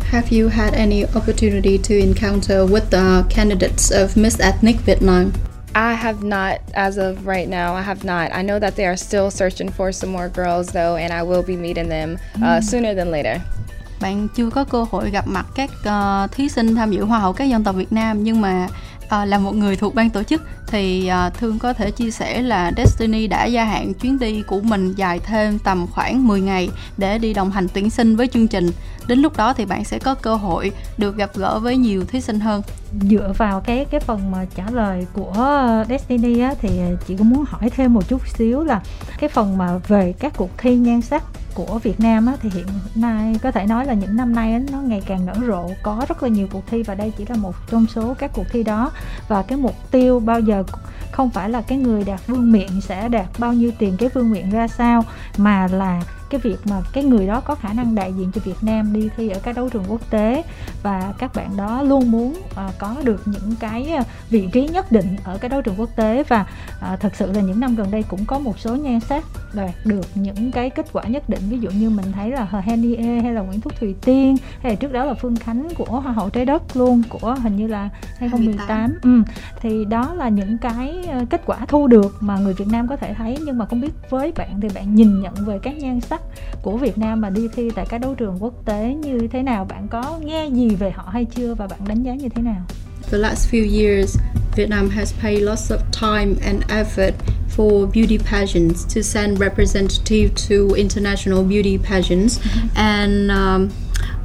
Have 0.00 0.38
you 0.38 0.48
had 0.48 0.72
any 0.72 1.02
opportunity 1.02 1.78
to 1.78 1.94
encounter 1.94 2.70
with 2.70 2.90
the 2.90 3.34
candidates 3.36 3.92
of 3.92 4.22
Miss 4.22 4.40
Ethnic 4.40 4.76
Vietnam? 4.86 5.30
I 5.74 5.94
have 5.94 6.22
not, 6.22 6.54
as 6.72 6.98
of 6.98 7.14
right 7.26 7.48
now, 7.48 7.74
I 7.74 7.82
have 7.82 8.04
not. 8.04 8.30
I 8.30 8.42
know 8.42 8.60
that 8.60 8.76
they 8.76 8.86
are 8.86 8.96
still 8.96 9.30
searching 9.30 9.70
for 9.70 9.92
some 9.92 10.12
more 10.12 10.28
girls, 10.36 10.72
though, 10.72 10.96
and 10.96 11.12
I 11.12 11.22
will 11.22 11.46
be 11.46 11.56
meeting 11.56 11.88
them 11.88 12.16
uh, 12.34 12.42
mm. 12.42 12.60
sooner 12.60 12.96
than 12.96 13.10
later. 13.10 13.40
Bạn 14.00 14.28
chưa 14.36 14.50
có 14.50 14.64
cơ 14.64 14.86
hội 14.90 15.10
gặp 15.10 15.24
mặt 15.28 15.46
các 15.54 15.70
uh, 15.70 16.32
thí 16.32 16.48
sinh 16.48 16.74
tham 16.74 16.90
dự 16.90 17.04
Hoa 17.04 17.18
hậu 17.18 17.32
các 17.32 17.44
dân 17.44 17.64
tộc 17.64 17.74
Việt 17.74 17.92
Nam, 17.92 18.24
nhưng 18.24 18.40
mà 18.40 18.68
à, 19.08 19.24
là 19.24 19.38
một 19.38 19.54
người 19.54 19.76
thuộc 19.76 19.94
ban 19.94 20.10
tổ 20.10 20.22
chức 20.22 20.42
thì 20.66 21.06
à, 21.06 21.30
thương 21.30 21.58
có 21.58 21.72
thể 21.72 21.90
chia 21.90 22.10
sẻ 22.10 22.42
là 22.42 22.72
Destiny 22.76 23.26
đã 23.26 23.44
gia 23.44 23.64
hạn 23.64 23.94
chuyến 23.94 24.18
đi 24.18 24.42
của 24.42 24.60
mình 24.60 24.94
dài 24.94 25.18
thêm 25.18 25.58
tầm 25.58 25.86
khoảng 25.86 26.26
10 26.26 26.40
ngày 26.40 26.70
để 26.96 27.18
đi 27.18 27.34
đồng 27.34 27.50
hành 27.50 27.66
tuyển 27.74 27.90
sinh 27.90 28.16
với 28.16 28.26
chương 28.26 28.48
trình. 28.48 28.70
Đến 29.06 29.18
lúc 29.18 29.36
đó 29.36 29.52
thì 29.52 29.64
bạn 29.64 29.84
sẽ 29.84 29.98
có 29.98 30.14
cơ 30.14 30.34
hội 30.34 30.72
được 30.98 31.16
gặp 31.16 31.30
gỡ 31.34 31.58
với 31.58 31.76
nhiều 31.76 32.04
thí 32.04 32.20
sinh 32.20 32.40
hơn. 32.40 32.62
Dựa 33.02 33.32
vào 33.36 33.60
cái 33.60 33.84
cái 33.84 34.00
phần 34.00 34.30
mà 34.30 34.46
trả 34.54 34.64
lời 34.70 35.06
của 35.12 35.84
Destiny 35.88 36.40
á, 36.40 36.54
thì 36.60 36.70
chị 37.06 37.16
cũng 37.16 37.30
muốn 37.30 37.44
hỏi 37.48 37.70
thêm 37.70 37.94
một 37.94 38.08
chút 38.08 38.28
xíu 38.28 38.64
là 38.64 38.82
cái 39.18 39.28
phần 39.28 39.58
mà 39.58 39.78
về 39.88 40.14
các 40.18 40.32
cuộc 40.36 40.50
thi 40.58 40.76
nhan 40.76 41.02
sắc 41.02 41.22
của 41.58 41.78
Việt 41.78 42.00
Nam 42.00 42.26
á, 42.26 42.36
thì 42.40 42.50
hiện 42.54 42.66
nay 42.94 43.36
có 43.42 43.50
thể 43.50 43.66
nói 43.66 43.86
là 43.86 43.94
những 43.94 44.16
năm 44.16 44.34
nay 44.34 44.52
á, 44.52 44.60
nó 44.72 44.78
ngày 44.78 45.02
càng 45.06 45.26
nở 45.26 45.34
rộ. 45.46 45.70
Có 45.82 46.04
rất 46.08 46.22
là 46.22 46.28
nhiều 46.28 46.48
cuộc 46.52 46.66
thi 46.66 46.82
và 46.82 46.94
đây 46.94 47.12
chỉ 47.18 47.24
là 47.28 47.36
một 47.36 47.54
trong 47.70 47.86
số 47.86 48.14
các 48.18 48.30
cuộc 48.34 48.46
thi 48.52 48.62
đó. 48.62 48.90
Và 49.28 49.42
cái 49.42 49.58
mục 49.58 49.74
tiêu 49.90 50.20
bao 50.20 50.40
giờ 50.40 50.64
không 51.12 51.30
phải 51.30 51.50
là 51.50 51.62
cái 51.62 51.78
người 51.78 52.04
đạt 52.04 52.26
vương 52.26 52.52
miện 52.52 52.80
sẽ 52.80 53.08
đạt 53.08 53.26
bao 53.38 53.52
nhiêu 53.52 53.72
tiền 53.78 53.96
cái 53.98 54.08
vương 54.14 54.30
miện 54.30 54.50
ra 54.50 54.68
sao 54.68 55.04
mà 55.36 55.66
là 55.66 56.02
cái 56.30 56.40
việc 56.40 56.66
mà 56.66 56.80
cái 56.92 57.04
người 57.04 57.26
đó 57.26 57.40
có 57.40 57.54
khả 57.54 57.72
năng 57.72 57.94
đại 57.94 58.12
diện 58.12 58.32
cho 58.34 58.40
Việt 58.44 58.62
Nam 58.62 58.92
đi 58.92 59.08
thi 59.16 59.28
ở 59.28 59.40
các 59.42 59.56
đấu 59.56 59.68
trường 59.68 59.84
quốc 59.88 60.10
tế 60.10 60.42
và 60.82 61.12
các 61.18 61.34
bạn 61.34 61.56
đó 61.56 61.82
luôn 61.82 62.10
muốn 62.10 62.32
uh, 62.32 62.78
có 62.78 62.96
được 63.04 63.22
những 63.26 63.54
cái 63.60 63.90
ờ, 63.90 64.02
vị 64.30 64.48
trí 64.52 64.68
nhất 64.68 64.92
định 64.92 65.16
ở 65.24 65.38
cái 65.38 65.48
đấu 65.48 65.62
trường 65.62 65.74
quốc 65.78 65.90
tế 65.96 66.24
và 66.28 66.46
uh, 66.92 67.00
thật 67.00 67.12
sự 67.16 67.32
là 67.32 67.40
những 67.40 67.60
năm 67.60 67.76
gần 67.76 67.90
đây 67.90 68.02
cũng 68.02 68.24
có 68.26 68.38
một 68.38 68.58
số 68.58 68.76
nhan 68.76 69.00
sắc 69.00 69.24
đạt 69.52 69.74
được 69.84 70.06
những 70.14 70.52
cái 70.52 70.70
kết 70.70 70.86
quả 70.92 71.02
nhất 71.04 71.28
định. 71.28 71.40
Ví 71.48 71.58
dụ 71.58 71.70
như 71.70 71.90
mình 71.90 72.12
thấy 72.12 72.30
là 72.30 72.44
Hờ 72.44 72.60
Henie 72.60 73.20
hay 73.22 73.32
là 73.32 73.40
Nguyễn 73.40 73.60
Thúc 73.60 73.72
Thùy 73.80 73.94
Tiên 74.04 74.36
hay 74.60 74.72
là 74.72 74.76
trước 74.76 74.92
đó 74.92 75.04
là 75.04 75.14
Phương 75.14 75.36
Khánh 75.36 75.68
của 75.74 76.00
Hoa 76.00 76.12
hậu 76.12 76.30
trái 76.30 76.44
đất 76.44 76.76
luôn 76.76 77.02
của 77.08 77.36
hình 77.42 77.56
như 77.56 77.66
là 77.66 77.88
2018 78.18 78.98
ừ. 79.02 79.22
thì 79.60 79.84
đó 79.84 80.14
là 80.14 80.28
những 80.28 80.58
cái 80.58 81.08
kết 81.30 81.42
quả 81.46 81.58
thu 81.68 81.86
được 81.86 82.16
mà 82.20 82.38
người 82.38 82.54
Việt 82.54 82.68
Nam 82.68 82.88
có 82.88 82.96
thể 82.96 83.14
thấy. 83.14 83.38
Nhưng 83.44 83.58
mà 83.58 83.66
không 83.66 83.80
biết 83.80 83.92
với 84.10 84.32
bạn 84.36 84.60
thì 84.60 84.68
bạn 84.74 84.94
nhìn 84.94 85.20
nhận 85.22 85.34
về 85.34 85.58
các 85.62 85.76
nhan 85.76 86.00
sắc 86.00 86.17
của 86.62 86.76
Việt 86.76 86.98
Nam 86.98 87.20
mà 87.20 87.30
đi 87.30 87.48
thi 87.56 87.70
tại 87.74 87.86
các 87.88 87.98
đấu 87.98 88.14
trường 88.14 88.36
quốc 88.40 88.54
tế 88.64 88.94
như 89.02 89.18
thế 89.32 89.42
nào? 89.42 89.64
Bạn 89.64 89.88
có 89.88 90.18
nghe 90.24 90.48
gì 90.52 90.68
về 90.68 90.90
họ 90.90 91.08
hay 91.12 91.24
chưa 91.24 91.54
và 91.54 91.66
bạn 91.66 91.80
đánh 91.88 92.02
giá 92.02 92.14
như 92.14 92.28
thế 92.28 92.42
nào? 92.42 92.62
The 93.10 93.18
last 93.18 93.54
few 93.54 93.64
years, 93.64 94.18
Vietnam 94.56 94.90
has 94.90 95.14
paid 95.22 95.42
lots 95.42 95.72
of 95.72 95.78
time 95.92 96.34
and 96.44 96.62
effort 96.68 97.12
for 97.58 97.86
beauty 97.86 98.18
pageants 98.18 98.84
to 98.84 99.02
send 99.02 99.40
representative 99.40 100.34
to 100.34 100.74
international 100.76 101.42
beauty 101.42 101.78
pageants 101.78 102.38
mm-hmm. 102.38 102.68
and 102.76 103.30
um, 103.30 103.70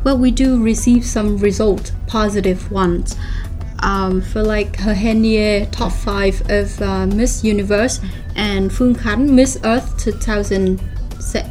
well 0.03 0.17
we 0.17 0.29
do 0.29 0.61
receive 0.61 1.03
some 1.05 1.37
result 1.37 1.91
positive 2.07 2.71
ones 2.71 3.15
um, 3.81 4.21
for 4.21 4.43
like 4.43 4.73
Henie 4.73 5.69
top 5.71 5.91
five 5.91 6.41
of 6.49 6.81
uh, 6.81 7.05
Miss 7.07 7.43
Universe 7.43 7.99
and 8.35 8.71
Phương 8.71 8.93
Khánh 8.93 9.35
Miss 9.35 9.57
Earth 9.63 9.97
2000 9.97 10.79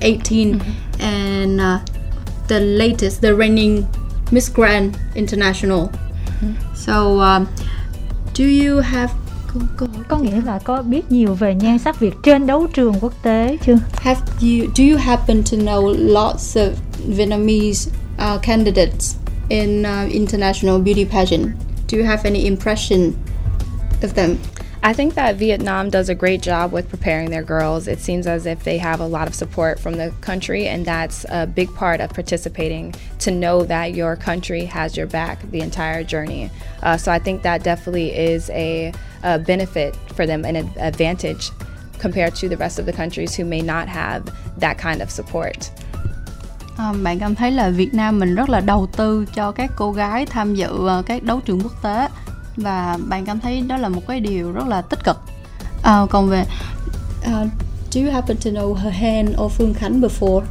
18 0.00 0.52
mm-hmm. 0.52 1.00
and 1.00 1.60
uh, 1.60 1.78
the 2.48 2.60
latest 2.60 3.20
the 3.22 3.34
reigning 3.34 3.86
Miss 4.30 4.48
Grand 4.48 4.96
International 5.14 5.88
mm-hmm. 5.88 6.74
so 6.74 7.20
um, 7.20 7.48
do 8.34 8.44
you 8.44 8.80
have 8.80 9.10
có, 9.76 9.86
có 10.08 10.18
nghĩa 10.18 10.40
là 10.44 10.58
có 10.58 10.82
biết 10.82 11.12
nhiều 11.12 11.34
về 11.34 11.54
nhan 11.54 11.78
sắc 11.78 12.00
Việt 12.00 12.14
trên 12.22 12.46
đấu 12.46 12.66
trường 12.74 12.94
quốc 13.00 13.12
tế 13.22 13.56
chưa? 13.66 13.76
Have 13.94 14.20
you 14.40 14.66
do 14.76 14.84
you 14.84 14.98
happen 14.98 15.42
to 15.42 15.56
know 15.56 15.94
lots 15.98 16.56
of 16.56 16.70
Vietnamese 17.08 17.90
uh, 18.18 18.42
candidates 18.42 19.16
in 19.48 19.82
uh, 19.82 20.12
international 20.12 20.78
beauty 20.78 21.04
pageant? 21.04 21.46
Do 21.92 21.98
you 21.98 22.06
have 22.06 22.24
any 22.24 22.44
impression 22.44 23.12
of 24.02 24.14
them? 24.14 24.36
I 24.84 24.92
think 24.92 25.14
that 25.14 25.36
Vietnam 25.36 25.90
does 25.90 26.08
a 26.08 26.14
great 26.14 26.42
job 26.42 26.72
with 26.72 26.88
preparing 26.88 27.30
their 27.30 27.44
girls. 27.44 27.86
It 27.86 28.00
seems 28.00 28.26
as 28.26 28.46
if 28.46 28.64
they 28.64 28.78
have 28.78 28.98
a 28.98 29.06
lot 29.06 29.28
of 29.28 29.34
support 29.34 29.78
from 29.78 29.94
the 29.94 30.12
country, 30.20 30.66
and 30.66 30.84
that's 30.84 31.24
a 31.30 31.46
big 31.46 31.72
part 31.76 32.00
of 32.00 32.10
participating 32.10 32.92
to 33.20 33.30
know 33.30 33.62
that 33.62 33.94
your 33.94 34.16
country 34.16 34.64
has 34.64 34.96
your 34.96 35.06
back 35.06 35.40
the 35.52 35.60
entire 35.60 36.02
journey. 36.02 36.50
Uh, 36.82 36.96
so 36.96 37.12
I 37.12 37.20
think 37.20 37.42
that 37.42 37.62
definitely 37.62 38.10
is 38.10 38.50
a, 38.50 38.92
a 39.22 39.38
benefit 39.38 39.94
for 40.16 40.26
them, 40.26 40.44
and 40.44 40.56
an 40.56 40.68
advantage 40.78 41.50
compared 42.00 42.34
to 42.34 42.48
the 42.48 42.56
rest 42.56 42.80
of 42.80 42.86
the 42.86 42.92
countries 42.92 43.36
who 43.36 43.44
may 43.44 43.60
not 43.60 43.86
have 43.86 44.28
that 44.58 44.78
kind 44.78 45.00
of 45.00 45.10
support. 45.10 45.70
Um, 46.78 47.04
bạn 47.04 47.18
cảm 47.18 47.34
thấy 47.34 47.50
là 47.50 47.70
Việt 47.70 47.94
Nam 47.94 48.18
mình 48.18 48.34
rất 48.34 48.48
là 48.48 48.60
đầu 48.60 48.86
tư 48.96 49.26
cho 49.34 49.52
các 49.52 49.70
cô 49.76 49.92
gái 49.92 50.26
tham 50.26 50.54
dự 50.54 50.88
các 51.06 51.22
đấu 51.22 51.40
trường 51.40 51.60
quốc 51.60 51.82
tế 51.82 52.08
và 52.56 52.98
bạn 53.08 53.24
cảm 53.24 53.40
thấy 53.40 53.60
đó 53.60 53.76
là 53.76 53.88
một 53.88 54.02
cái 54.08 54.20
điều 54.20 54.52
rất 54.52 54.66
là 54.68 54.82
tích 54.82 55.04
cực 55.04 55.16
à, 55.82 56.00
còn 56.10 56.28
về 56.28 56.44
uh, 57.26 57.48
do 57.90 58.00
you 58.00 58.10
happen 58.12 58.36
to 58.36 58.50
know 58.50 58.74
her 58.74 58.94
hen 58.94 59.34
or 59.36 59.52
Phương 59.52 59.74
Khánh 59.74 60.00
before 60.00 60.42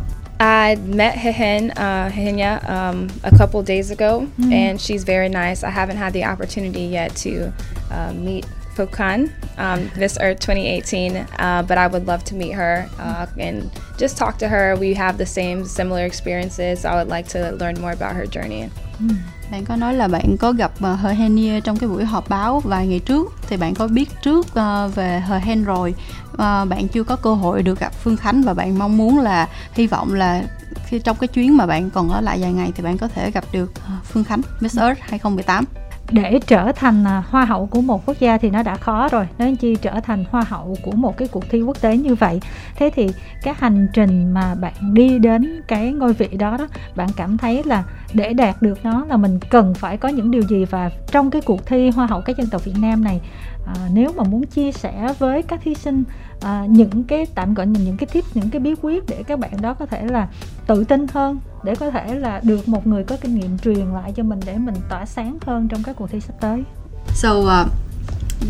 I 0.42 0.76
met 0.76 1.18
Hehen, 1.18 1.70
uh, 1.70 2.10
Hehenya, 2.12 2.60
um, 2.68 3.10
a 3.24 3.30
couple 3.38 3.62
days 3.62 3.92
ago, 3.92 4.26
mm. 4.40 4.52
and 4.52 4.82
she's 4.82 5.04
very 5.04 5.30
nice. 5.30 5.64
I 5.64 5.70
haven't 5.70 5.98
had 5.98 6.14
the 6.14 6.24
opportunity 6.24 6.86
yet 6.86 7.16
to 7.18 7.54
uh, 7.92 8.12
meet 8.14 8.46
Fokan, 8.82 9.30
um, 9.58 9.90
this 9.96 10.18
or 10.18 10.34
2018, 10.34 11.16
uh, 11.16 11.62
but 11.68 11.78
I 11.78 11.88
would 11.88 12.08
love 12.08 12.24
to 12.26 12.36
meet 12.36 12.54
her 12.54 12.86
uh, 13.00 13.28
and 13.38 13.64
just 13.98 14.18
talk 14.18 14.38
to 14.40 14.48
her. 14.48 14.76
We 14.76 14.94
have 14.94 15.18
the 15.18 15.26
same 15.26 15.66
similar 15.66 16.06
experiences. 16.06 16.82
So 16.82 16.90
I 16.90 16.96
would 16.96 17.16
like 17.18 17.28
to 17.30 17.52
learn 17.52 17.82
more 17.82 17.92
about 17.92 18.16
her 18.16 18.26
journey. 18.26 18.70
Hmm. 19.00 19.16
Bạn 19.52 19.66
có 19.66 19.76
nói 19.76 19.94
là 19.94 20.08
bạn 20.08 20.38
có 20.38 20.52
gặp 20.52 20.72
uh, 20.78 21.00
Hờ 21.00 21.10
Hen 21.10 21.62
trong 21.62 21.78
cái 21.78 21.90
buổi 21.90 22.06
họp 22.06 22.30
báo 22.30 22.60
vài 22.60 22.88
ngày 22.88 23.00
trước 23.00 23.34
thì 23.48 23.58
bạn 23.58 23.74
có 23.76 23.88
biết 23.88 24.10
trước 24.22 24.48
uh, 24.48 24.96
về 24.96 25.20
Hờ 25.20 25.38
Hen 25.38 25.64
rồi 25.64 25.96
uh, 26.34 26.38
bạn 26.70 26.88
chưa 26.94 27.04
có 27.04 27.16
cơ 27.16 27.34
hội 27.34 27.64
được 27.64 27.80
gặp 27.80 27.94
Phương 27.94 28.18
Khánh 28.18 28.42
và 28.42 28.54
bạn 28.54 28.80
mong 28.80 28.98
muốn 28.98 29.20
là 29.20 29.48
hy 29.74 29.88
vọng 29.88 30.14
là 30.14 30.44
khi 30.86 31.00
trong 31.00 31.18
cái 31.18 31.28
chuyến 31.28 31.58
mà 31.58 31.66
bạn 31.66 31.90
còn 31.90 32.10
ở 32.10 32.22
lại 32.22 32.38
vài 32.42 32.54
ngày 32.54 32.72
thì 32.76 32.84
bạn 32.84 32.98
có 32.98 33.08
thể 33.08 33.32
gặp 33.32 33.44
được 33.52 33.72
ờ, 33.88 33.94
Phương 34.04 34.24
Khánh 34.24 34.42
Miss 34.60 34.80
Earth 34.80 35.02
2018 35.02 35.66
để 36.12 36.40
trở 36.48 36.72
thành 36.72 37.04
à, 37.04 37.24
hoa 37.30 37.46
hậu 37.46 37.66
của 37.66 37.82
một 37.82 38.06
quốc 38.06 38.20
gia 38.20 38.38
thì 38.38 38.50
nó 38.50 38.64
đã 38.64 38.76
khó 38.76 39.10
rồi. 39.10 39.28
Nói 39.38 39.56
chi 39.60 39.76
trở 39.76 40.00
thành 40.00 40.26
hoa 40.32 40.44
hậu 40.48 40.78
của 40.84 40.92
một 40.92 41.18
cái 41.18 41.28
cuộc 41.28 41.50
thi 41.50 41.62
quốc 41.62 41.82
tế 41.82 41.98
như 41.98 42.16
vậy 42.16 42.40
thế 42.76 42.92
thì 42.96 43.10
cái 43.44 43.54
hành 43.58 43.88
trình 43.94 44.34
mà 44.34 44.56
bạn 44.56 44.74
đi 44.94 45.20
đến 45.20 45.62
cái 45.68 45.92
ngôi 45.92 46.14
vị 46.14 46.28
đó 46.28 46.58
đó 46.58 46.68
bạn 46.96 47.10
cảm 47.16 47.38
thấy 47.38 47.64
là 47.64 47.84
để 48.14 48.34
đạt 48.34 48.62
được 48.62 48.86
nó 48.86 49.06
là 49.06 49.18
mình 49.18 49.40
cần 49.50 49.74
phải 49.74 49.98
có 49.98 50.10
những 50.10 50.32
điều 50.32 50.42
gì? 50.42 50.66
Và 50.66 50.90
trong 51.12 51.32
cái 51.32 51.42
cuộc 51.42 51.66
thi 51.66 51.90
hoa 51.90 52.06
hậu 52.06 52.22
các 52.22 52.38
dân 52.38 52.48
tộc 52.48 52.66
Việt 52.66 52.76
Nam 52.80 53.04
này 53.04 53.22
à, 53.66 53.76
nếu 53.94 54.12
mà 54.16 54.24
muốn 54.24 54.46
chia 54.46 54.72
sẻ 54.72 55.14
với 55.20 55.42
các 55.42 55.60
thí 55.64 55.76
sinh 55.76 56.04
à, 56.42 56.66
những 56.70 57.04
cái 57.04 57.26
tạm 57.36 57.54
gọi 57.54 57.66
là 57.66 57.80
những 57.86 57.98
cái 57.98 58.08
tip 58.14 58.24
những 58.34 58.50
cái 58.50 58.60
bí 58.60 58.76
quyết 58.82 59.04
để 59.08 59.24
các 59.28 59.40
bạn 59.40 59.62
đó 59.62 59.74
có 59.74 59.86
thể 59.86 60.06
là 60.06 60.28
tự 60.68 60.84
tin 60.84 61.08
hơn 61.14 61.40
để 61.64 61.76
có 61.76 61.90
thể 61.90 62.16
là 62.16 62.42
được 62.44 62.68
một 62.68 62.88
người 62.88 63.04
có 63.04 63.18
kinh 63.22 63.36
nghiệm 63.36 63.58
truyền 63.58 63.94
lại 63.94 64.14
cho 64.16 64.24
mình 64.24 64.40
để 64.46 64.58
mình 64.58 64.76
tỏa 64.90 65.06
sáng 65.06 65.38
hơn 65.46 65.68
trong 65.68 65.84
các 65.84 65.96
cuộc 65.96 66.08
thi 66.12 66.20
sắp 66.20 66.34
tới. 66.42 66.64
So 67.14 67.30
uh, 67.30 67.68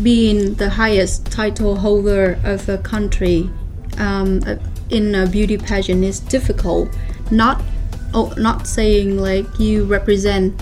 being 0.04 0.54
the 0.54 0.68
highest 0.68 1.24
title 1.24 1.74
holder 1.74 2.36
of 2.44 2.58
a 2.68 2.76
country 2.76 3.44
um, 3.98 4.40
in 4.88 5.12
a 5.12 5.26
beauty 5.26 5.56
pageant 5.56 6.02
is 6.02 6.22
difficult. 6.30 6.88
Not 7.30 7.56
oh, 8.14 8.38
not 8.38 8.66
saying 8.66 9.22
like 9.22 9.48
you 9.58 9.84
represent 9.84 10.52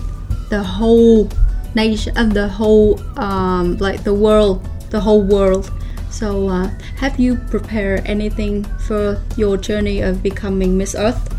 the 0.51 0.62
whole 0.62 1.29
nation 1.74 2.14
and 2.16 2.33
the 2.33 2.49
whole 2.49 2.99
um, 3.16 3.77
like 3.81 4.05
the 4.05 4.14
world, 4.14 4.61
the 4.91 5.01
whole 5.01 5.22
world. 5.22 5.70
So, 6.11 6.49
uh, 6.49 6.68
have 6.97 7.20
you 7.20 7.37
prepared 7.51 8.03
anything 8.05 8.64
for 8.87 9.16
your 9.37 9.57
journey 9.57 10.01
of 10.01 10.22
becoming 10.22 10.77
Miss 10.77 10.97
Earth? 10.97 11.33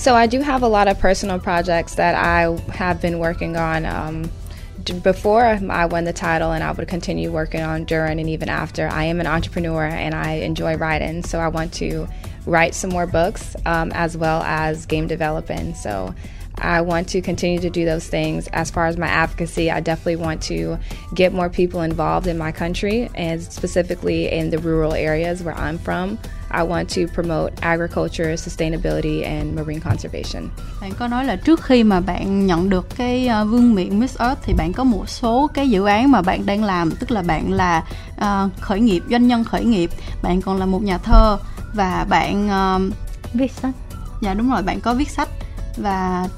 So 0.00 0.14
I 0.14 0.26
do 0.26 0.40
have 0.40 0.62
a 0.62 0.66
lot 0.66 0.88
of 0.88 0.98
personal 0.98 1.38
projects 1.38 1.96
that 1.96 2.14
I 2.14 2.58
have 2.72 3.02
been 3.02 3.18
working 3.18 3.58
on. 3.58 3.84
Um, 3.84 4.30
before 5.02 5.44
I 5.44 5.84
won 5.84 6.04
the 6.04 6.12
title, 6.14 6.52
and 6.52 6.64
I 6.64 6.72
would 6.72 6.88
continue 6.88 7.30
working 7.30 7.60
on 7.60 7.84
during 7.84 8.18
and 8.18 8.30
even 8.30 8.48
after. 8.48 8.88
I 8.88 9.04
am 9.04 9.20
an 9.20 9.26
entrepreneur 9.26 9.84
and 9.84 10.14
I 10.14 10.36
enjoy 10.36 10.76
writing, 10.76 11.22
so 11.22 11.38
I 11.38 11.48
want 11.48 11.74
to 11.74 12.08
write 12.46 12.74
some 12.74 12.88
more 12.88 13.06
books 13.06 13.54
um, 13.66 13.92
as 13.92 14.16
well 14.16 14.42
as 14.42 14.86
game 14.86 15.06
developing. 15.06 15.74
So 15.74 16.14
I 16.56 16.80
want 16.80 17.10
to 17.10 17.20
continue 17.20 17.60
to 17.60 17.68
do 17.68 17.84
those 17.84 18.08
things. 18.08 18.48
As 18.54 18.70
far 18.70 18.86
as 18.86 18.96
my 18.96 19.06
advocacy, 19.06 19.70
I 19.70 19.80
definitely 19.80 20.16
want 20.16 20.40
to 20.44 20.78
get 21.14 21.34
more 21.34 21.50
people 21.50 21.82
involved 21.82 22.26
in 22.26 22.38
my 22.38 22.52
country 22.52 23.10
and 23.14 23.42
specifically 23.42 24.30
in 24.30 24.48
the 24.48 24.58
rural 24.60 24.94
areas 24.94 25.42
where 25.42 25.54
I'm 25.54 25.76
from. 25.76 26.18
I 26.52 26.62
want 26.62 26.84
to 26.84 27.12
promote 27.14 27.52
agriculture, 27.60 28.36
sustainability 28.36 29.22
and 29.22 29.56
marine 29.56 29.80
conservation. 29.80 30.48
Bạn 30.80 30.92
có 30.98 31.08
nói 31.08 31.24
là 31.24 31.36
trước 31.36 31.62
khi 31.62 31.84
mà 31.84 32.00
bạn 32.00 32.46
nhận 32.46 32.70
được 32.70 32.86
cái 32.96 33.28
uh, 33.42 33.48
vương 33.48 33.74
miện 33.74 34.00
Miss 34.00 34.18
Earth 34.18 34.42
thì 34.42 34.54
bạn 34.54 34.72
có 34.72 34.84
một 34.84 35.08
số 35.08 35.50
cái 35.54 35.70
dự 35.70 35.84
án 35.84 36.10
mà 36.10 36.22
bạn 36.22 36.46
đang 36.46 36.64
làm, 36.64 36.90
tức 36.90 37.10
là 37.10 37.22
bạn 37.22 37.52
là 37.52 37.84
uh, 38.16 38.52
khởi 38.60 38.80
nghiệp, 38.80 39.02
doanh 39.10 39.26
nhân 39.26 39.44
khởi 39.44 39.64
nghiệp, 39.64 39.90
bạn 40.22 40.42
còn 40.42 40.58
là 40.58 40.66
một 40.66 40.82
nhà 40.82 40.98
thơ 40.98 41.38
và 41.74 42.06
bạn 42.08 42.48
uh, 42.48 42.92
viết 43.34 43.52
sách. 43.52 43.74
Dạ 44.22 44.34
đúng 44.34 44.50
rồi, 44.50 44.62
bạn 44.62 44.80
có 44.80 44.94
viết 44.94 45.10
sách 45.10 45.28
và 45.76 46.28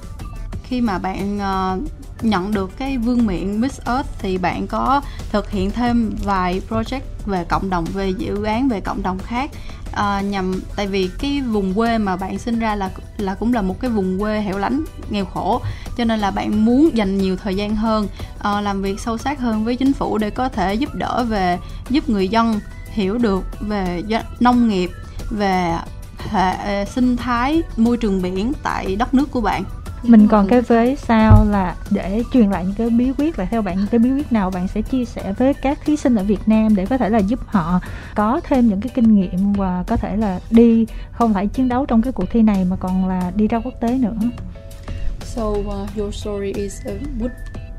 khi 0.63 0.81
mà 0.81 0.99
bạn 0.99 1.39
uh, 1.39 2.25
nhận 2.25 2.55
được 2.55 2.71
cái 2.79 2.99
vương 2.99 3.27
miện 3.27 3.61
Miss 3.61 3.81
Earth 3.87 4.09
thì 4.19 4.39
bạn 4.39 4.67
có 4.67 5.03
thực 5.33 5.51
hiện 5.51 5.71
thêm 5.71 6.17
vài 6.25 6.61
project 6.71 7.01
về 7.27 7.45
cộng 7.45 7.71
đồng 7.71 7.85
về 7.85 8.11
dự 8.11 8.45
án 8.45 8.69
về 8.69 8.81
cộng 8.81 9.03
đồng 9.03 9.19
khác 9.19 9.51
à, 9.93 10.21
nhằm 10.21 10.61
tại 10.77 10.87
vì 10.87 11.11
cái 11.19 11.41
vùng 11.41 11.75
quê 11.75 11.99
mà 11.99 12.17
bạn 12.17 12.39
sinh 12.39 12.59
ra 12.59 12.75
là 12.75 12.91
là 13.17 13.35
cũng 13.35 13.55
là 13.55 13.63
một 13.63 13.81
cái 13.81 13.91
vùng 13.91 14.19
quê 14.21 14.41
hẻo 14.41 14.59
lánh 14.59 14.85
nghèo 15.11 15.25
khổ 15.25 15.61
cho 15.97 16.05
nên 16.05 16.21
là 16.21 16.31
bạn 16.31 16.65
muốn 16.65 16.97
dành 16.97 17.19
nhiều 17.19 17.37
thời 17.37 17.55
gian 17.55 17.77
hơn 17.77 18.09
à, 18.39 18.61
làm 18.61 18.83
việc 18.83 19.01
sâu 19.01 19.19
sát 19.19 19.41
hơn 19.41 19.65
với 19.65 19.77
chính 19.77 19.93
phủ 19.93 20.19
để 20.19 20.31
có 20.31 20.49
thể 20.49 20.75
giúp 20.75 20.95
đỡ 20.95 21.25
về 21.29 21.59
giúp 21.91 22.09
người 22.09 22.29
dân 22.29 22.61
hiểu 22.91 23.19
được 23.19 23.45
về 23.61 24.03
nông 24.41 24.69
nghiệp 24.69 24.91
về 25.31 25.77
hệ 26.31 26.85
sinh 26.85 27.17
thái 27.17 27.63
môi 27.77 27.97
trường 27.97 28.23
biển 28.23 28.53
tại 28.63 28.97
đất 28.97 29.15
nước 29.15 29.31
của 29.31 29.41
bạn 29.41 29.65
mình 30.03 30.29
còn 30.29 30.49
cái 30.49 30.61
vế 30.61 30.97
sau 30.97 31.47
là 31.51 31.77
để 31.91 32.23
truyền 32.33 32.51
lại 32.51 32.65
những 32.65 32.75
cái 32.75 32.91
bí 32.91 33.13
quyết 33.19 33.39
là 33.39 33.45
theo 33.45 33.63
bạn 33.63 33.77
những 33.77 33.87
cái 33.87 33.99
bí 33.99 34.11
quyết 34.11 34.33
nào 34.33 34.51
bạn 34.51 34.69
sẽ 34.69 34.83
chia 34.83 35.05
sẻ 35.05 35.35
với 35.39 35.55
các 35.55 35.79
thí 35.85 35.97
sinh 35.97 36.15
ở 36.15 36.25
Việt 36.25 36.41
Nam 36.47 36.77
để 36.77 36.87
có 36.87 36.99
thể 36.99 37.09
là 37.09 37.19
giúp 37.19 37.41
họ 37.47 37.81
có 38.15 38.41
thêm 38.45 38.69
những 38.69 38.81
cái 38.81 38.91
kinh 38.95 39.15
nghiệm 39.15 39.53
và 39.53 39.85
có 39.87 39.97
thể 39.97 40.17
là 40.17 40.41
đi 40.51 40.87
không 41.13 41.35
phải 41.35 41.47
chiến 41.47 41.69
đấu 41.69 41.87
trong 41.87 42.03
cái 42.03 42.13
cuộc 42.13 42.31
thi 42.31 42.43
này 42.43 42.65
mà 42.65 42.77
còn 42.77 43.09
là 43.09 43.33
đi 43.37 43.49
ra 43.49 43.61
quốc 43.65 43.75
tế 43.81 43.99
nữa. 43.99 44.17
So 45.21 45.43
uh, 45.43 45.97
your 45.99 46.15
story 46.15 46.53
is 46.53 46.81
uh, 46.87 47.01
would 47.19 47.33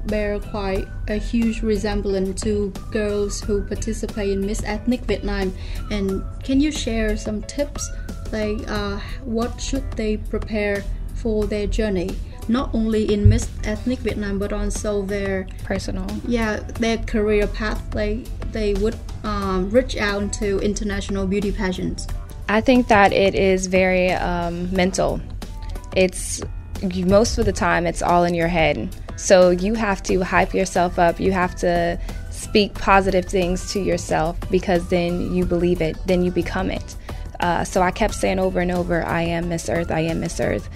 bear 0.10 0.40
quite 0.52 0.86
a 1.08 1.20
huge 1.32 1.62
resemblance 1.62 2.34
to 2.46 2.52
girls 2.92 3.44
who 3.44 3.62
participate 3.70 4.28
in 4.28 4.46
Miss 4.48 4.64
Ethnic 4.64 5.08
Vietnam. 5.08 5.52
And 5.92 6.12
can 6.48 6.60
you 6.60 6.72
share 6.72 7.16
some 7.18 7.42
tips 7.58 7.84
like 8.32 8.66
uh, 8.68 9.00
what 9.26 9.50
should 9.60 9.84
they 9.96 10.18
prepare 10.30 10.84
for 11.24 11.48
their 11.48 11.66
journey 11.66 12.12
not 12.50 12.70
only 12.74 13.12
in 13.14 13.28
Miss 13.28 13.50
Ethnic 13.64 14.00
Vietnam 14.00 14.38
but 14.38 14.52
also 14.54 15.02
their 15.04 15.48
personal. 15.64 16.06
Yeah 16.28 16.58
their 16.58 16.98
career 16.98 17.48
path 17.48 17.82
like 17.96 18.28
they 18.52 18.74
would 18.76 18.98
um, 19.24 19.70
reach 19.70 19.96
out 19.98 20.34
to 20.34 20.60
international 20.60 21.26
beauty 21.26 21.52
pageants. 21.52 22.08
I 22.50 22.62
think 22.62 22.88
that 22.90 23.14
it 23.14 23.36
is 23.36 23.68
very 23.68 24.12
um, 24.12 24.72
mental. 24.76 25.22
It's 25.96 26.42
most 27.06 27.38
of 27.38 27.46
the 27.46 27.54
time 27.54 27.88
it's 27.88 28.02
all 28.02 28.26
in 28.26 28.34
your 28.34 28.50
head. 28.50 28.94
So 29.16 29.52
you 29.52 29.74
have 29.76 30.04
to 30.04 30.22
hype 30.22 30.54
yourself 30.54 31.00
up. 31.00 31.20
You 31.20 31.32
have 31.32 31.56
to 31.58 31.98
speak 32.32 32.74
positive 32.74 33.26
things 33.26 33.72
to 33.72 33.80
yourself 33.80 34.38
because 34.52 34.90
then 34.90 35.34
you 35.34 35.46
believe 35.46 35.82
it. 35.82 35.96
Then 36.06 36.24
you 36.24 36.32
become 36.32 36.70
it. 36.70 36.96
Uh, 37.40 37.64
so 37.64 37.82
I 37.82 37.92
kept 37.92 38.16
saying 38.16 38.40
over 38.40 38.60
and 38.60 38.72
over, 38.72 39.04
I 39.04 39.22
am 39.22 39.50
Miss 39.50 39.70
Earth, 39.70 39.92
I 39.92 40.02
am 40.02 40.20
Miss 40.20 40.40
Earth 40.40 40.70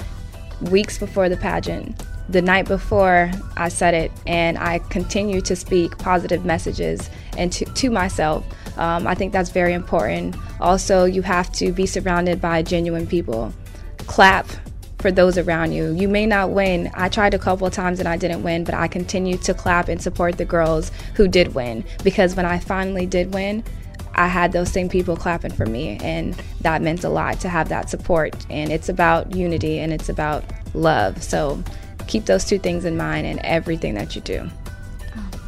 weeks 0.61 0.97
before 0.97 1.29
the 1.29 1.37
pageant. 1.37 2.03
The 2.29 2.41
night 2.41 2.67
before, 2.67 3.31
I 3.55 3.69
said 3.69 3.93
it, 3.93 4.11
and 4.25 4.57
I 4.57 4.79
continue 4.79 5.39
to 5.41 5.55
speak 5.55 5.97
positive 5.97 6.43
messages 6.43 7.09
and 7.37 7.51
to, 7.53 7.65
to 7.65 7.89
myself. 7.89 8.45
Um, 8.77 9.07
I 9.07 9.15
think 9.15 9.31
that's 9.31 9.49
very 9.49 9.73
important. 9.73 10.35
Also, 10.59 11.05
you 11.05 11.21
have 11.21 11.51
to 11.53 11.71
be 11.71 11.85
surrounded 11.85 12.41
by 12.41 12.63
genuine 12.63 13.07
people. 13.07 13.53
Clap 13.99 14.47
for 14.99 15.11
those 15.11 15.37
around 15.37 15.71
you. 15.71 15.93
You 15.93 16.07
may 16.07 16.25
not 16.25 16.51
win. 16.51 16.91
I 16.93 17.09
tried 17.09 17.33
a 17.33 17.39
couple 17.39 17.67
of 17.67 17.73
times 17.73 17.99
and 17.99 18.07
I 18.07 18.17
didn't 18.17 18.43
win, 18.43 18.63
but 18.63 18.73
I 18.73 18.87
continued 18.87 19.41
to 19.43 19.53
clap 19.53 19.89
and 19.89 20.01
support 20.01 20.37
the 20.37 20.45
girls 20.45 20.91
who 21.15 21.27
did 21.27 21.53
win 21.53 21.83
because 22.03 22.35
when 22.35 22.45
I 22.45 22.59
finally 22.59 23.05
did 23.05 23.33
win, 23.33 23.63
I 24.17 24.27
had 24.27 24.51
those 24.51 24.71
same 24.71 24.89
people 24.89 25.15
clapping 25.15 25.51
for 25.51 25.65
me, 25.65 25.97
and 26.03 26.33
that 26.61 26.81
meant 26.81 27.03
a 27.03 27.09
lot 27.09 27.39
to 27.41 27.49
have 27.49 27.69
that 27.69 27.89
support. 27.89 28.33
And 28.49 28.71
it's 28.71 28.89
about 28.89 29.35
unity 29.35 29.79
and 29.79 29.93
it's 29.93 30.09
about 30.09 30.43
love. 30.73 31.21
So 31.21 31.57
keep 32.07 32.25
those 32.25 32.45
two 32.49 32.57
things 32.57 32.85
in 32.85 32.97
mind 32.97 33.27
in 33.27 33.39
everything 33.45 33.95
that 33.95 34.15
you 34.15 34.21
do. 34.25 34.49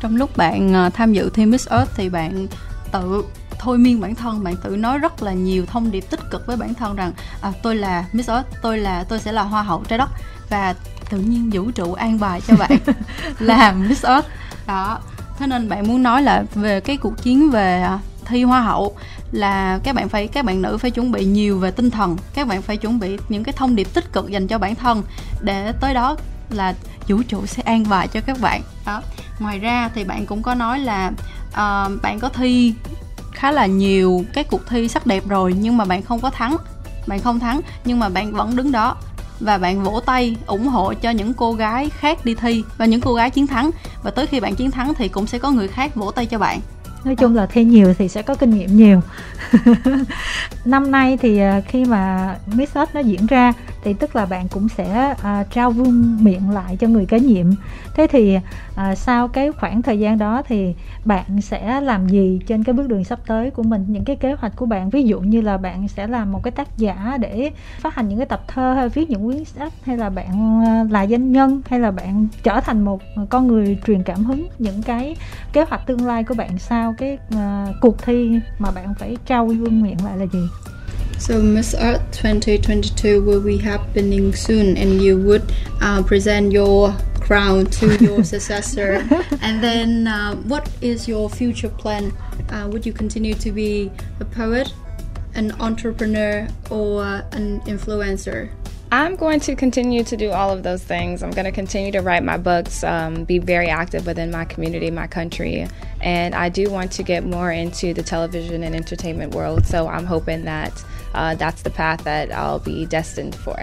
Trong 0.01 0.15
lúc 0.15 0.37
bạn 0.37 0.73
ờ, 0.73 0.89
tham 0.93 1.13
dự 1.13 1.29
thi 1.33 1.45
Miss 1.45 1.69
Earth 1.69 1.91
thì 1.95 2.09
bạn 2.09 2.47
tự 2.91 3.23
thôi 3.59 3.77
miên 3.77 3.99
bản 3.99 4.15
thân 4.15 4.43
bạn 4.43 4.55
tự 4.63 4.75
nói 4.75 4.97
rất 4.97 5.23
là 5.23 5.33
nhiều 5.33 5.65
thông 5.65 5.91
điệp 5.91 6.01
tích 6.09 6.19
cực 6.31 6.47
với 6.47 6.57
bản 6.57 6.73
thân 6.73 6.95
rằng 6.95 7.11
à, 7.41 7.51
tôi 7.63 7.75
là 7.75 8.05
Miss 8.13 8.29
Earth 8.29 8.47
tôi 8.61 8.77
là 8.77 9.03
tôi 9.03 9.19
sẽ 9.19 9.31
là 9.31 9.43
hoa 9.43 9.63
hậu 9.63 9.83
trái 9.87 9.97
đất 9.97 10.09
và 10.49 10.75
tự 11.09 11.17
nhiên 11.17 11.49
vũ 11.53 11.71
trụ 11.71 11.93
an 11.93 12.19
bài 12.19 12.41
cho 12.47 12.55
bạn 12.55 12.77
làm 13.39 13.89
Miss 13.89 14.05
Earth 14.05 14.27
đó 14.67 14.99
thế 15.37 15.47
nên 15.47 15.69
bạn 15.69 15.87
muốn 15.87 16.03
nói 16.03 16.21
là 16.21 16.43
về 16.55 16.79
cái 16.79 16.97
cuộc 16.97 17.23
chiến 17.23 17.49
về 17.49 17.81
à, 17.81 17.99
thi 18.29 18.43
hoa 18.43 18.61
hậu 18.61 18.95
là 19.31 19.79
các 19.83 19.95
bạn 19.95 20.09
phải 20.09 20.27
các 20.27 20.45
bạn 20.45 20.61
nữ 20.61 20.77
phải 20.77 20.91
chuẩn 20.91 21.11
bị 21.11 21.25
nhiều 21.25 21.59
về 21.59 21.71
tinh 21.71 21.91
thần. 21.91 22.17
Các 22.33 22.47
bạn 22.47 22.61
phải 22.61 22.77
chuẩn 22.77 22.99
bị 22.99 23.17
những 23.29 23.43
cái 23.43 23.53
thông 23.53 23.75
điệp 23.75 23.93
tích 23.93 24.13
cực 24.13 24.29
dành 24.29 24.47
cho 24.47 24.57
bản 24.57 24.75
thân 24.75 25.03
để 25.41 25.71
tới 25.81 25.93
đó 25.93 26.15
là 26.49 26.73
vũ 27.07 27.21
trụ 27.27 27.45
sẽ 27.45 27.63
an 27.63 27.85
bài 27.89 28.07
cho 28.07 28.21
các 28.21 28.37
bạn. 28.41 28.61
Đó. 28.85 29.01
Ngoài 29.39 29.59
ra 29.59 29.89
thì 29.95 30.03
bạn 30.03 30.25
cũng 30.25 30.41
có 30.41 30.55
nói 30.55 30.79
là 30.79 31.11
uh, 31.49 32.01
bạn 32.01 32.19
có 32.19 32.29
thi 32.29 32.73
khá 33.31 33.51
là 33.51 33.65
nhiều 33.65 34.23
cái 34.33 34.43
cuộc 34.43 34.67
thi 34.69 34.87
sắc 34.87 35.05
đẹp 35.05 35.27
rồi 35.27 35.55
nhưng 35.59 35.77
mà 35.77 35.85
bạn 35.85 36.01
không 36.01 36.19
có 36.19 36.29
thắng. 36.29 36.57
Bạn 37.07 37.19
không 37.19 37.39
thắng 37.39 37.61
nhưng 37.85 37.99
mà 37.99 38.09
bạn 38.09 38.33
vẫn 38.33 38.55
đứng 38.55 38.71
đó 38.71 38.95
và 39.39 39.57
bạn 39.57 39.83
vỗ 39.83 39.99
tay 40.05 40.35
ủng 40.47 40.67
hộ 40.67 40.93
cho 40.93 41.09
những 41.09 41.33
cô 41.33 41.53
gái 41.53 41.89
khác 41.89 42.25
đi 42.25 42.35
thi 42.35 42.63
và 42.77 42.85
những 42.85 43.01
cô 43.01 43.13
gái 43.13 43.29
chiến 43.29 43.47
thắng. 43.47 43.71
Và 44.03 44.11
tới 44.11 44.27
khi 44.27 44.39
bạn 44.39 44.55
chiến 44.55 44.71
thắng 44.71 44.93
thì 44.93 45.07
cũng 45.07 45.27
sẽ 45.27 45.37
có 45.37 45.51
người 45.51 45.67
khác 45.67 45.95
vỗ 45.95 46.11
tay 46.11 46.25
cho 46.25 46.39
bạn 46.39 46.59
nói 47.03 47.15
chung 47.15 47.35
là 47.35 47.45
thi 47.45 47.63
nhiều 47.63 47.93
thì 47.97 48.07
sẽ 48.07 48.21
có 48.21 48.35
kinh 48.35 48.49
nghiệm 48.49 48.77
nhiều. 48.77 49.01
Năm 50.65 50.91
nay 50.91 51.17
thì 51.21 51.39
à, 51.39 51.61
khi 51.67 51.85
mà 51.85 52.35
Miss 52.53 52.75
Earth 52.75 52.95
nó 52.95 52.99
diễn 52.99 53.25
ra 53.25 53.53
thì 53.83 53.93
tức 53.93 54.15
là 54.15 54.25
bạn 54.25 54.47
cũng 54.47 54.69
sẽ 54.69 55.15
à, 55.23 55.43
trao 55.51 55.71
vương 55.71 56.23
miệng 56.23 56.49
lại 56.49 56.77
cho 56.77 56.87
người 56.87 57.05
kế 57.05 57.19
nhiệm. 57.19 57.45
Thế 57.95 58.07
thì 58.07 58.37
à, 58.75 58.95
sau 58.95 59.27
cái 59.27 59.51
khoảng 59.51 59.81
thời 59.81 59.99
gian 59.99 60.17
đó 60.17 60.41
thì 60.47 60.75
bạn 61.05 61.41
sẽ 61.41 61.81
làm 61.81 62.07
gì 62.07 62.39
trên 62.47 62.63
cái 62.63 62.73
bước 62.73 62.87
đường 62.87 63.03
sắp 63.03 63.19
tới 63.27 63.51
của 63.51 63.63
mình? 63.63 63.85
Những 63.87 64.05
cái 64.05 64.15
kế 64.15 64.33
hoạch 64.33 64.55
của 64.55 64.65
bạn 64.65 64.89
ví 64.89 65.03
dụ 65.03 65.19
như 65.19 65.41
là 65.41 65.57
bạn 65.57 65.87
sẽ 65.87 66.07
làm 66.07 66.31
một 66.31 66.43
cái 66.43 66.51
tác 66.51 66.77
giả 66.77 67.17
để 67.19 67.51
phát 67.79 67.95
hành 67.95 68.09
những 68.09 68.17
cái 68.17 68.27
tập 68.27 68.43
thơ 68.47 68.73
hay 68.73 68.89
viết 68.89 69.09
những 69.09 69.25
quyển 69.25 69.45
sách 69.45 69.73
hay 69.83 69.97
là 69.97 70.09
bạn 70.09 70.63
à, 70.65 70.85
là 70.89 71.07
doanh 71.07 71.31
nhân 71.31 71.61
hay 71.65 71.79
là 71.79 71.91
bạn 71.91 72.27
trở 72.43 72.59
thành 72.61 72.85
một 72.85 73.01
con 73.29 73.47
người 73.47 73.77
truyền 73.87 74.03
cảm 74.03 74.23
hứng? 74.23 74.47
Những 74.59 74.83
cái 74.83 75.15
kế 75.53 75.63
hoạch 75.63 75.87
tương 75.87 76.05
lai 76.05 76.23
của 76.23 76.33
bạn 76.33 76.59
sau 76.59 76.93
cái 76.97 77.17
uh, 77.35 77.75
cuộc 77.81 78.03
thi 78.03 78.39
mà 78.59 78.71
bạn 78.71 78.93
phải 78.93 79.17
trao 79.25 79.45
vương 79.45 79.81
miệng 79.81 80.05
lại 80.05 80.17
là 80.17 80.25
gì? 80.25 80.39
So 81.19 81.41
Miss 81.41 81.75
Earth 81.77 82.01
2022 82.11 83.21
will 83.21 83.41
be 83.41 83.57
happening 83.57 84.33
soon, 84.33 84.77
and 84.77 85.01
you 85.01 85.17
would 85.17 85.53
uh, 85.81 86.01
present 86.01 86.53
your 86.53 86.95
crown 87.19 87.65
to 87.65 87.97
your 88.03 88.23
successor. 88.23 89.05
and 89.41 89.61
then, 89.61 90.07
uh, 90.07 90.35
what 90.37 90.69
is 90.81 91.09
your 91.09 91.29
future 91.29 91.69
plan? 91.69 92.17
Uh, 92.49 92.69
would 92.71 92.85
you 92.85 92.93
continue 92.93 93.33
to 93.33 93.51
be 93.51 93.91
a 94.21 94.25
poet, 94.25 94.73
an 95.35 95.51
entrepreneur, 95.59 96.47
or 96.71 97.03
an 97.33 97.59
influencer? 97.61 98.49
I'm 98.91 99.15
going 99.15 99.39
to 99.41 99.55
continue 99.55 100.03
to 100.05 100.17
do 100.17 100.31
all 100.31 100.49
of 100.49 100.63
those 100.63 100.83
things. 100.83 101.21
I'm 101.21 101.29
going 101.29 101.45
to 101.45 101.51
continue 101.51 101.91
to 101.91 101.99
write 101.99 102.23
my 102.23 102.37
books, 102.37 102.83
um, 102.83 103.23
be 103.23 103.37
very 103.37 103.67
active 103.67 104.07
within 104.07 104.31
my 104.31 104.45
community, 104.45 104.89
my 104.89 105.05
country, 105.05 105.67
and 106.01 106.33
I 106.33 106.49
do 106.49 106.71
want 106.71 106.91
to 106.93 107.03
get 107.03 107.23
more 107.23 107.51
into 107.51 107.93
the 107.93 108.01
television 108.01 108.63
and 108.63 108.73
entertainment 108.73 109.35
world. 109.35 109.67
So 109.67 109.87
I'm 109.87 110.05
hoping 110.05 110.45
that 110.45 110.83
uh, 111.11 111.39
that's 111.39 111.63
the 111.63 111.71
path 111.71 112.03
that 112.03 112.29
I'll 112.29 112.59
be 112.65 112.85
destined 112.91 113.33
for. 113.45 113.55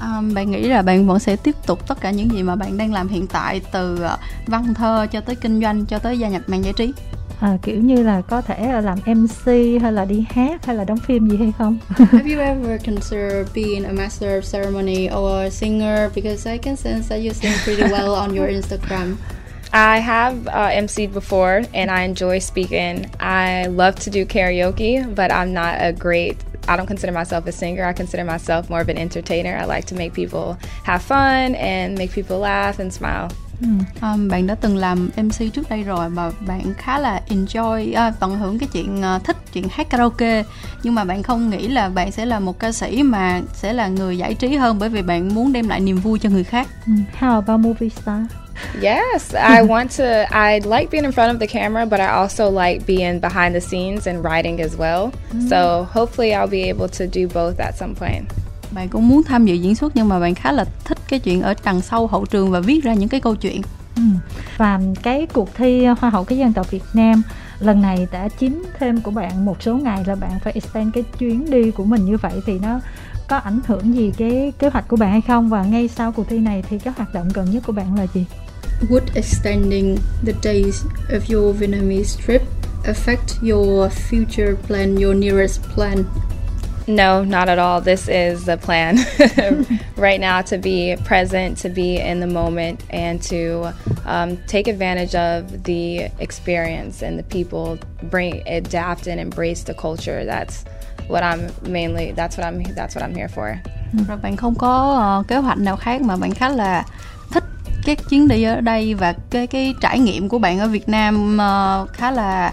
Um, 0.00 0.34
bạn 0.34 0.50
nghĩ 0.50 0.68
là 0.68 0.82
bạn 0.82 1.06
vẫn 1.06 1.18
sẽ 1.18 1.36
tiếp 1.36 1.54
tục 1.66 1.86
tất 1.86 2.00
cả 2.00 2.10
những 2.10 2.30
gì 2.32 2.42
mà 2.42 2.56
bạn 2.56 2.76
đang 2.76 2.92
làm 2.92 3.08
hiện 3.08 3.26
tại 3.26 3.60
từ 3.72 3.94
uh, 3.94 4.20
văn 4.46 4.74
thơ 4.74 5.06
cho 5.10 5.20
tới 5.20 5.36
kinh 5.36 5.60
doanh 5.60 5.86
cho 5.86 5.98
tới 5.98 6.18
gia 6.18 6.28
nhập 6.28 6.42
màn 6.46 6.64
giải 6.64 6.72
trí? 6.72 6.92
à, 7.40 7.58
kiểu 7.62 7.76
như 7.76 8.02
là 8.02 8.20
có 8.20 8.40
thể 8.40 8.80
làm 8.82 8.98
MC 9.06 9.46
hay 9.82 9.92
là 9.92 10.04
đi 10.04 10.24
hát 10.30 10.66
hay 10.66 10.76
là 10.76 10.84
đóng 10.84 10.98
phim 10.98 11.30
gì 11.30 11.36
hay 11.36 11.52
không? 11.58 11.78
Have 11.96 12.34
you 12.34 12.40
ever 12.40 12.84
considered 12.86 13.48
being 13.54 13.84
a 13.84 13.92
master 13.92 14.30
of 14.30 14.60
ceremony 14.60 15.08
or 15.08 15.44
a 15.46 15.50
singer? 15.50 16.10
Because 16.14 16.52
I 16.52 16.58
can 16.58 16.76
sense 16.76 17.08
that 17.08 17.24
you 17.24 17.32
sing 17.32 17.52
pretty 17.64 17.82
well 17.82 18.14
on 18.14 18.36
your 18.36 18.48
Instagram. 18.50 19.14
I 19.72 19.98
have 19.98 20.48
uh, 20.48 20.70
MC'd 20.82 21.12
before 21.14 21.62
and 21.74 21.90
I 21.90 22.02
enjoy 22.02 22.40
speaking. 22.40 23.06
I 23.20 23.66
love 23.66 23.94
to 24.00 24.10
do 24.10 24.24
karaoke, 24.24 25.14
but 25.14 25.30
I'm 25.30 25.52
not 25.52 25.74
a 25.80 25.92
great 25.92 26.36
I 26.68 26.76
don't 26.76 26.86
consider 26.86 27.12
myself 27.12 27.46
a 27.46 27.52
singer. 27.52 27.84
I 27.84 27.92
consider 27.92 28.24
myself 28.24 28.70
more 28.70 28.80
of 28.80 28.88
an 28.88 28.98
entertainer. 28.98 29.56
I 29.56 29.64
like 29.64 29.86
to 29.86 29.94
make 29.94 30.12
people 30.14 30.56
have 30.84 31.02
fun 31.02 31.54
and 31.54 31.98
make 31.98 32.12
people 32.12 32.38
laugh 32.38 32.78
and 32.80 32.92
smile. 32.92 33.28
Um, 34.02 34.28
bạn 34.28 34.46
đã 34.46 34.54
từng 34.54 34.76
làm 34.76 35.10
MC 35.16 35.52
trước 35.52 35.70
đây 35.70 35.82
rồi 35.82 36.08
mà 36.10 36.30
bạn 36.40 36.74
khá 36.78 36.98
là 36.98 37.20
enjoy 37.28 37.96
à, 37.96 38.12
tận 38.20 38.38
hưởng 38.38 38.58
cái 38.58 38.68
chuyện 38.72 39.02
à, 39.02 39.18
thích 39.18 39.36
chuyện 39.52 39.64
hát 39.70 39.90
karaoke 39.90 40.42
nhưng 40.82 40.94
mà 40.94 41.04
bạn 41.04 41.22
không 41.22 41.50
nghĩ 41.50 41.68
là 41.68 41.88
bạn 41.88 42.12
sẽ 42.12 42.26
là 42.26 42.40
một 42.40 42.58
ca 42.58 42.72
sĩ 42.72 43.02
mà 43.02 43.40
sẽ 43.54 43.72
là 43.72 43.88
người 43.88 44.18
giải 44.18 44.34
trí 44.34 44.56
hơn 44.56 44.78
bởi 44.78 44.88
vì 44.88 45.02
bạn 45.02 45.34
muốn 45.34 45.52
đem 45.52 45.68
lại 45.68 45.80
niềm 45.80 45.96
vui 45.96 46.18
cho 46.18 46.30
người 46.30 46.44
khác. 46.44 46.68
Ừ, 46.86 46.92
How 47.20 47.34
about 47.34 47.60
movie 47.60 47.88
star? 47.88 48.20
Yes, 48.80 49.34
I 49.34 49.62
want 49.72 49.96
to. 49.96 50.26
I 50.30 50.58
like 50.58 50.90
being 50.90 51.04
in 51.04 51.12
front 51.12 51.32
of 51.32 51.38
the 51.40 51.46
camera, 51.46 51.86
but 51.86 52.00
I 52.00 52.06
also 52.06 52.50
like 52.50 52.86
being 52.86 53.20
behind 53.20 53.54
the 53.54 53.60
scenes 53.60 54.08
and 54.08 54.24
writing 54.24 54.60
as 54.60 54.76
well. 54.78 55.10
So 55.50 55.86
hopefully, 55.92 56.34
I'll 56.34 56.50
be 56.50 56.68
able 56.68 56.88
to 56.88 57.06
do 57.06 57.28
both 57.34 57.58
at 57.58 57.74
some 57.74 57.94
point. 57.94 58.24
Bạn 58.70 58.88
cũng 58.88 59.08
muốn 59.08 59.22
tham 59.22 59.46
dự 59.46 59.54
diễn 59.54 59.74
xuất 59.74 59.96
nhưng 59.96 60.08
mà 60.08 60.20
bạn 60.20 60.34
khá 60.34 60.52
là 60.52 60.64
thích 60.84 60.98
cái 61.08 61.18
chuyện 61.18 61.42
ở 61.42 61.54
đằng 61.64 61.80
sau 61.80 62.06
hậu 62.06 62.26
trường 62.26 62.50
và 62.50 62.60
viết 62.60 62.84
ra 62.84 62.94
những 62.94 63.08
cái 63.08 63.20
câu 63.20 63.36
chuyện. 63.36 63.62
Ừ. 63.96 64.02
Và 64.56 64.80
cái 65.02 65.26
cuộc 65.32 65.54
thi 65.54 65.86
Hoa 65.86 66.10
hậu 66.10 66.24
các 66.24 66.38
dân 66.38 66.52
tộc 66.52 66.70
Việt 66.70 66.82
Nam 66.94 67.22
lần 67.60 67.82
này 67.82 68.08
đã 68.12 68.28
chiếm 68.40 68.52
thêm 68.78 69.00
của 69.00 69.10
bạn 69.10 69.44
một 69.44 69.62
số 69.62 69.76
ngày 69.76 70.04
là 70.06 70.14
bạn 70.14 70.38
phải 70.44 70.52
extend 70.52 70.94
cái 70.94 71.04
chuyến 71.18 71.50
đi 71.50 71.70
của 71.70 71.84
mình 71.84 72.04
như 72.04 72.16
vậy 72.16 72.32
thì 72.46 72.58
nó 72.58 72.80
có 73.28 73.36
ảnh 73.36 73.60
hưởng 73.66 73.94
gì 73.94 74.12
cái 74.16 74.52
kế 74.58 74.68
hoạch 74.68 74.88
của 74.88 74.96
bạn 74.96 75.10
hay 75.10 75.20
không 75.20 75.48
và 75.48 75.64
ngay 75.64 75.88
sau 75.88 76.12
cuộc 76.12 76.28
thi 76.28 76.38
này 76.38 76.62
thì 76.68 76.78
các 76.78 76.96
hoạt 76.96 77.14
động 77.14 77.28
gần 77.34 77.50
nhất 77.50 77.62
của 77.66 77.72
bạn 77.72 77.94
là 77.98 78.06
gì? 78.14 78.26
Would 78.88 79.16
extending 79.16 80.02
the 80.22 80.32
days 80.32 80.84
of 81.08 81.28
your 81.28 81.52
Vietnamese 81.52 82.18
trip 82.18 82.42
affect 82.86 83.38
your 83.42 83.90
future 83.90 84.56
plan, 84.56 84.96
your 84.96 85.14
nearest 85.14 85.62
plan? 85.62 86.08
No, 86.86 87.22
not 87.22 87.48
at 87.48 87.58
all. 87.58 87.80
This 87.80 88.08
is 88.08 88.46
the 88.46 88.56
plan 88.56 88.98
right 89.96 90.18
now 90.18 90.42
to 90.42 90.58
be 90.58 90.96
present, 91.04 91.58
to 91.58 91.68
be 91.68 91.98
in 91.98 92.20
the 92.20 92.26
moment, 92.26 92.82
and 92.90 93.22
to 93.24 93.72
um, 94.06 94.38
take 94.46 94.66
advantage 94.66 95.14
of 95.14 95.62
the 95.64 96.08
experience 96.18 97.02
and 97.02 97.18
the 97.18 97.22
people. 97.22 97.78
Bring 98.04 98.42
adapt 98.48 99.06
and 99.06 99.20
embrace 99.20 99.62
the 99.62 99.74
culture. 99.74 100.24
That's 100.24 100.64
what 101.06 101.22
I'm 101.22 101.52
mainly. 101.62 102.12
That's 102.12 102.36
what 102.36 102.46
I'm. 102.46 102.62
That's 102.62 102.94
what 102.94 103.04
I'm 103.04 103.14
here 103.14 103.28
for. 103.28 103.60
Rồi 104.08 104.16
bạn 104.16 104.36
không 104.36 104.54
có 104.54 104.98
ờ, 105.00 105.22
kế 105.28 105.36
hoạch 105.36 105.58
nào 105.58 105.76
khác 105.76 106.02
mà 106.02 106.16
bạn 106.16 106.34
khá 106.34 106.48
là 106.48 106.84
thích 106.84 107.19
các 107.84 107.98
chuyến 108.10 108.28
đi 108.28 108.42
ở 108.42 108.60
đây 108.60 108.94
và 108.94 109.14
cái 109.30 109.46
cái 109.46 109.74
trải 109.80 109.98
nghiệm 109.98 110.28
của 110.28 110.38
bạn 110.38 110.58
ở 110.58 110.68
Việt 110.68 110.88
Nam 110.88 111.38
ờ, 111.38 111.86
khá 111.92 112.10
là 112.10 112.52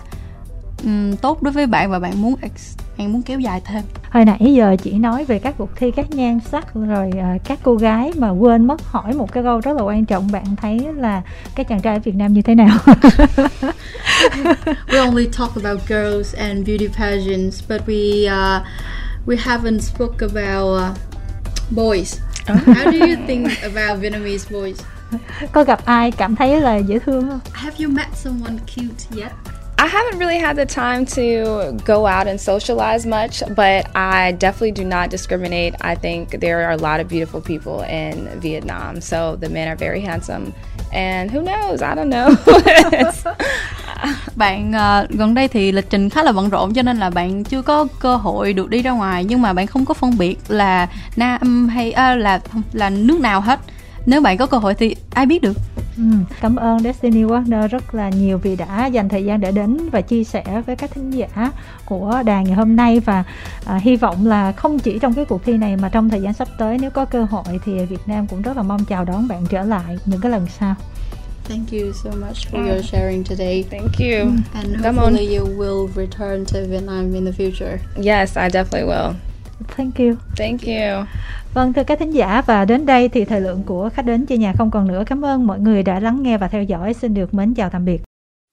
ừm, 0.84 1.16
tốt 1.18 1.44
đối 1.44 1.52
với 1.54 1.68
bạn 1.68 1.92
và 1.92 2.00
bạn 2.00 2.22
muốn 2.22 2.36
ex- 2.42 2.78
bạn 2.98 3.14
muốn 3.14 3.22
kéo 3.22 3.40
dài 3.40 3.62
thêm. 3.66 3.84
Hồi 4.10 4.26
nãy 4.26 4.54
giờ 4.54 4.76
chỉ 4.84 4.92
nói 4.94 5.26
về 5.26 5.40
các 5.40 5.56
cuộc 5.58 5.70
thi 5.76 5.92
các 5.92 6.10
nhan 6.12 6.40
sắc 6.52 6.74
rồi 6.74 7.12
à, 7.20 7.38
các 7.44 7.60
cô 7.64 7.76
gái 7.76 8.12
mà 8.18 8.30
quên 8.30 8.68
mất 8.68 8.82
hỏi 8.84 9.14
một 9.14 9.32
cái 9.32 9.44
câu 9.44 9.60
rất 9.60 9.78
là 9.78 9.84
quan 9.84 10.06
trọng 10.06 10.32
bạn 10.32 10.56
thấy 10.62 10.80
là 10.96 11.22
các 11.56 11.68
chàng 11.68 11.82
trai 11.82 11.94
ở 11.94 12.00
Việt 12.00 12.16
Nam 12.16 12.34
như 12.34 12.42
thế 12.42 12.56
nào? 12.56 12.78
we 14.88 15.06
only 15.06 15.28
talk 15.38 15.56
about 15.64 15.80
girls 15.88 16.36
and 16.36 16.68
beauty 16.68 16.88
pageants, 16.88 17.64
but 17.70 17.82
we 17.88 18.28
uh, 18.28 18.62
we 19.28 19.36
haven't 19.38 19.80
spoke 19.80 20.28
about 20.34 20.82
uh, 20.82 20.98
boys. 21.72 22.20
How 22.48 22.92
do 22.92 22.98
you 22.98 23.16
think 23.28 23.50
about 23.62 24.00
Vietnamese 24.02 24.46
boys? 24.52 24.78
có 25.52 25.64
gặp 25.64 25.86
ai 25.86 26.12
cảm 26.12 26.36
thấy 26.36 26.62
là 26.62 26.78
dễ 26.78 27.00
thương 27.00 27.28
không? 27.30 27.40
Have 27.54 27.86
you 27.86 27.94
met 27.94 28.08
someone 28.16 28.58
cute 28.76 29.24
yet? 29.24 29.32
I 29.80 29.88
haven't 29.88 30.18
really 30.20 30.40
had 30.40 30.58
the 30.58 30.66
time 30.66 31.06
to 31.06 31.72
go 31.86 32.08
out 32.08 32.26
and 32.28 32.42
socialize 32.42 33.06
much, 33.06 33.44
but 33.56 33.86
I 33.94 34.32
definitely 34.32 34.72
do 34.72 34.84
not 34.84 35.12
discriminate. 35.12 35.76
I 35.82 35.96
think 35.96 36.30
there 36.42 36.64
are 36.64 36.72
a 36.72 36.78
lot 36.78 37.00
of 37.00 37.08
beautiful 37.10 37.42
people 37.42 37.86
in 37.88 38.28
Vietnam. 38.42 39.02
So 39.02 39.36
the 39.36 39.50
men 39.50 39.68
are 39.68 39.76
very 39.76 40.02
handsome. 40.02 40.52
And 40.92 41.30
who 41.32 41.42
knows? 41.42 41.84
I 41.84 41.96
don't 41.96 42.10
know. 42.10 42.36
Bạn 44.36 44.74
ờ, 44.74 45.08
gần 45.10 45.34
đây 45.34 45.48
thì 45.48 45.72
lịch 45.72 45.90
trình 45.90 46.10
khá 46.10 46.24
là 46.24 46.32
bận 46.32 46.50
rộn 46.50 46.74
cho 46.74 46.82
nên 46.82 46.98
là 46.98 47.10
bạn 47.10 47.44
chưa 47.44 47.62
có 47.62 47.88
cơ 48.00 48.16
hội 48.16 48.54
được 48.54 48.70
đi 48.70 48.82
ra 48.82 48.92
ngoài 48.92 49.24
nhưng 49.24 49.42
mà 49.42 49.54
bạn 49.54 49.68
không 49.68 49.86
có 49.86 49.94
phân 49.94 50.18
biệt 50.18 50.38
là 50.48 50.88
nam 51.16 51.70
hay 51.70 51.92
à, 51.92 52.16
là 52.16 52.40
là 52.74 52.90
nước 52.90 53.20
nào 53.20 53.42
hết. 53.42 53.60
Nếu 54.08 54.22
bạn 54.22 54.38
có 54.38 54.46
cơ 54.46 54.58
hội 54.58 54.76
thì 54.76 54.96
ai 55.10 55.26
biết 55.26 55.42
được. 55.42 55.58
Ừ, 55.98 56.04
cảm 56.42 56.56
ơn 56.56 56.80
Destiny 56.80 57.24
Warner 57.24 57.68
rất 57.68 57.94
là 57.96 58.10
nhiều 58.10 58.38
vì 58.38 58.56
đã 58.56 58.86
dành 58.86 59.10
thời 59.10 59.26
gian 59.26 59.40
để 59.40 59.52
đến 59.52 59.90
và 59.92 60.02
chia 60.02 60.24
sẻ 60.24 60.44
với 60.66 60.76
các 60.76 60.92
thính 60.94 61.12
giả 61.12 61.52
của 61.86 62.22
đài 62.26 62.44
ngày 62.44 62.54
hôm 62.54 62.76
nay 62.76 63.00
và 63.00 63.24
à, 63.66 63.76
hy 63.84 63.96
vọng 63.96 64.28
là 64.28 64.52
không 64.52 64.80
chỉ 64.80 65.00
trong 65.00 65.14
cái 65.14 65.26
cuộc 65.26 65.44
thi 65.46 65.58
này 65.58 65.78
mà 65.78 65.90
trong 65.90 66.10
thời 66.10 66.22
gian 66.22 66.34
sắp 66.34 66.48
tới 66.58 66.78
nếu 66.82 66.90
có 66.92 67.06
cơ 67.06 67.24
hội 67.24 67.60
thì 67.66 67.86
Việt 67.86 68.02
Nam 68.08 68.28
cũng 68.28 68.42
rất 68.42 68.58
là 68.58 68.64
mong 68.64 68.86
chào 68.86 69.06
đón 69.06 69.28
bạn 69.28 69.46
trở 69.50 69.64
lại 69.64 69.98
những 70.06 70.22
cái 70.22 70.32
lần 70.32 70.48
sau. 70.60 70.76
Thank 71.50 71.72
you 71.72 71.92
so 72.04 72.10
much 72.12 72.38
for 72.52 72.72
your 72.72 72.86
sharing 72.86 73.24
today. 73.24 73.64
Thank 73.72 73.92
you. 74.00 74.32
And 74.54 74.84
Come 74.84 75.02
on. 75.02 75.14
hopefully 75.14 75.38
you 75.38 75.48
will 75.58 75.88
return 75.96 76.46
to 76.46 76.60
Vietnam 76.70 77.14
in 77.14 77.26
the 77.26 77.32
future. 77.32 77.78
Yes, 77.96 78.38
I 78.38 78.50
definitely 78.50 78.88
will. 78.88 79.14
Thank 79.78 80.00
you. 80.00 80.14
Thank 80.38 80.62
you. 80.62 81.06
Vâng 81.54 81.74
thưa 81.74 81.84
các 81.84 82.00
thính 82.00 82.12
giả 82.12 82.42
và 82.46 82.66
đến 82.66 82.86
đây 82.86 83.10
thì 83.10 83.26
thời 83.26 83.42
lượng 83.42 83.64
của 83.66 83.90
khách 83.94 84.06
đến 84.06 84.26
chơi 84.26 84.38
nhà 84.38 84.54
không 84.58 84.72
còn 84.72 84.88
nữa. 84.88 85.04
Cảm 85.06 85.26
ơn 85.26 85.48
mọi 85.48 85.60
người 85.60 85.84
đã 85.84 86.00
lắng 86.00 86.24
nghe 86.24 86.38
và 86.38 86.48
theo 86.48 86.64
dõi. 86.64 86.94
Xin 86.94 87.14
được 87.14 87.34
mến 87.34 87.54
chào 87.54 87.70
tạm 87.70 87.86
biệt. 87.86 88.07